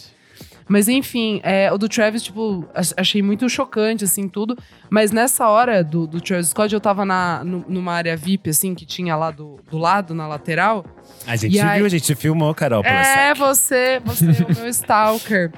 [0.68, 4.57] Mas enfim, é, o do Travis, tipo, ach- achei muito chocante, assim, tudo.
[4.89, 8.76] Mas nessa hora do, do Travis Scott, eu tava na, nu- numa área VIP, assim,
[8.76, 10.85] que tinha lá do, do lado, na lateral.
[11.26, 12.84] A gente aí- viu, a gente filmou, Carol.
[12.84, 15.52] É, você, você é o meu stalker.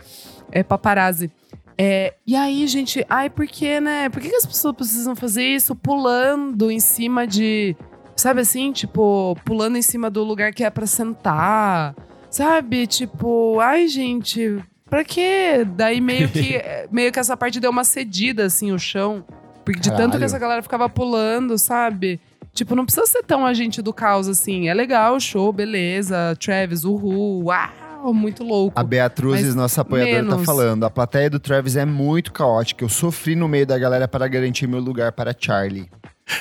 [0.52, 1.32] É paparazzi.
[1.78, 4.10] É, e aí, gente, ai, por que, né?
[4.10, 7.76] Por que, que as pessoas precisam fazer isso pulando em cima de.
[8.16, 8.72] Sabe assim?
[8.74, 11.96] Tipo, pulando em cima do lugar que é pra sentar.
[12.30, 12.86] Sabe?
[12.86, 14.58] Tipo, ai, gente.
[14.90, 15.66] Pra quê?
[15.66, 16.62] Daí meio que,
[16.92, 19.24] meio que essa parte deu uma cedida, assim, o chão.
[19.64, 20.20] Porque de tanto Caralho.
[20.20, 22.20] que essa galera ficava pulando, sabe?
[22.54, 24.68] Tipo, não precisa ser tão agente do caos assim.
[24.68, 26.36] É legal show, beleza.
[26.40, 28.78] Travis, uhul, uau, muito louco.
[28.80, 30.46] A Beatruzes, nossa apoiadora, tá menos.
[30.46, 30.84] falando.
[30.86, 32.84] A plateia do Travis é muito caótica.
[32.84, 35.90] Eu sofri no meio da galera para garantir meu lugar para Charlie.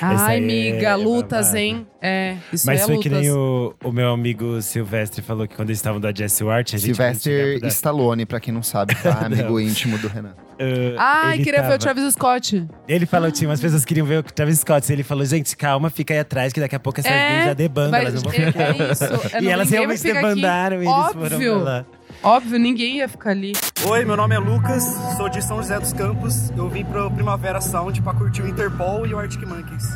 [0.01, 1.57] Ai, aí amiga, é lutas, babado.
[1.57, 1.87] hein?
[2.01, 3.11] É, isso Mas é foi lutas.
[3.11, 6.73] que nem o, o meu amigo Silvestre falou que quando eles estavam da Jesse Wart,
[6.73, 9.19] a gente Sylvester Stallone, pra quem não sabe, tá?
[9.25, 10.33] Amigo íntimo do Renan.
[10.97, 12.67] Ai, ele queria ver o tava- Travis Scott.
[12.87, 14.91] Ele falou, tinha umas pessoas que queriam ver o Travis Scott.
[14.91, 17.91] Ele falou, gente, calma, fica aí atrás, que daqui a pouco essas É, já debandam,
[17.91, 18.63] vai- elas não vão é- ficar.
[18.75, 20.27] é isso, é, e não, elas realmente ficar aqui.
[20.27, 21.59] debandaram e eles foram Óbvio.
[21.63, 21.85] lá.
[22.21, 23.53] Óbvio, ninguém ia ficar ali.
[23.87, 24.83] Oi, meu nome é Lucas,
[25.15, 26.49] sou de São José dos Campos.
[26.51, 29.95] Eu vim pro Primavera Sound pra curtir o Interpol e o Arctic Monkeys.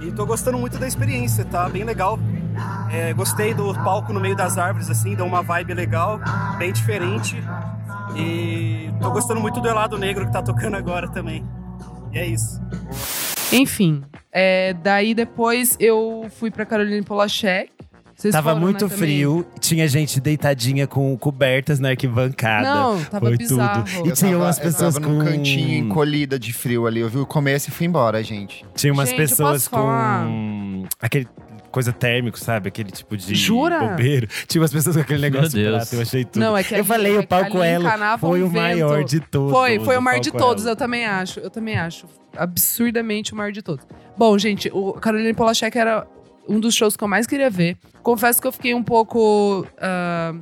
[0.00, 2.18] E tô gostando muito da experiência, tá bem legal.
[2.92, 6.20] É, gostei do palco no meio das árvores, assim, deu uma vibe legal,
[6.58, 7.36] bem diferente.
[8.16, 11.44] E tô gostando muito do Elado Negro que tá tocando agora também.
[12.12, 12.60] E é isso.
[13.52, 17.70] Enfim, é, daí depois eu fui pra Caroline Polachek.
[18.18, 18.98] Vocês Tava foram, né, muito também?
[18.98, 22.68] frio, tinha gente deitadinha com cobertas na arquibancada.
[22.68, 23.84] Não, tava Foi bizarro.
[23.84, 24.06] tudo.
[24.06, 25.20] E Eu tinha tava- umas pessoas eu tava com...
[25.20, 26.98] num cantinho encolhida de frio ali.
[26.98, 28.66] Eu vi o começo e fui embora, gente.
[28.74, 31.28] Tinha umas Gente, eu pessoas com aquele
[31.70, 32.66] coisa térmico, sabe?
[32.66, 33.78] Aquele tipo de Jura?
[33.78, 34.26] bombeiro.
[34.48, 35.76] Tinha umas pessoas com aquele Meu negócio Deus.
[35.76, 36.42] prato, eu achei tudo.
[36.42, 39.20] Não, é que eu ali- falei, é o palco encanava foi um o maior de
[39.20, 39.52] todos.
[39.52, 40.72] Foi, foi o maior de todos, Elo.
[40.72, 41.38] eu também acho.
[41.38, 42.04] Eu também acho.
[42.36, 43.86] Absurdamente o maior de todos.
[44.16, 46.04] Bom, gente, o Caroline Polachek era
[46.48, 47.76] um dos shows que eu mais queria ver.
[48.02, 49.66] Confesso que eu fiquei um pouco.
[49.80, 50.34] ah,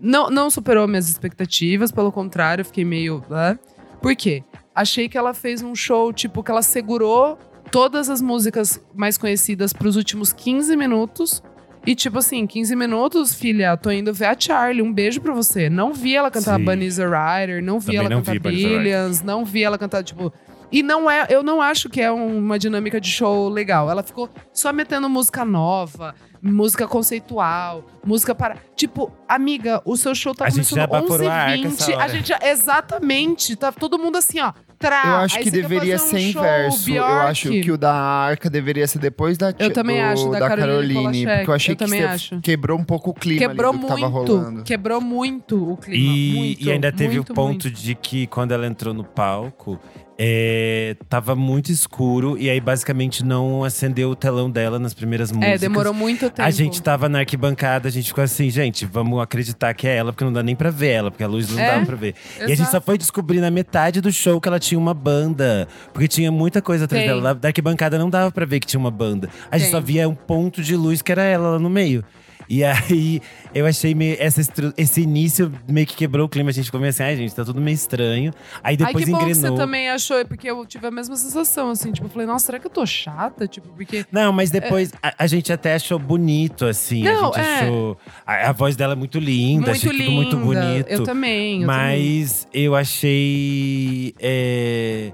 [0.00, 3.22] não, não superou minhas expectativas, pelo contrário, eu fiquei meio.
[3.30, 3.56] ah.
[4.00, 4.44] Por quê?
[4.74, 7.36] Achei que ela fez um show, tipo, que ela segurou
[7.72, 11.42] todas as músicas mais conhecidas pros últimos 15 minutos.
[11.86, 14.82] E, tipo assim, 15 minutos, filha, tô indo ver a Charlie.
[14.82, 15.70] Um beijo pra você.
[15.70, 16.64] Não vi ela cantar Sim.
[16.64, 18.38] Bunny is a Rider, não vi Também ela não cantar vi.
[18.56, 20.32] Billions, não vi ela cantar, tipo.
[20.70, 23.90] E não é, eu não acho que é uma dinâmica de show legal.
[23.90, 28.56] Ela ficou só metendo música nova, música conceitual, música para.
[28.76, 32.00] Tipo, amiga, o seu show tá A começando já evaporou a arca 11 essa 20
[32.02, 34.52] A gente já, exatamente, tá todo mundo assim, ó.
[34.78, 36.88] Trá, eu acho aí que deveria um ser show, inverso.
[36.90, 37.26] Eu Bjork.
[37.26, 40.48] acho que o da Arca deveria ser depois da, Eu também do- acho, da da
[40.48, 41.26] Caroline Caroline.
[41.26, 42.40] Porque eu achei Eu que também você acho.
[42.40, 44.62] quebrou um pouco o clima Quebrou ali do que tava muito, rolando.
[44.62, 45.98] quebrou muito o clima.
[45.98, 47.70] E, muito, e ainda teve muito, o ponto muito.
[47.72, 49.80] de que quando ela entrou no palco,
[50.20, 55.54] é, tava muito escuro e aí basicamente não acendeu o telão dela nas primeiras músicas.
[55.54, 56.42] É, demorou muito tempo.
[56.42, 60.12] A gente tava na arquibancada, a gente ficou assim, gente, vamos acreditar que é ela,
[60.12, 62.14] porque não dá nem pra ver ela, porque a luz não É, dava pra ver.
[62.40, 62.70] E a gente exato.
[62.72, 65.68] só foi descobrir na metade do show que ela tinha uma banda.
[65.92, 67.14] Porque tinha muita coisa atrás Tem.
[67.14, 67.32] dela.
[67.34, 69.28] Da arquibancada não dava pra ver que tinha uma banda.
[69.50, 69.72] A gente Tem.
[69.72, 72.04] só via um ponto de luz que era ela lá no meio.
[72.48, 73.20] E aí,
[73.54, 74.16] eu achei meio.
[74.18, 74.40] Essa
[74.76, 76.50] esse início meio que quebrou o clima.
[76.50, 78.32] A gente ficou meio assim, ai, gente, tá tudo meio estranho.
[78.62, 79.56] Aí depois Ai, que bom que engrenou.
[79.56, 81.92] você também achou, porque eu tive a mesma sensação, assim.
[81.92, 83.46] Tipo, eu falei, nossa, será que eu tô chata?
[83.46, 84.06] Tipo, porque…
[84.10, 87.02] Não, mas depois a, a gente até achou bonito, assim.
[87.02, 87.54] Não, a gente é.
[87.60, 87.98] achou.
[88.26, 90.60] A, a voz dela é muito linda, Muito achei tudo muito linda.
[90.60, 90.88] bonito.
[90.88, 94.14] Eu também, eu mas eu achei.
[94.18, 95.12] é,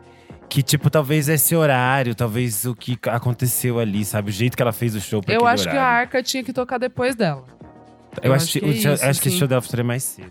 [0.54, 4.30] que, tipo, talvez esse horário, talvez o que aconteceu ali, sabe?
[4.30, 5.98] O jeito que ela fez o show pra Eu acho que a horário.
[6.02, 7.42] Arca tinha que tocar depois dela.
[8.22, 10.30] Eu, acho, que, é o show- isso, acho que show dela seria mais cedo.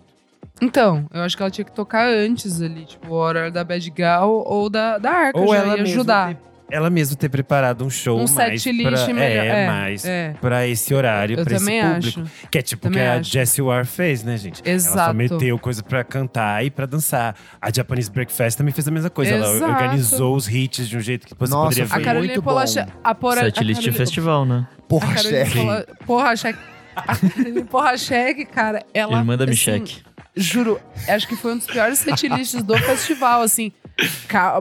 [0.61, 3.89] Então, eu acho que ela tinha que tocar antes ali, tipo, o horário da Bad
[3.89, 6.37] Gal ou da, da Arca, Ou já ela ia ajudar.
[6.73, 10.05] Ela mesmo ter preparado um show Um mais set list pra, melhor, é, é, mais
[10.05, 10.33] é.
[10.41, 12.21] pra esse horário, Eu pra esse também público.
[12.21, 12.49] acho.
[12.49, 13.31] Que é tipo o que Também a acho.
[13.31, 14.61] Jessie Ware fez, né, gente?
[14.65, 15.13] Ela só Exato.
[15.13, 17.35] meteu coisa pra cantar e pra dançar.
[17.61, 19.33] A Japanese Breakfast também fez a mesma coisa.
[19.33, 19.71] Ela Exato.
[19.71, 22.03] organizou os hits de um jeito que você Nossa, poderia A ver.
[22.03, 22.91] Caroline muito Polachek…
[23.03, 24.67] A Pora, a Setlist festival, né?
[24.89, 25.53] Porra, A.
[25.55, 26.59] Pola- Porra, cheque.
[26.95, 29.17] A Caroline Porra Cheque, cara, ela.
[29.19, 29.91] Irmã da assim, Michelle.
[30.35, 33.71] Juro, acho que foi um dos piores setlists do festival, assim.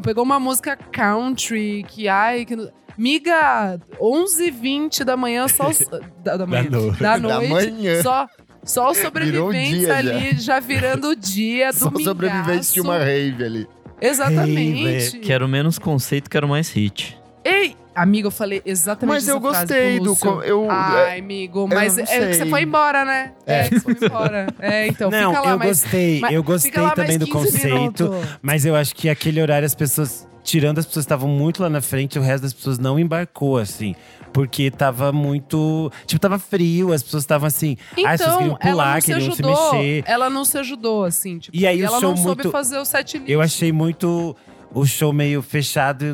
[0.03, 2.57] Pegou uma música country, que ai, que.
[2.99, 5.69] Miga, 11h20 da manhã, só.
[5.71, 5.83] os-
[6.23, 6.69] Da, da manhã.
[6.71, 7.51] no- Da Da noite.
[7.51, 8.03] manhã.
[8.03, 8.29] Só,
[8.63, 10.61] só os um sobreviventes dia ali, já.
[10.61, 13.67] virando o dia Só do sobrevivente de uma rave ali.
[14.01, 15.19] Exatamente.
[15.21, 17.19] Quero menos conceito, quero mais hit.
[17.45, 22.05] Ei, amigo, eu falei exatamente Mas eu gostei do co- eu- Ai, amigo, mas é
[22.29, 23.33] que você foi embora, né?
[23.47, 24.47] É, que você foi embora.
[24.59, 26.21] É, então Não, fica lá eu mais- gostei.
[26.21, 27.75] mas- eu gostei também do 15 conceito.
[27.75, 28.09] minutos.
[28.41, 30.27] Mas eu acho que aquele horário as pessoas.
[30.45, 33.59] Tirando as pessoas que estavam muito lá na frente, o resto das pessoas não embarcou,
[33.59, 33.95] assim.
[34.33, 35.89] Porque tava muito.
[36.05, 37.77] Tipo, tava frio, as pessoas estavam assim.
[38.05, 39.73] ah, as pessoas Então, queriam ela pular, não se queriam se ajudou.
[39.75, 40.05] mexer.
[40.05, 41.39] Ela não se ajudou, assim.
[41.39, 43.31] Tipo, E aí ela não soube muito- fazer o set list.
[43.31, 44.35] Eu achei muito.
[44.75, 46.05] O show meio fechado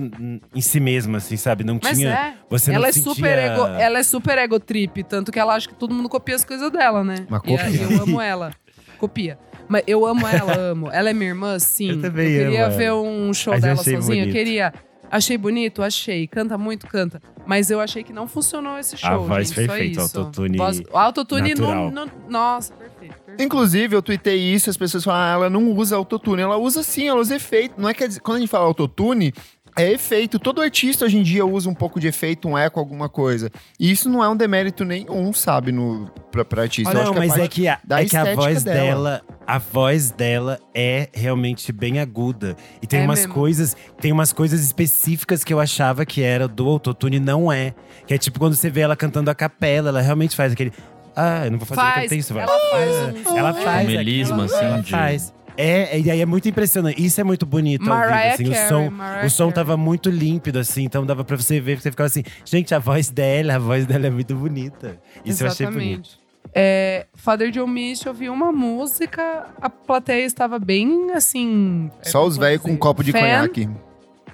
[0.54, 1.62] em- si mesmo, assim, sabe?
[1.64, 2.10] Não Mas tinha.
[2.10, 2.34] é.
[2.50, 3.14] Você ela não é sentia...
[3.14, 6.34] super ego, ela é super ego trip, tanto que ela acha que todo mundo copia
[6.34, 7.26] as coisas dela, né?
[7.28, 7.96] Mas E aí copia.
[7.96, 8.52] eu amo ela.
[8.98, 9.38] copia.
[9.68, 10.90] Mas eu amo ela, amo.
[10.90, 11.90] Ela é minha irmã, sim.
[11.90, 13.00] Eu também queria amo ver ela.
[13.00, 14.00] um show Mas eu dela sozinha.
[14.22, 14.32] bonito.
[14.32, 14.72] Queria.
[15.10, 15.82] Achei bonito?
[15.82, 16.26] Achei.
[16.26, 16.86] Canta muito?
[16.86, 17.20] Canta.
[17.46, 19.08] Mas eu achei que não funcionou esse show.
[19.10, 20.18] A voz gente, foi só feita, isso.
[20.18, 22.10] autotune Voz- O autotune não, não.
[22.28, 23.14] Nossa, perfeito.
[23.14, 23.42] perfeito.
[23.42, 26.42] Inclusive, eu tuitei isso, as pessoas falam, ah, ela não usa autotune.
[26.42, 27.80] Ela usa sim, ela usa efeito.
[27.80, 29.32] Não é que quando a gente fala autotune,
[29.78, 30.38] é efeito.
[30.38, 33.50] Todo artista hoje em dia usa um pouco de efeito, um eco, alguma coisa.
[33.78, 36.92] E isso não é um demérito nenhum, sabe, no, pra, pra artista.
[36.92, 38.76] Eu não, que mas parte é que, a, da é que a voz dela.
[38.76, 39.22] dela.
[39.46, 42.56] a voz dela é realmente bem aguda.
[42.82, 43.34] E tem É umas mesmo.
[43.34, 47.74] coisas, tem umas coisas específicas que eu achava que era do autotune, não é.
[48.06, 50.72] Que é tipo quando você vê ela cantando a capela, ela realmente faz aquele.
[51.16, 52.44] Ah, eu não vou fazer Faz, cantar isso, vai.
[52.44, 52.94] ela faz
[53.26, 53.64] Ah, um- Ela é.
[53.64, 53.86] faz.
[53.88, 55.34] Melisma, aquilo, assim, ela de- faz.
[55.60, 57.04] É, e aí é muito impressionante.
[57.04, 58.44] Isso é muito bonito ao vivo, Mariah assim.
[58.44, 59.54] Carey, o som, Mariah o som Carey.
[59.54, 60.84] tava muito límpido, assim.
[60.84, 64.06] Então dava pra você ver, você ficava assim, gente, a voz dela, a voz dela
[64.06, 65.00] é muito bonita.
[65.24, 66.10] Isso eu achei bonito.
[66.54, 71.90] É, Father John Mist, eu vi uma música, a plateia estava bem assim.
[72.02, 73.18] é, Só os velhos com um copo de fan.
[73.18, 73.68] conhaque.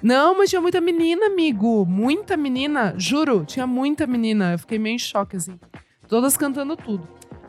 [0.03, 1.85] Não, mas tinha muita menina, amigo.
[1.87, 2.93] Muita menina.
[2.97, 4.51] Juro, tinha muita menina.
[4.51, 5.59] Eu fiquei meio em choque, assim.
[6.07, 7.07] Todas cantando tudo.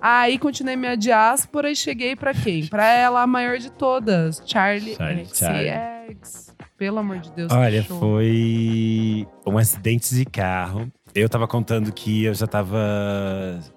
[0.08, 2.64] Aí continuei minha diáspora e cheguei pra quem?
[2.68, 4.40] Pra ela, a maior de todas.
[4.46, 6.54] Charlie, Charlie, XCX.
[6.78, 7.50] Pelo amor de Deus.
[7.50, 10.88] Olha, foi um acidente de carro.
[11.16, 12.78] Eu tava contando que eu já tava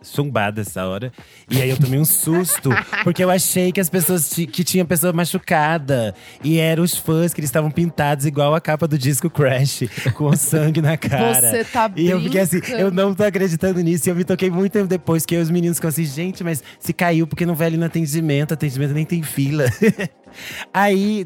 [0.03, 1.09] chumbada essa hora.
[1.49, 2.69] E aí eu tomei um susto,
[3.05, 6.13] porque eu achei que as pessoas que tinha pessoa machucada.
[6.43, 9.83] E eram os fãs que eles estavam pintados igual a capa do disco Crash,
[10.15, 11.49] com sangue na cara.
[11.49, 12.81] Você tá E eu fiquei assim, brincando.
[12.81, 14.09] eu não tô acreditando nisso.
[14.09, 16.91] E eu me toquei muito tempo depois, que os meninos ficam assim, gente, mas se
[16.91, 19.63] caiu porque não vai ali no atendimento, atendimento nem tem fila.
[20.73, 21.25] Aí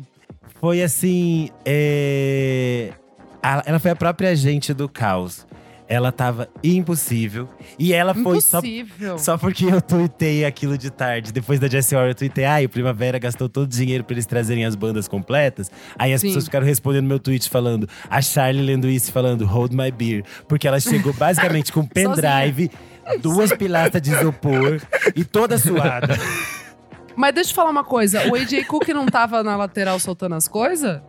[0.62, 1.50] foi assim.
[1.66, 2.90] é,
[3.66, 5.48] Ela foi a própria agente do caos.
[5.88, 7.48] Ela tava impossível.
[7.78, 9.18] E ela foi só, Impossível.
[9.20, 11.32] só porque eu tuitei aquilo de tarde.
[11.32, 14.26] Depois da Jessie Ware, eu tuitei, ai, o Primavera gastou todo o dinheiro pra eles
[14.26, 15.70] trazerem as bandas completas.
[15.98, 16.28] Aí as Sim.
[16.28, 20.24] pessoas ficaram respondendo meu tweet falando, a Charlie lendo isso e falando, hold my beer.
[20.48, 22.72] Porque ela chegou basicamente com um pendrive,
[23.22, 24.82] duas pilastras de isopor
[25.16, 26.18] e toda suada.
[27.16, 28.28] Mas deixa eu falar uma coisa.
[28.32, 31.02] O AJ Cook não tava na lateral soltando as coisas?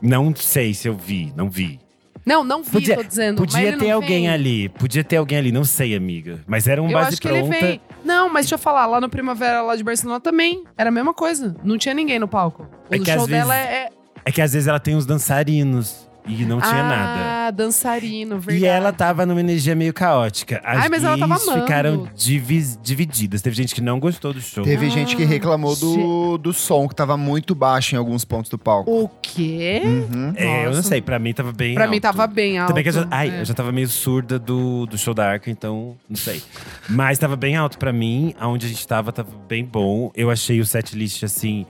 [0.00, 1.80] Não sei se eu vi, não vi.
[2.28, 3.36] Não, não vi, Podia, tô dizendo.
[3.38, 4.28] podia ter alguém vem.
[4.28, 6.40] ali, podia ter alguém ali, não sei, amiga.
[6.46, 7.56] Mas era um Eu base acho que pronta.
[7.56, 7.80] ele vem.
[8.04, 11.14] Não, mas deixa eu falar, lá no Primavera, lá de Barcelona também, era a mesma
[11.14, 11.56] coisa.
[11.64, 12.66] Não tinha ninguém no palco.
[12.90, 13.74] O É show às dela vezes- é.
[13.84, 13.88] é-
[14.24, 17.46] É que às vezes ela tem uns dançarinos e não tinha nada.
[17.48, 18.64] Ah, dançarino, verdade.
[18.64, 20.60] E ela tava numa energia meio caótica.
[20.64, 21.60] As Ai, mas ela tava amando.
[21.62, 23.40] ficaram divi- divididas.
[23.42, 24.64] Teve gente que não gostou do show.
[24.64, 28.50] Teve gente que reclamou Ah, do, do som, que tava muito baixo em alguns pontos
[28.50, 28.90] do palco.
[28.90, 29.82] O quê?
[29.84, 30.32] Uhum.
[30.36, 31.90] É, eu não sei, pra mim tava bem Pra alto.
[31.92, 32.68] mim tava bem alto.
[32.68, 33.40] Também que eu já, ai, é.
[33.40, 36.42] eu já tava meio surda do, do show da Arca, então não sei.
[36.88, 40.10] Mas tava bem alto pra mim, aonde a gente tava tava bem bom.
[40.14, 41.66] Eu achei o setlist assim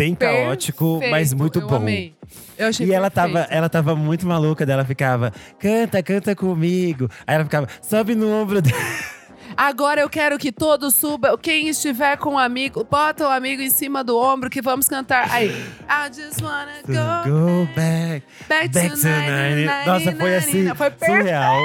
[0.00, 1.76] bem caótico, Perfeito, mas muito eu bom.
[1.76, 2.14] amei.
[2.56, 3.34] Eu achei E ela perfeito.
[3.34, 7.06] tava, ela tava muito maluca dela, ficava, canta, canta comigo.
[7.26, 8.78] Aí ela ficava, sobe no ombro dela.
[9.62, 11.36] Agora eu quero que todos subam.
[11.36, 15.30] Quem estiver com um amigo, bota o amigo em cima do ombro que vamos cantar.
[15.30, 19.84] Aí, I just wanna go, Go back, back, back to to 90.
[19.84, 21.20] Nossa, foi assim, Foi perfeito.
[21.20, 21.62] surreal.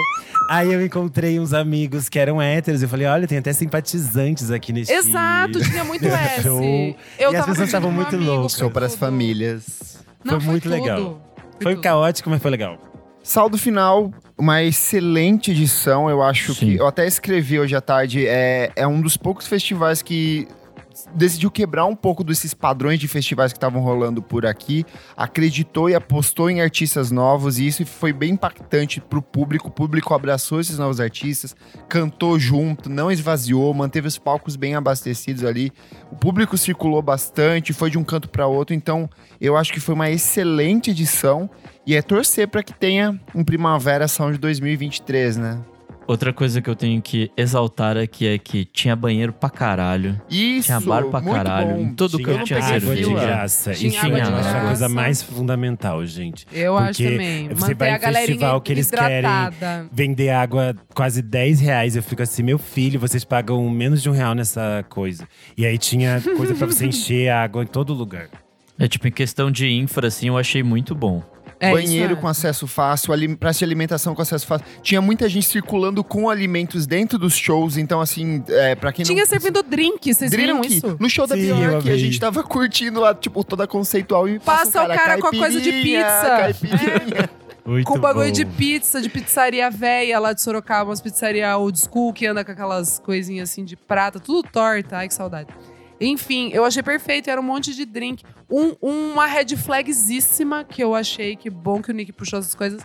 [0.49, 2.83] Aí eu encontrei uns amigos que eram héteros.
[2.83, 6.43] Eu falei, olha, tem até simpatizantes aqui nesse Exato, tinha muito S.
[6.43, 6.61] show.
[7.17, 8.57] Eu e as pessoas estavam muito um loucas.
[8.57, 10.03] Show para as famílias.
[10.21, 10.73] Não, foi muito tudo.
[10.73, 11.21] legal.
[11.61, 12.77] Foi caótico, mas foi legal.
[13.25, 16.07] Saldo final, uma excelente edição.
[16.07, 16.73] Eu acho Sim.
[16.73, 16.75] que.
[16.75, 18.27] Eu até escrevi hoje à tarde.
[18.27, 20.47] É, é um dos poucos festivais que
[21.13, 24.85] decidiu quebrar um pouco desses padrões de festivais que estavam rolando por aqui.
[25.15, 27.59] Acreditou e apostou em artistas novos.
[27.59, 29.67] E isso foi bem impactante pro público.
[29.67, 31.55] O público abraçou esses novos artistas,
[31.89, 35.71] cantou junto, não esvaziou, manteve os palcos bem abastecidos ali.
[36.11, 38.75] O público circulou bastante, foi de um canto para outro.
[38.75, 39.09] Então,
[39.39, 41.49] eu acho que foi uma excelente edição.
[41.85, 45.61] E é torcer para que tenha um Primavera Sound 2023, né?
[46.07, 50.21] Outra coisa que eu tenho que exaltar aqui é que tinha banheiro pra caralho.
[50.29, 51.75] Isso, Tinha bar pra caralho.
[51.75, 51.81] bom.
[51.81, 53.03] Em todo Tinha canto tinha de cerveja.
[53.07, 53.21] fila.
[53.25, 53.73] graça.
[53.73, 56.45] Tinha Isso água de acho a coisa mais fundamental, gente.
[56.53, 57.47] Eu acho Porque também.
[57.49, 59.87] Você Manter vai a em festival que eles querem hidratada.
[59.91, 61.95] vender água quase 10 reais.
[61.95, 65.27] Eu fico assim, meu filho, vocês pagam menos de um real nessa coisa.
[65.57, 68.27] E aí tinha coisa pra você encher água em todo lugar.
[68.77, 71.23] É tipo, em questão de infra, assim, eu achei muito bom.
[71.59, 72.21] É, Banheiro isso é.
[72.21, 74.65] com acesso fácil, ali, praça de alimentação com acesso fácil.
[74.81, 79.21] Tinha muita gente circulando com alimentos dentro dos shows, então assim, é, pra quem Tinha
[79.21, 79.25] não...
[79.25, 80.97] servindo drink, vocês viram isso?
[80.99, 84.27] No show da Sim, Bjork, a gente tava curtindo lá, tipo, toda conceitual.
[84.27, 86.37] E Passa o cara com a coisa de pizza.
[86.37, 87.29] caipirinha.
[87.65, 88.31] Muito Com bagulho bom.
[88.31, 92.51] de pizza, de pizzaria velha lá de Sorocaba, umas pizzaria old school que anda com
[92.51, 94.97] aquelas coisinhas assim de prata, tudo torta.
[94.97, 95.49] Ai, que saudade.
[95.99, 97.29] Enfim, eu achei perfeito.
[97.29, 98.23] Era um monte de drink.
[98.49, 102.81] Um, uma red flagzíssima que eu achei que bom que o Nick puxou essas coisas.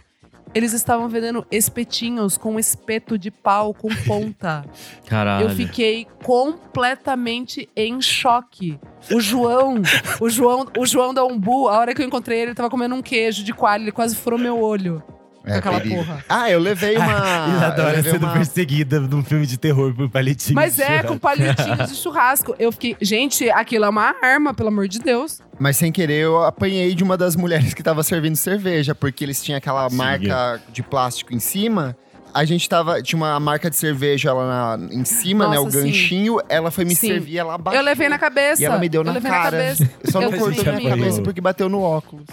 [0.52, 4.64] Eles estavam vendendo espetinhos com espeto de pau com ponta.
[5.06, 5.48] Caralho.
[5.48, 8.78] Eu fiquei completamente em choque.
[9.12, 9.76] O João,
[10.20, 12.96] o João, o João da Umbu, a hora que eu encontrei ele, ele tava comendo
[12.96, 15.02] um queijo de coalho, ele quase furou meu olho.
[15.44, 15.96] É, aquela perigo.
[16.04, 16.24] porra.
[16.28, 17.48] Ah, eu levei uma.
[17.56, 20.54] Isadora sendo uma- perseguida num filme de terror por palitinhos.
[20.54, 21.08] Mas de é, churrasco.
[21.08, 22.54] com palitinhos de churrasco.
[22.58, 25.40] Eu fiquei, gente, aquilo é uma arma, pelo amor de Deus.
[25.58, 29.42] Mas sem querer, eu apanhei de uma das mulheres que tava servindo cerveja, porque eles
[29.42, 29.96] tinham aquela Sim.
[29.96, 31.96] marca de plástico em cima.
[32.32, 33.02] A gente tava.
[33.02, 35.58] Tinha uma marca de cerveja lá na- em cima, né?
[35.58, 35.86] O Nossa, sim.
[35.88, 36.38] ganchinho.
[36.48, 37.08] Ela foi me Sim.
[37.08, 37.80] servir, ela abaixou.
[37.80, 38.62] Eu levei na cabeça.
[38.62, 39.44] E ela me deu eu na levei cara.
[39.44, 39.90] na cabeça.
[40.04, 42.26] Só não cortou minha cabeça porque bateu no óculos.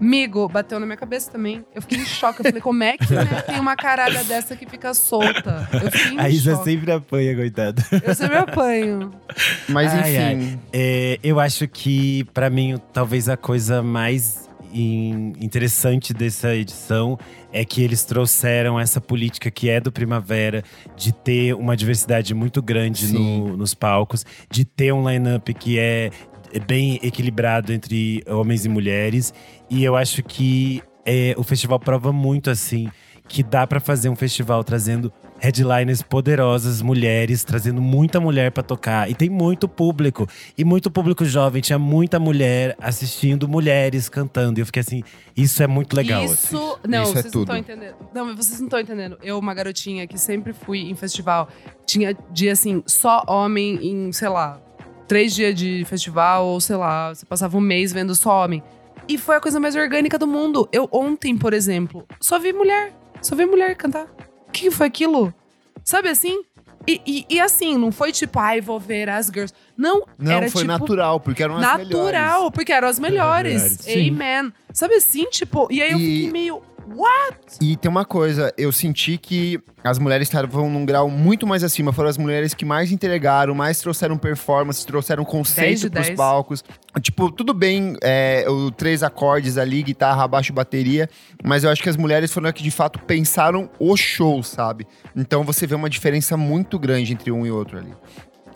[0.00, 1.64] Amigo, bateu na minha cabeça também.
[1.74, 2.40] Eu fiquei em choque.
[2.40, 5.68] Eu falei, como é que né, tem uma caralha dessa que fica solta?
[5.72, 6.64] Eu fiquei em A Isa choque.
[6.64, 7.82] sempre apanha, coitada.
[8.04, 9.10] Eu sempre apanho.
[9.68, 10.18] Mas Ai, enfim.
[10.52, 10.58] ai.
[10.72, 17.18] É, eu acho que, pra mim, talvez a coisa mais in- interessante dessa edição
[17.52, 20.62] é que eles trouxeram essa política que é do Primavera,
[20.94, 26.10] de ter uma diversidade muito grande no- nos palcos, de ter um line-up que é
[26.66, 29.32] bem equilibrado entre homens e mulheres.
[29.70, 32.88] E eu acho que é, o festival prova muito assim
[33.28, 39.10] que dá pra fazer um festival trazendo headliners poderosas, mulheres, trazendo muita mulher pra tocar.
[39.10, 40.26] E tem muito público.
[40.56, 41.60] E muito público jovem.
[41.60, 44.58] Tinha muita mulher assistindo mulheres cantando.
[44.58, 45.02] E eu fiquei assim,
[45.36, 46.24] isso é muito legal.
[46.24, 46.88] Isso, assim.
[46.88, 47.42] não, Isso é vocês não tudo.
[47.42, 47.96] estão entendendo.
[48.14, 49.18] Não, mas vocês não estão entendendo.
[49.22, 51.48] Eu, uma garotinha que sempre fui em festival,
[51.86, 54.60] tinha dia assim, só homem em, sei lá,
[55.08, 58.62] três dias de festival, ou sei lá, você passava um mês vendo só homem.
[59.08, 60.68] E foi a coisa mais orgânica do mundo.
[60.72, 62.92] Eu ontem, por exemplo, só vi mulher.
[63.22, 64.06] Só vi mulher cantar.
[64.48, 65.32] O que foi aquilo?
[65.84, 66.42] Sabe assim?
[66.88, 69.52] E, e- e assim, não foi tipo, ai, vou ver as girls.
[69.76, 72.50] Não, Não, era foi tipo, natural, porque eram as natural, melhores.
[72.52, 73.62] porque eram as melhores.
[73.80, 74.10] Sim.
[74.10, 74.52] Amen.
[74.72, 76.62] Sabe assim, tipo, e aí eu E- fiquei meio,
[76.94, 77.36] what?
[77.60, 81.92] E tem uma coisa, eu senti que as mulheres estavam num grau muito mais acima.
[81.92, 86.16] Foram as mulheres que mais entregaram, mais trouxeram performance, trouxeram 10 conceito pros 10.
[86.16, 86.64] palcos.
[87.00, 91.08] Tipo, tudo bem, é, o três acordes ali, guitarra, baixo, bateria.
[91.44, 94.86] Mas eu acho que as mulheres foram as que de fato pensaram o show, sabe?
[95.14, 97.92] Então você vê uma diferença muito grande entre um e outro ali.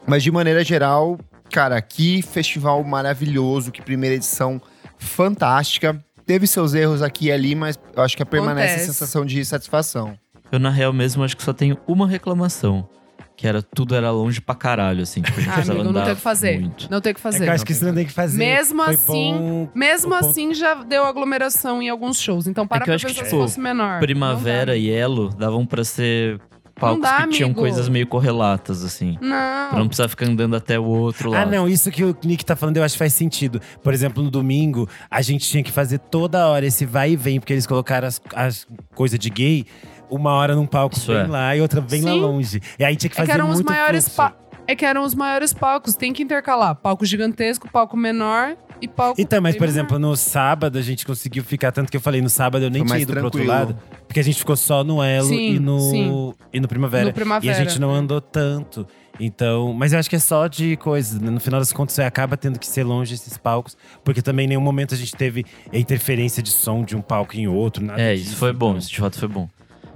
[0.06, 1.18] Mas de maneira geral,
[1.50, 4.60] cara, que festival maravilhoso, que primeira edição
[5.00, 5.98] fantástica.
[6.30, 8.86] Teve seus erros aqui e ali, mas eu acho que permanece a Acontece.
[8.86, 10.16] sensação de satisfação.
[10.52, 12.88] Eu, na real mesmo, acho que só tenho uma reclamação.
[13.36, 15.22] Que era tudo era longe pra caralho, assim.
[15.22, 16.60] Tipo, a gente Ah, precisava amigo, não andar tem o que fazer.
[16.60, 16.88] muito.
[16.88, 17.36] Não tem o que fazer.
[17.38, 18.38] É que eu acho que isso não tem que fazer.
[18.38, 22.46] Mesmo Foi assim, bom mesmo o ponto- assim já deu aglomeração em alguns shows.
[22.46, 23.98] Então para é que eu pra acho que, pensar tipo, se fosse menor.
[23.98, 26.38] Primavera e Elo davam pra ser
[26.80, 27.60] palcos dá, que tinham amigo.
[27.60, 29.16] coisas meio correlatas, assim.
[29.20, 29.28] Não.
[29.70, 31.50] Pra não precisar ficar andando até o outro Ah, lado.
[31.50, 33.60] não, isso que o Nick tá falando eu acho que faz sentido.
[33.82, 37.38] Por exemplo, no domingo, a gente tinha que fazer toda hora esse vai e vem,
[37.38, 39.66] porque eles colocaram as, as coisas de gay,
[40.08, 41.26] uma hora num palco Isso bem é.
[41.26, 42.20] lá e outra bem lá Sim.
[42.20, 42.60] longe.
[42.78, 44.16] E aí tinha que É fazer que eram os muito maiores fluxo.
[44.16, 44.34] pa-
[44.70, 45.94] É que eram os maiores palcos.
[45.94, 46.74] Tem que intercalar.
[46.76, 49.20] Palco gigantesco, palco menor e palco.
[49.20, 49.72] Então, mas por menor.
[49.72, 52.80] exemplo, no sábado a gente conseguiu ficar, tanto que eu falei, no sábado eu nem
[52.80, 53.58] Foi tinha mais ido pro outro tranquilo.
[53.72, 53.78] lado.
[54.06, 56.34] Porque a gente ficou só no Elo Sim, e, no, sim.
[56.52, 57.04] e no Primavera.
[57.06, 58.86] No Primavera, E a gente não andou tanto.
[59.18, 61.18] Então, mas eu acho que é só de coisa.
[61.20, 61.30] né?
[61.30, 64.48] No final das contas, você acaba tendo que ser longe desses palcos, porque também em
[64.50, 67.84] nenhum momento a gente teve interferência de som de um palco em outro.
[67.84, 68.28] Nada É, disso.
[68.28, 69.48] isso foi bom, isso de fato foi bom.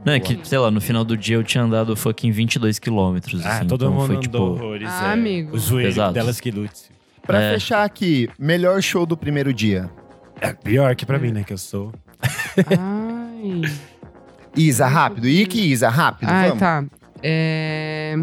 [0.05, 3.45] Não, é que, sei lá, no final do dia eu tinha andado fucking 22 quilômetros,
[3.45, 3.67] Ah, assim.
[3.67, 4.89] todo então mundo foi, andou tipo, horrores.
[4.91, 5.13] Ah, é.
[5.13, 5.57] amigo.
[5.57, 6.15] O joelho Pesados.
[6.15, 6.91] delas que lute.
[7.27, 7.53] Pra É.
[7.55, 9.91] fechar aqui, melhor show do primeiro dia.
[10.41, 11.43] É pior que pra mim, né?
[11.43, 11.91] Que eu sou.
[12.79, 13.63] Ai.
[14.57, 15.27] Isa, rápido.
[15.27, 16.29] Ike e Isa, rápido.
[16.29, 16.61] Ai, vamos.
[16.61, 16.85] tá.
[17.23, 18.17] É...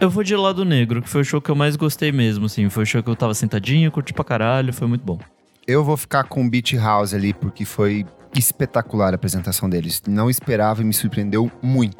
[0.00, 2.68] Eu vou de Lado Negro, que foi o show que eu mais gostei mesmo, assim.
[2.68, 5.18] Foi o show que eu tava sentadinho, curti pra caralho, foi muito bom.
[5.66, 8.04] Eu vou ficar com o Beach House ali, porque foi
[8.34, 10.02] espetacular a apresentação deles.
[10.06, 11.96] Não esperava e me surpreendeu muito.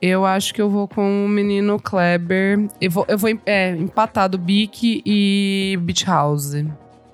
[0.00, 2.68] Eu acho que eu vou com o menino Kleber.
[2.80, 6.52] Eu vou, eu vou é, empatado Bic e Beach House.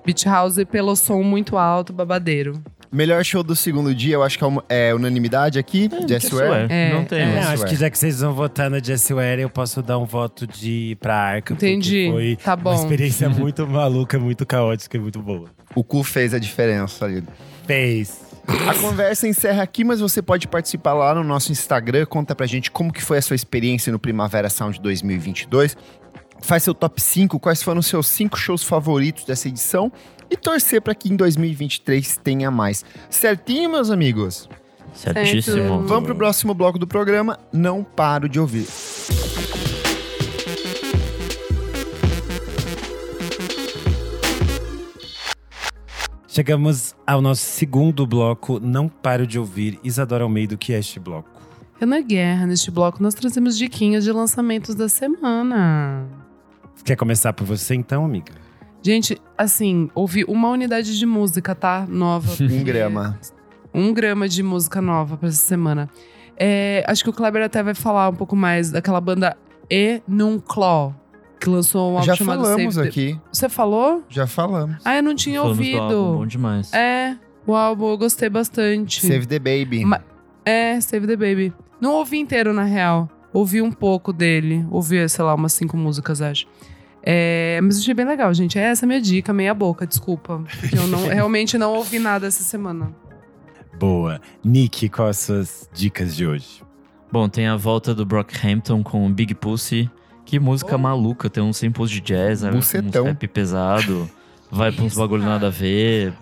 [0.05, 2.61] Beach House pelo som muito alto, babadeiro.
[2.91, 5.89] Melhor show do segundo dia, eu acho que é, é unanimidade aqui.
[6.07, 6.67] Jess Ware.
[6.69, 7.39] É, não tem é.
[7.39, 10.45] Acho que já que vocês vão votar na Jessie Ware, eu posso dar um voto
[10.45, 11.53] de pra Arca.
[11.55, 12.09] Entendi.
[12.11, 12.69] Foi Tá bom.
[12.69, 15.49] uma experiência muito maluca, muito caótica e muito boa.
[15.73, 17.23] O cu fez a diferença ali.
[17.65, 18.21] Fez.
[18.47, 22.05] A conversa encerra aqui, mas você pode participar lá no nosso Instagram.
[22.05, 25.77] Conta pra gente como que foi a sua experiência no Primavera Sound 2022.
[26.41, 29.91] Faz seu top 5, quais foram os seus 5 shows favoritos dessa edição.
[30.29, 32.83] E torcer pra que em 2023 tenha mais.
[33.09, 34.49] Certinho, meus amigos?
[34.93, 35.83] Certíssimo.
[35.83, 37.39] Vamos pro próximo bloco do programa.
[37.51, 38.67] Não paro de ouvir.
[46.33, 48.59] Chegamos ao nosso segundo bloco.
[48.59, 51.29] Não paro de ouvir Isadora Almeida, o que é este bloco?
[51.79, 56.07] Renan Guerra, neste bloco nós trazemos diquinhas de lançamentos da semana.
[56.83, 58.33] Quer começar por você então, amiga?
[58.81, 61.85] Gente, assim, ouvi uma unidade de música, tá?
[61.87, 62.33] Nova.
[62.41, 63.19] Um grama.
[63.71, 65.87] Um grama de música nova pra essa semana.
[66.35, 69.37] É, acho que o Kleber até vai falar um pouco mais daquela banda
[69.69, 70.95] E Num Claw,
[71.43, 73.21] que lançou um álbum Já chamado falamos Save the- aqui.
[73.31, 74.03] Você falou?
[74.09, 74.77] Já falamos.
[74.85, 75.81] Ah, eu não tinha Falamos do ouvido.
[75.81, 76.73] álbum, bom demais.
[76.73, 79.01] É, o álbum eu gostei bastante.
[79.05, 79.85] Save the Baby.
[79.85, 80.01] Ma-
[80.45, 81.53] é, Save the Baby.
[81.81, 83.09] Não ouvi inteiro, na real.
[83.33, 84.65] Ouvi um pouco dele.
[84.69, 86.45] Ouvi, sei lá, umas cinco músicas, acho.
[87.05, 88.57] É, mas achei bem legal, gente.
[88.57, 90.41] É essa a minha dica, meia boca, desculpa.
[90.59, 92.93] Porque eu não, realmente não ouvi nada essa semana.
[93.77, 94.21] Boa.
[94.43, 96.63] Nick, quais as suas dicas de hoje?
[97.11, 99.89] Bom, tem a volta do Brockhampton com o Big Pussy.
[100.25, 103.03] Que música maluca, tem uns samples de jazz, né, Bucetão.
[103.03, 104.09] uns rap pesado,
[104.51, 106.13] vai pra uns bagulho nada a ver.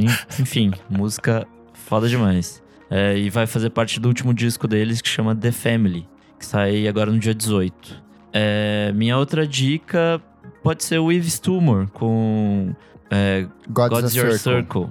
[0.00, 2.62] En- Enfim, música foda demais.
[2.90, 6.06] É, e vai fazer parte do último disco deles que chama The Family,
[6.38, 8.02] que sai agora no dia 18.
[8.32, 10.20] É, minha outra dica
[10.62, 12.74] pode ser o Yves Tumor com
[13.10, 14.82] é, God's God's, Your Circle.
[14.82, 14.88] Circle.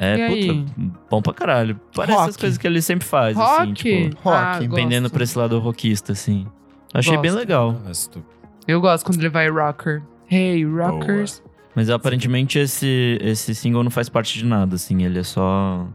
[0.00, 0.46] É, E aí?
[0.64, 0.72] puta,
[1.10, 1.78] bom pra caralho.
[1.94, 2.30] Parece Rock.
[2.30, 3.72] as coisas que ele sempre faz, assim, Rock?
[3.74, 5.12] tipo, Ah, pendendo gosto.
[5.14, 6.46] pra esse lado rockista, assim.
[6.92, 7.38] Achei bem Gosto.
[7.38, 7.72] legal.
[7.72, 8.24] Gosto.
[8.66, 10.02] Eu gosto quando ele vai rocker.
[10.30, 11.42] Hey, rockers.
[11.74, 15.04] Mas aparentemente esse, esse single não faz parte de nada, assim.
[15.04, 15.86] Ele é só,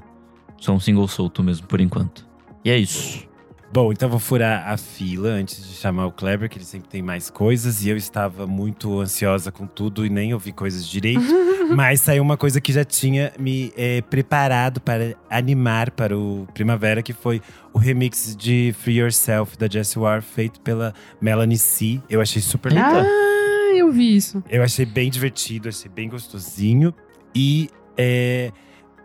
[0.57, 2.25] só um single solto mesmo, por enquanto.
[2.63, 3.27] E é isso.
[3.71, 7.01] Bom, então vou furar a fila antes de chamar o Kleber, que ele sempre tem
[7.01, 7.83] mais coisas.
[7.83, 11.21] E eu estava muito ansiosa com tudo e nem ouvi coisas direito.
[11.75, 17.01] Mas saiu uma coisa que já tinha me eh, preparado para animar para o Primavera,
[17.01, 17.41] que foi
[17.71, 22.01] o remix de Free Yourself, da Jessie Ware, feito pela Melanie C.
[22.09, 23.03] Eu achei super legal.
[23.05, 24.43] Ah, eu vi isso.
[24.49, 26.93] Eu achei bem divertido, achei bem gostosinho.
[27.35, 28.51] E é,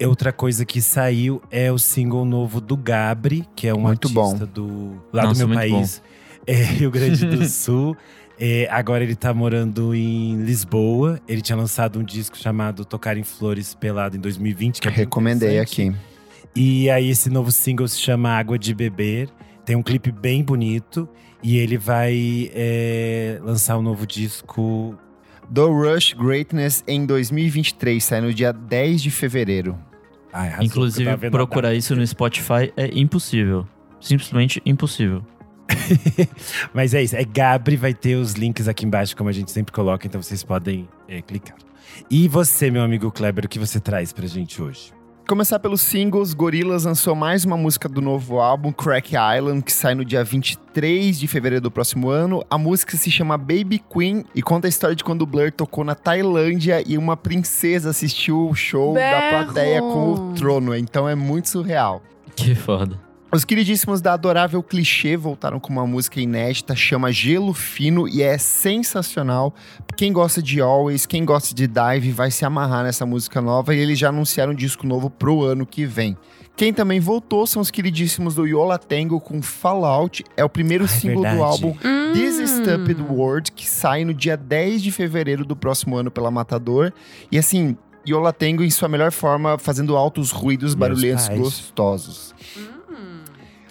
[0.07, 4.47] outra coisa que saiu é o single novo do Gabri, que é um Muito artista
[4.47, 6.03] do lá Nossa, do meu país,
[6.47, 7.97] é, Rio Grande do Sul.
[8.41, 11.21] É, agora ele tá morando em Lisboa.
[11.27, 15.59] Ele tinha lançado um disco chamado Tocar em Flores Pelado em 2020, que é Recomendei
[15.59, 15.93] aqui.
[16.55, 19.29] E aí esse novo single se chama Água de Beber.
[19.65, 21.09] Tem um clipe bem bonito.
[21.43, 24.97] E ele vai é, lançar um novo disco
[25.49, 29.79] Do Rush Greatness em 2023, sai no dia 10 de fevereiro.
[30.33, 33.67] Ai, Inclusive, procurar isso no Spotify é impossível.
[34.01, 35.25] Simplesmente impossível.
[36.73, 39.73] Mas é isso, é Gabri, vai ter os links aqui embaixo, como a gente sempre
[39.73, 41.57] coloca, então vocês podem é, clicar.
[42.11, 44.93] E você, meu amigo Kleber, o que você traz pra gente hoje?
[45.29, 49.95] Começar pelos singles, Gorillaz lançou mais uma música do novo álbum, Crack Island, que sai
[49.95, 52.43] no dia 23 de fevereiro do próximo ano.
[52.49, 55.85] A música se chama Baby Queen e conta a história de quando o Blur tocou
[55.85, 59.45] na Tailândia e uma princesa assistiu o show da Berro!
[59.45, 60.75] plateia com o trono.
[60.75, 62.03] Então é muito surreal.
[62.35, 62.99] Que foda.
[63.31, 68.39] Os queridíssimos da Adorável Clichê voltaram com uma música inédita, chama Gelo Fino e é
[68.39, 69.55] sensacional.
[69.99, 73.79] Quem gosta de Always, quem gosta de Dive vai se amarrar nessa música nova e
[73.81, 76.17] eles já anunciaram um disco novo pro ano que vem.
[76.57, 80.25] Quem também voltou são os queridíssimos do Yola Tango com Fallout.
[80.35, 81.43] É o primeiro Ah, é single do verdade.
[81.45, 82.13] álbum Hum.
[82.15, 86.93] This Stupid World, que sai no dia 10 de fevereiro do próximo ano pela Matador.
[87.31, 87.77] E assim,
[88.09, 91.39] Yola Tango em sua melhor forma, fazendo altos ruídos Meus barulhentos pais.
[91.39, 92.35] gostosos.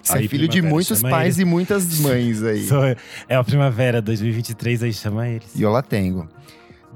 [0.08, 1.44] Você é filho de muitos pais ele.
[1.44, 2.64] e muitas mães aí.
[2.68, 5.50] Sou é a Primavera 2023, aí chama eles.
[5.56, 6.28] E eu lá tenho.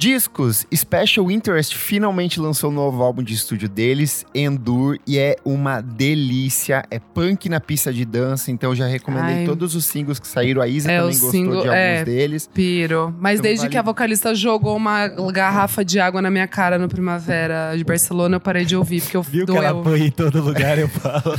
[0.02, 5.80] Discos, Special Interest finalmente lançou um novo álbum de estúdio deles, Endure, e é uma
[5.80, 6.84] delícia.
[6.90, 9.46] É punk na pista de dança, então eu já recomendei Ai.
[9.46, 10.60] todos os singles que saíram.
[10.60, 12.04] A Isa É, também o gostou single- de alguns é.
[12.04, 12.50] deles.
[12.52, 13.16] Piro.
[13.20, 16.80] Mas Então desde vale- que a vocalista jogou uma garrafa de água na minha cara
[16.80, 19.84] no Primavera de Barcelona, eu parei de ouvir, porque eu Viu que ela doeu.
[19.84, 21.36] põe em todo lugar, eu falo.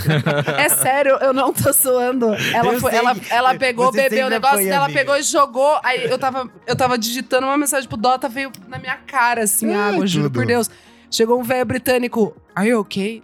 [0.57, 2.27] É sério, eu não tô suando.
[2.55, 4.89] Ela, foi, ela, ela pegou, Você bebeu o negócio amiga.
[5.01, 5.81] pegou e jogou.
[5.83, 9.73] Aí eu tava, eu tava digitando uma mensagem pro Dota, veio na minha cara, assim,
[9.73, 10.35] Ah, água, juro tudo.
[10.35, 10.71] por Deus.
[11.11, 13.23] Chegou um velho britânico, are you okay?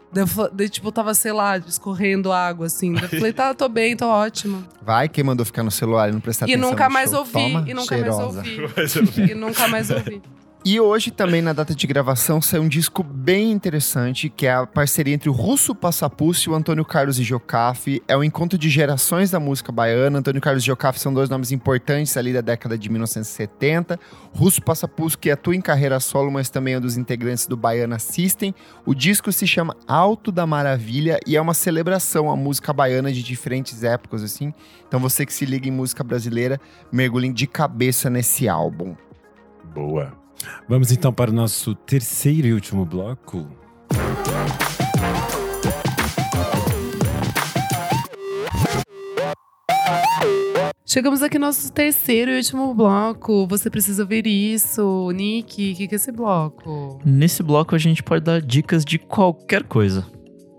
[0.52, 2.92] Daí, tipo, tava, sei lá, escorrendo água, assim.
[2.92, 4.62] Daí Eu falei, tá, tô bem, tô ótimo.
[4.82, 7.64] Vai, quem mandou ficar no celular e não prestar e atenção nunca mais ouvi, Toma,
[7.66, 8.42] e nunca cheirosa.
[8.76, 9.22] mais ouvi.
[9.32, 10.20] e nunca mais ouvi.
[10.22, 10.37] E
[10.80, 15.14] hoje também, na data de gravação, saiu um disco bem interessante, que é a parceria
[15.14, 18.02] entre o Russo Passapulso e o Antônio Carlos e Jocafe.
[18.08, 20.18] É o encontro de gerações da música baiana.
[20.18, 24.00] Antônio Carlos e Jocafe são dois nomes importantes ali da década de 1970.
[24.34, 28.00] Russo Passapulso, que atua em carreira solo, mas também é um dos integrantes do Baiana
[28.00, 28.52] System.
[28.84, 33.22] O disco se chama Alto da Maravilha e é uma celebração à música baiana de
[33.22, 34.52] diferentes épocas, assim.
[34.88, 36.60] Então você que se liga em música brasileira,
[36.90, 38.96] mergulhem de cabeça nesse álbum.
[39.72, 40.17] Boa.
[40.68, 43.46] Vamos então para o nosso terceiro e último bloco.
[50.90, 53.46] Chegamos aqui no nosso terceiro e último bloco.
[53.46, 55.10] Você precisa ver isso.
[55.14, 56.98] Nick, o que, que é esse bloco?
[57.04, 60.06] Nesse bloco a gente pode dar dicas de qualquer coisa.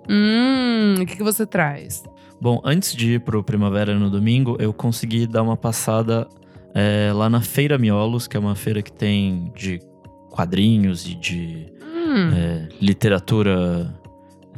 [0.08, 2.04] Hum, o que, que você traz?
[2.40, 6.28] Bom, antes de ir pro Primavera no domingo, eu consegui dar uma passada
[6.74, 9.80] é, lá na Feira Miolos, que é uma feira que tem de
[10.30, 11.80] quadrinhos e de
[12.10, 12.32] Hum.
[12.34, 13.94] é, literatura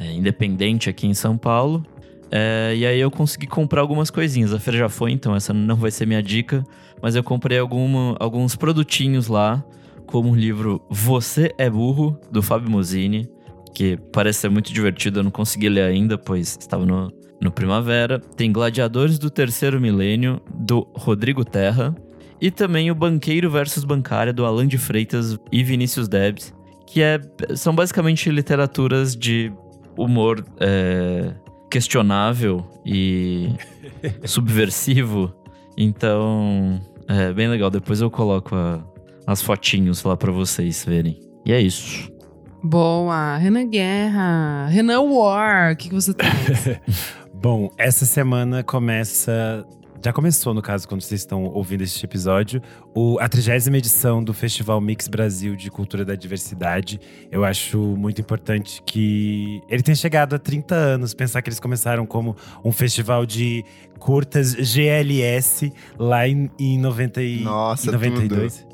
[0.00, 1.84] é, independente aqui em São Paulo.
[2.30, 4.54] É, e aí eu consegui comprar algumas coisinhas.
[4.54, 6.64] A feira já foi, então essa não vai ser minha dica.
[7.02, 9.62] Mas eu comprei alguma, alguns produtinhos lá,
[10.06, 13.28] como o livro Você é Burro, do Fábio Mosini,
[13.74, 15.18] que parece ser muito divertido.
[15.18, 17.12] Eu não consegui ler ainda, pois estava no,
[17.42, 18.18] no Primavera.
[18.18, 21.94] Tem Gladiadores do Terceiro Milênio, do Rodrigo Terra.
[22.40, 26.52] E também o Banqueiro versus Bancária, do Alan de Freitas e Vinícius Debs,
[26.86, 27.20] que é,
[27.54, 29.52] são basicamente literaturas de
[29.96, 31.32] humor é,
[31.70, 33.50] questionável e
[34.24, 35.32] subversivo.
[35.76, 37.70] Então, é bem legal.
[37.70, 38.84] Depois eu coloco a-
[39.26, 41.20] as fotinhos lá pra vocês verem.
[41.46, 42.10] E é isso.
[42.62, 43.36] Boa.
[43.36, 44.66] Renan Guerra.
[44.66, 45.72] Renan War.
[45.72, 46.68] O que, que você traz?
[47.42, 49.66] Bom, essa semana começa.
[50.00, 52.62] Já começou, no caso, quando vocês estão ouvindo este episódio,
[52.94, 57.00] o, a trigésima edição do Festival Mix Brasil de Cultura da Diversidade.
[57.32, 61.14] Eu acho muito importante que ele tenha chegado há 30 anos.
[61.14, 63.64] Pensar que eles começaram como um festival de
[63.98, 68.71] curtas GLS lá em, em, 90 e, Nossa, em 92.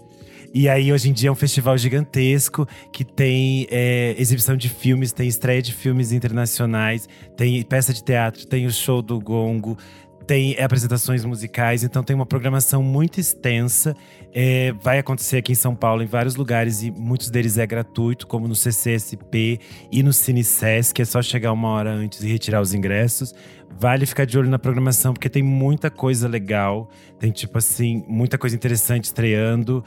[0.53, 5.13] E aí, hoje em dia, é um festival gigantesco que tem é, exibição de filmes,
[5.13, 9.77] tem estreia de filmes internacionais, tem peça de teatro, tem o show do Gongo,
[10.29, 13.97] tem apresentações musicais, então tem uma programação muito extensa.
[14.31, 18.27] É, vai acontecer aqui em São Paulo, em vários lugares, e muitos deles é gratuito,
[18.27, 19.59] como no CCSP
[19.91, 23.35] e no CineSesc, que é só chegar uma hora antes e retirar os ingressos.
[23.81, 28.37] Vale ficar de olho na programação, porque tem muita coisa legal, tem tipo assim, muita
[28.37, 29.83] coisa interessante estreando.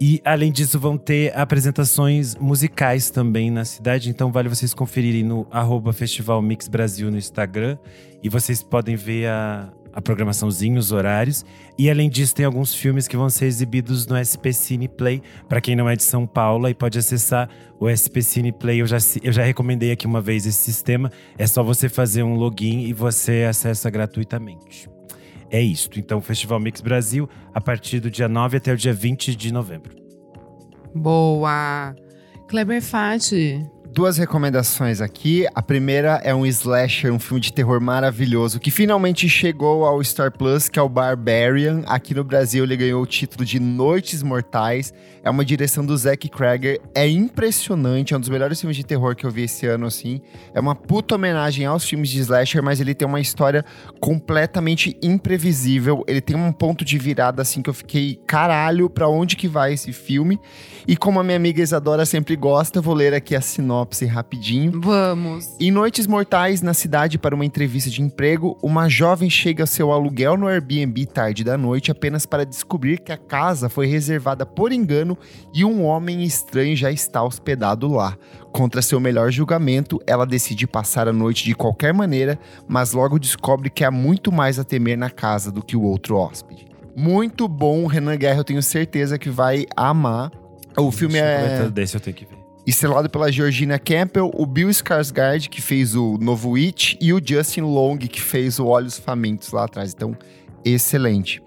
[0.00, 4.10] E além disso, vão ter apresentações musicais também na cidade.
[4.10, 7.78] Então vale vocês conferirem no arroba Festival Mix Brasil no Instagram.
[8.22, 11.44] E vocês podem ver a, a programaçãozinha, os horários.
[11.78, 15.22] E além disso, tem alguns filmes que vão ser exibidos no SP Cine Play.
[15.48, 17.48] Para quem não é de São Paulo, aí pode acessar
[17.78, 18.80] o SP Cine Play.
[18.80, 21.10] Eu já, eu já recomendei aqui uma vez esse sistema.
[21.38, 24.93] É só você fazer um login e você acessa gratuitamente.
[25.54, 26.00] É isto.
[26.00, 29.52] Então, o Festival Mix Brasil, a partir do dia 9 até o dia 20 de
[29.52, 29.94] novembro.
[30.92, 31.94] Boa.
[32.48, 33.64] Kleber Fati.
[33.94, 35.46] Duas recomendações aqui.
[35.54, 40.32] A primeira é um slasher, um filme de terror maravilhoso que finalmente chegou ao Star
[40.32, 41.84] Plus, que é o Barbarian.
[41.86, 44.92] Aqui no Brasil ele ganhou o título de Noites Mortais.
[45.22, 46.80] É uma direção do Zack Crager.
[46.92, 50.20] É impressionante, é um dos melhores filmes de terror que eu vi esse ano, assim.
[50.52, 53.64] É uma puta homenagem aos filmes de slasher, mas ele tem uma história
[54.00, 56.02] completamente imprevisível.
[56.08, 59.72] Ele tem um ponto de virada, assim, que eu fiquei, caralho, pra onde que vai
[59.72, 60.40] esse filme?
[60.84, 64.80] E como a minha amiga Isadora sempre gosta, eu vou ler aqui a sinopse rapidinho.
[64.80, 65.56] Vamos.
[65.60, 69.92] Em Noites Mortais, na cidade para uma entrevista de emprego, uma jovem chega ao seu
[69.92, 74.72] aluguel no Airbnb tarde da noite apenas para descobrir que a casa foi reservada por
[74.72, 75.18] engano
[75.52, 78.16] e um homem estranho já está hospedado lá.
[78.52, 82.38] Contra seu melhor julgamento, ela decide passar a noite de qualquer maneira,
[82.68, 86.16] mas logo descobre que há muito mais a temer na casa do que o outro
[86.16, 86.66] hóspede.
[86.96, 90.30] Muito bom, Renan Guerra, eu tenho certeza que vai amar.
[90.76, 92.33] O filme é Desse eu tenho que ver.
[92.66, 97.62] Estrelado pela Georgina Campbell, o Bill Skarsgård, que fez o novo It, e o Justin
[97.62, 99.92] Long, que fez o Olhos Famintos lá atrás.
[99.92, 100.16] Então,
[100.64, 101.42] excelente.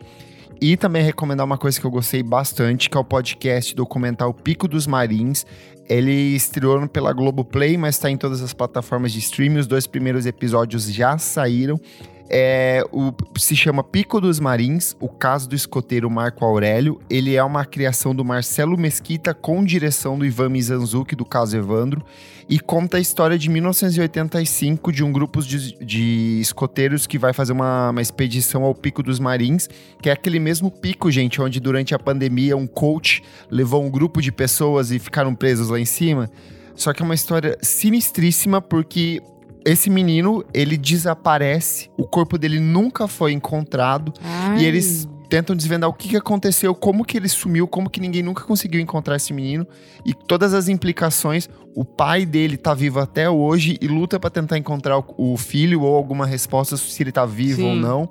[0.60, 4.68] E também recomendar uma coisa que eu gostei bastante, que é o podcast documental Pico
[4.68, 5.46] dos Marins.
[5.88, 9.60] Ele estreou pela Globoplay, mas está em todas as plataformas de streaming.
[9.60, 11.80] Os dois primeiros episódios já saíram.
[12.30, 17.00] É, o, se chama Pico dos Marins, o caso do escoteiro Marco Aurélio.
[17.10, 22.04] Ele é uma criação do Marcelo Mesquita com direção do Ivan Mizanzuki, do caso Evandro,
[22.50, 27.54] e conta a história de 1985 de um grupo de, de escoteiros que vai fazer
[27.54, 29.70] uma, uma expedição ao Pico dos Marins,
[30.02, 34.22] que é aquele mesmo pico, gente, onde durante a pandemia um coach levou um grupo
[34.22, 36.30] de pessoas e ficaram presos lá em cima.
[36.76, 39.22] Só que é uma história sinistríssima porque
[39.68, 44.62] esse menino, ele desaparece, o corpo dele nunca foi encontrado Ai.
[44.62, 48.24] e eles tentam desvendar o que, que aconteceu, como que ele sumiu, como que ninguém
[48.24, 49.68] nunca conseguiu encontrar esse menino
[50.06, 51.50] e todas as implicações.
[51.76, 55.82] o pai dele tá vivo até hoje e luta pra tentar encontrar o, o filho
[55.82, 57.70] ou alguma resposta se ele tá vivo Sim.
[57.70, 58.10] ou não.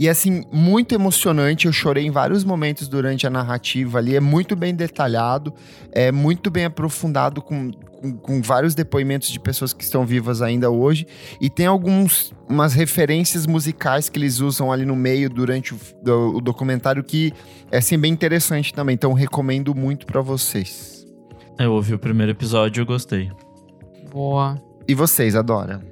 [0.00, 1.66] E assim, muito emocionante.
[1.66, 4.16] Eu chorei em vários momentos durante a narrativa ali.
[4.16, 5.52] É muito bem detalhado,
[5.92, 10.70] é muito bem aprofundado com, com, com vários depoimentos de pessoas que estão vivas ainda
[10.70, 11.06] hoje.
[11.38, 16.36] E tem alguns umas referências musicais que eles usam ali no meio durante o, do-
[16.38, 17.30] o documentário que
[17.70, 18.94] é assim, bem interessante também.
[18.94, 21.04] Então, recomendo muito pra vocês.
[21.58, 23.30] Eu ouvi o primeiro episódio e eu gostei.
[24.10, 24.56] Boa.
[24.88, 25.82] E vocês, Adora?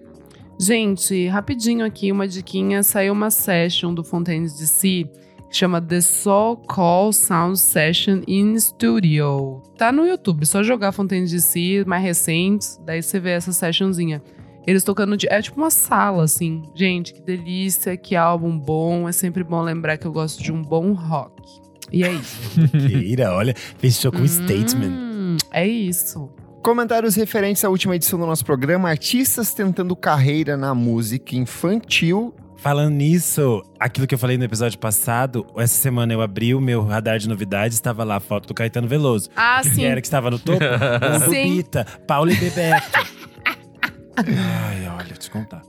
[0.59, 2.83] Gente, rapidinho aqui, uma diquinha.
[2.83, 5.09] Saiu uma session do Fontaines DC
[5.49, 9.63] que chama The So Call Sound Session in Studio.
[9.77, 14.23] Tá no YouTube, só jogar Fontaines DC, mais recentes, daí você vê essa sessionzinha.
[14.67, 15.27] Eles tocando de.
[15.31, 16.63] É tipo uma sala, assim.
[16.75, 19.09] Gente, que delícia, que álbum bom.
[19.09, 21.43] É sempre bom lembrar que eu gosto de um bom rock.
[21.91, 22.69] E é isso.
[22.87, 25.39] Queira, olha, fechou com um statement.
[25.51, 26.29] É isso.
[26.63, 32.35] Comentários referentes à última edição do nosso programa: artistas tentando carreira na música infantil.
[32.57, 36.85] Falando nisso, aquilo que eu falei no episódio passado, essa semana eu abri o meu
[36.85, 39.31] radar de novidades, estava lá a foto do Caetano Veloso.
[39.37, 39.85] Ah, que sim.
[39.85, 40.59] era que estava no topo?
[40.65, 41.55] o do Sim.
[41.57, 42.99] Bita, Paulo e Bebeto.
[44.19, 45.63] Ai, olha, te contar.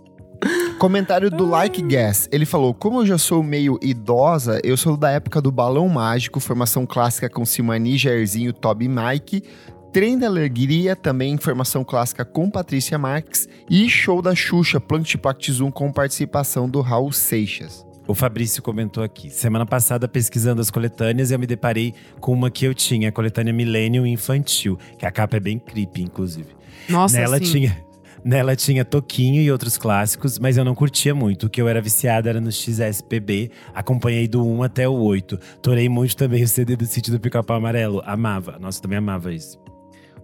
[0.80, 2.28] Comentário do Like Guess.
[2.32, 6.40] Ele falou: Como eu já sou meio idosa, eu sou da época do Balão Mágico,
[6.40, 9.44] formação clássica com Simani, Jairzinho, Toby e Mike.
[9.91, 13.48] Trem da Alegria, também formação clássica com Patrícia Marques.
[13.68, 17.84] E show da Xuxa, Plant Pact Zoom com participação do Raul Seixas.
[18.07, 19.32] O Fabrício comentou aqui.
[19.32, 23.52] Semana passada, pesquisando as coletâneas, eu me deparei com uma que eu tinha, a coletânea
[23.52, 26.49] Millennium Infantil, que a capa é bem creepy, inclusive.
[26.88, 27.45] Nossa, Nela sim.
[27.45, 27.84] tinha.
[28.24, 31.45] Nela tinha Toquinho e outros clássicos, mas eu não curtia muito.
[31.45, 33.49] O que eu era viciada era no XSPB.
[33.74, 35.38] Acompanhei do 1 até o 8.
[35.61, 38.02] Torei muito também o CD do Sítio do Pica-Pau Amarelo.
[38.06, 38.57] Amava.
[38.60, 39.57] Nossa, também amava isso.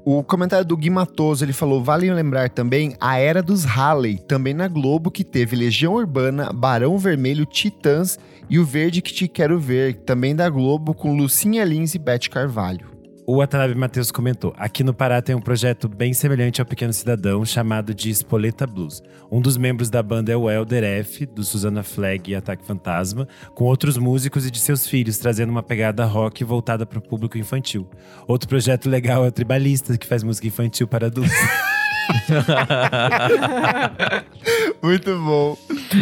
[0.08, 4.54] O comentário do Gui Matoso, ele falou: vale lembrar também a era dos Halley, também
[4.54, 9.60] na Globo, que teve Legião Urbana, Barão Vermelho, Titãs e o Verde que Te Quero
[9.60, 12.95] Ver, também da Globo, com Lucinha Lins e Beth Carvalho.
[13.28, 17.44] O Atalabe Matheus comentou: aqui no Pará tem um projeto bem semelhante ao Pequeno Cidadão,
[17.44, 19.02] chamado de Espoleta Blues.
[19.32, 23.28] Um dos membros da banda é o Elder F, do Susana Flag e Ataque Fantasma,
[23.56, 27.36] com outros músicos e de seus filhos, trazendo uma pegada rock voltada para o público
[27.36, 27.90] infantil.
[28.28, 31.34] Outro projeto legal é o Tribalista, que faz música infantil para adultos.
[34.82, 35.58] Muito bom.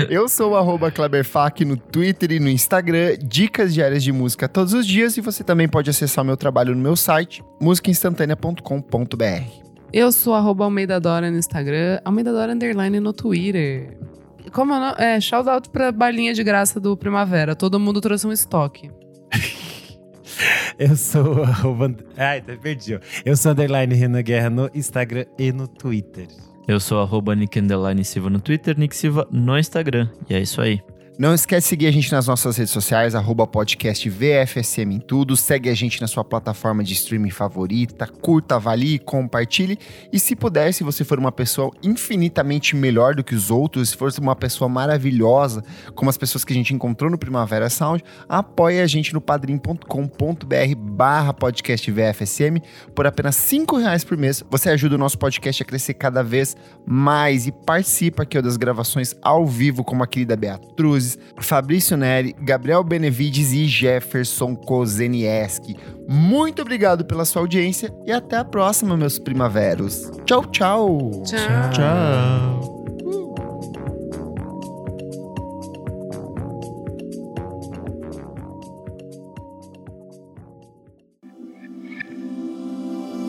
[0.10, 4.74] Eu sou o arroba Kleberfac no Twitter e no Instagram, dicas diárias de música todos
[4.74, 9.64] os dias, e você também pode acessar o meu trabalho no meu site, musicainstantanea.com.br.
[9.92, 13.98] Eu sou arroba Almeida Dora no Instagram, Almeida Dora Underline no Twitter.
[14.52, 17.56] Como eu não, é, shout out pra balinha de graça do Primavera.
[17.56, 18.90] Todo mundo trouxe um estoque.
[20.80, 21.96] Eu sou arroba.
[22.18, 22.96] Ai, até perdi.
[22.96, 23.00] ó.
[23.26, 26.28] Eu sou underline Renan Guerra no Instagram e no Twitter.
[26.68, 27.60] Eu sou arroba Nick
[28.06, 30.10] Silva no Twitter, Nick Silva no Instagram.
[30.30, 30.82] E é isso aí.
[31.20, 35.38] Não esquece de seguir a gente nas nossas redes sociais, arroba podcast VFSM em tudo.
[35.38, 39.78] Segue a gente na sua plataforma de streaming favorita, curta, avalie, compartilhe.
[40.12, 43.96] E se puder, se você for uma pessoa infinitamente melhor do que os outros, se
[43.96, 45.64] for uma pessoa maravilhosa,
[45.94, 49.86] como as pessoas que a gente encontrou no Primavera Sound, apoie a gente no padrim.com.br
[50.76, 52.58] barra podcast VFSM
[52.96, 54.44] por apenas cinco reais por mês.
[54.50, 56.58] Você ajuda o nosso podcast a crescer cada vez
[56.88, 61.03] mais e participa aqui das gravações ao vivo, como a querida Beatriz,
[61.38, 65.76] Fabrício Neri, Gabriel Benevides e Jefferson Kozenieski.
[66.08, 70.12] Muito obrigado pela sua audiência e até a próxima, meus primaveros.
[70.26, 71.12] Tchau, tchau.
[71.26, 71.70] Tchau.
[71.72, 72.74] Tchau.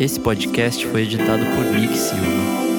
[0.00, 2.73] Esse podcast foi editado por Nick Silva.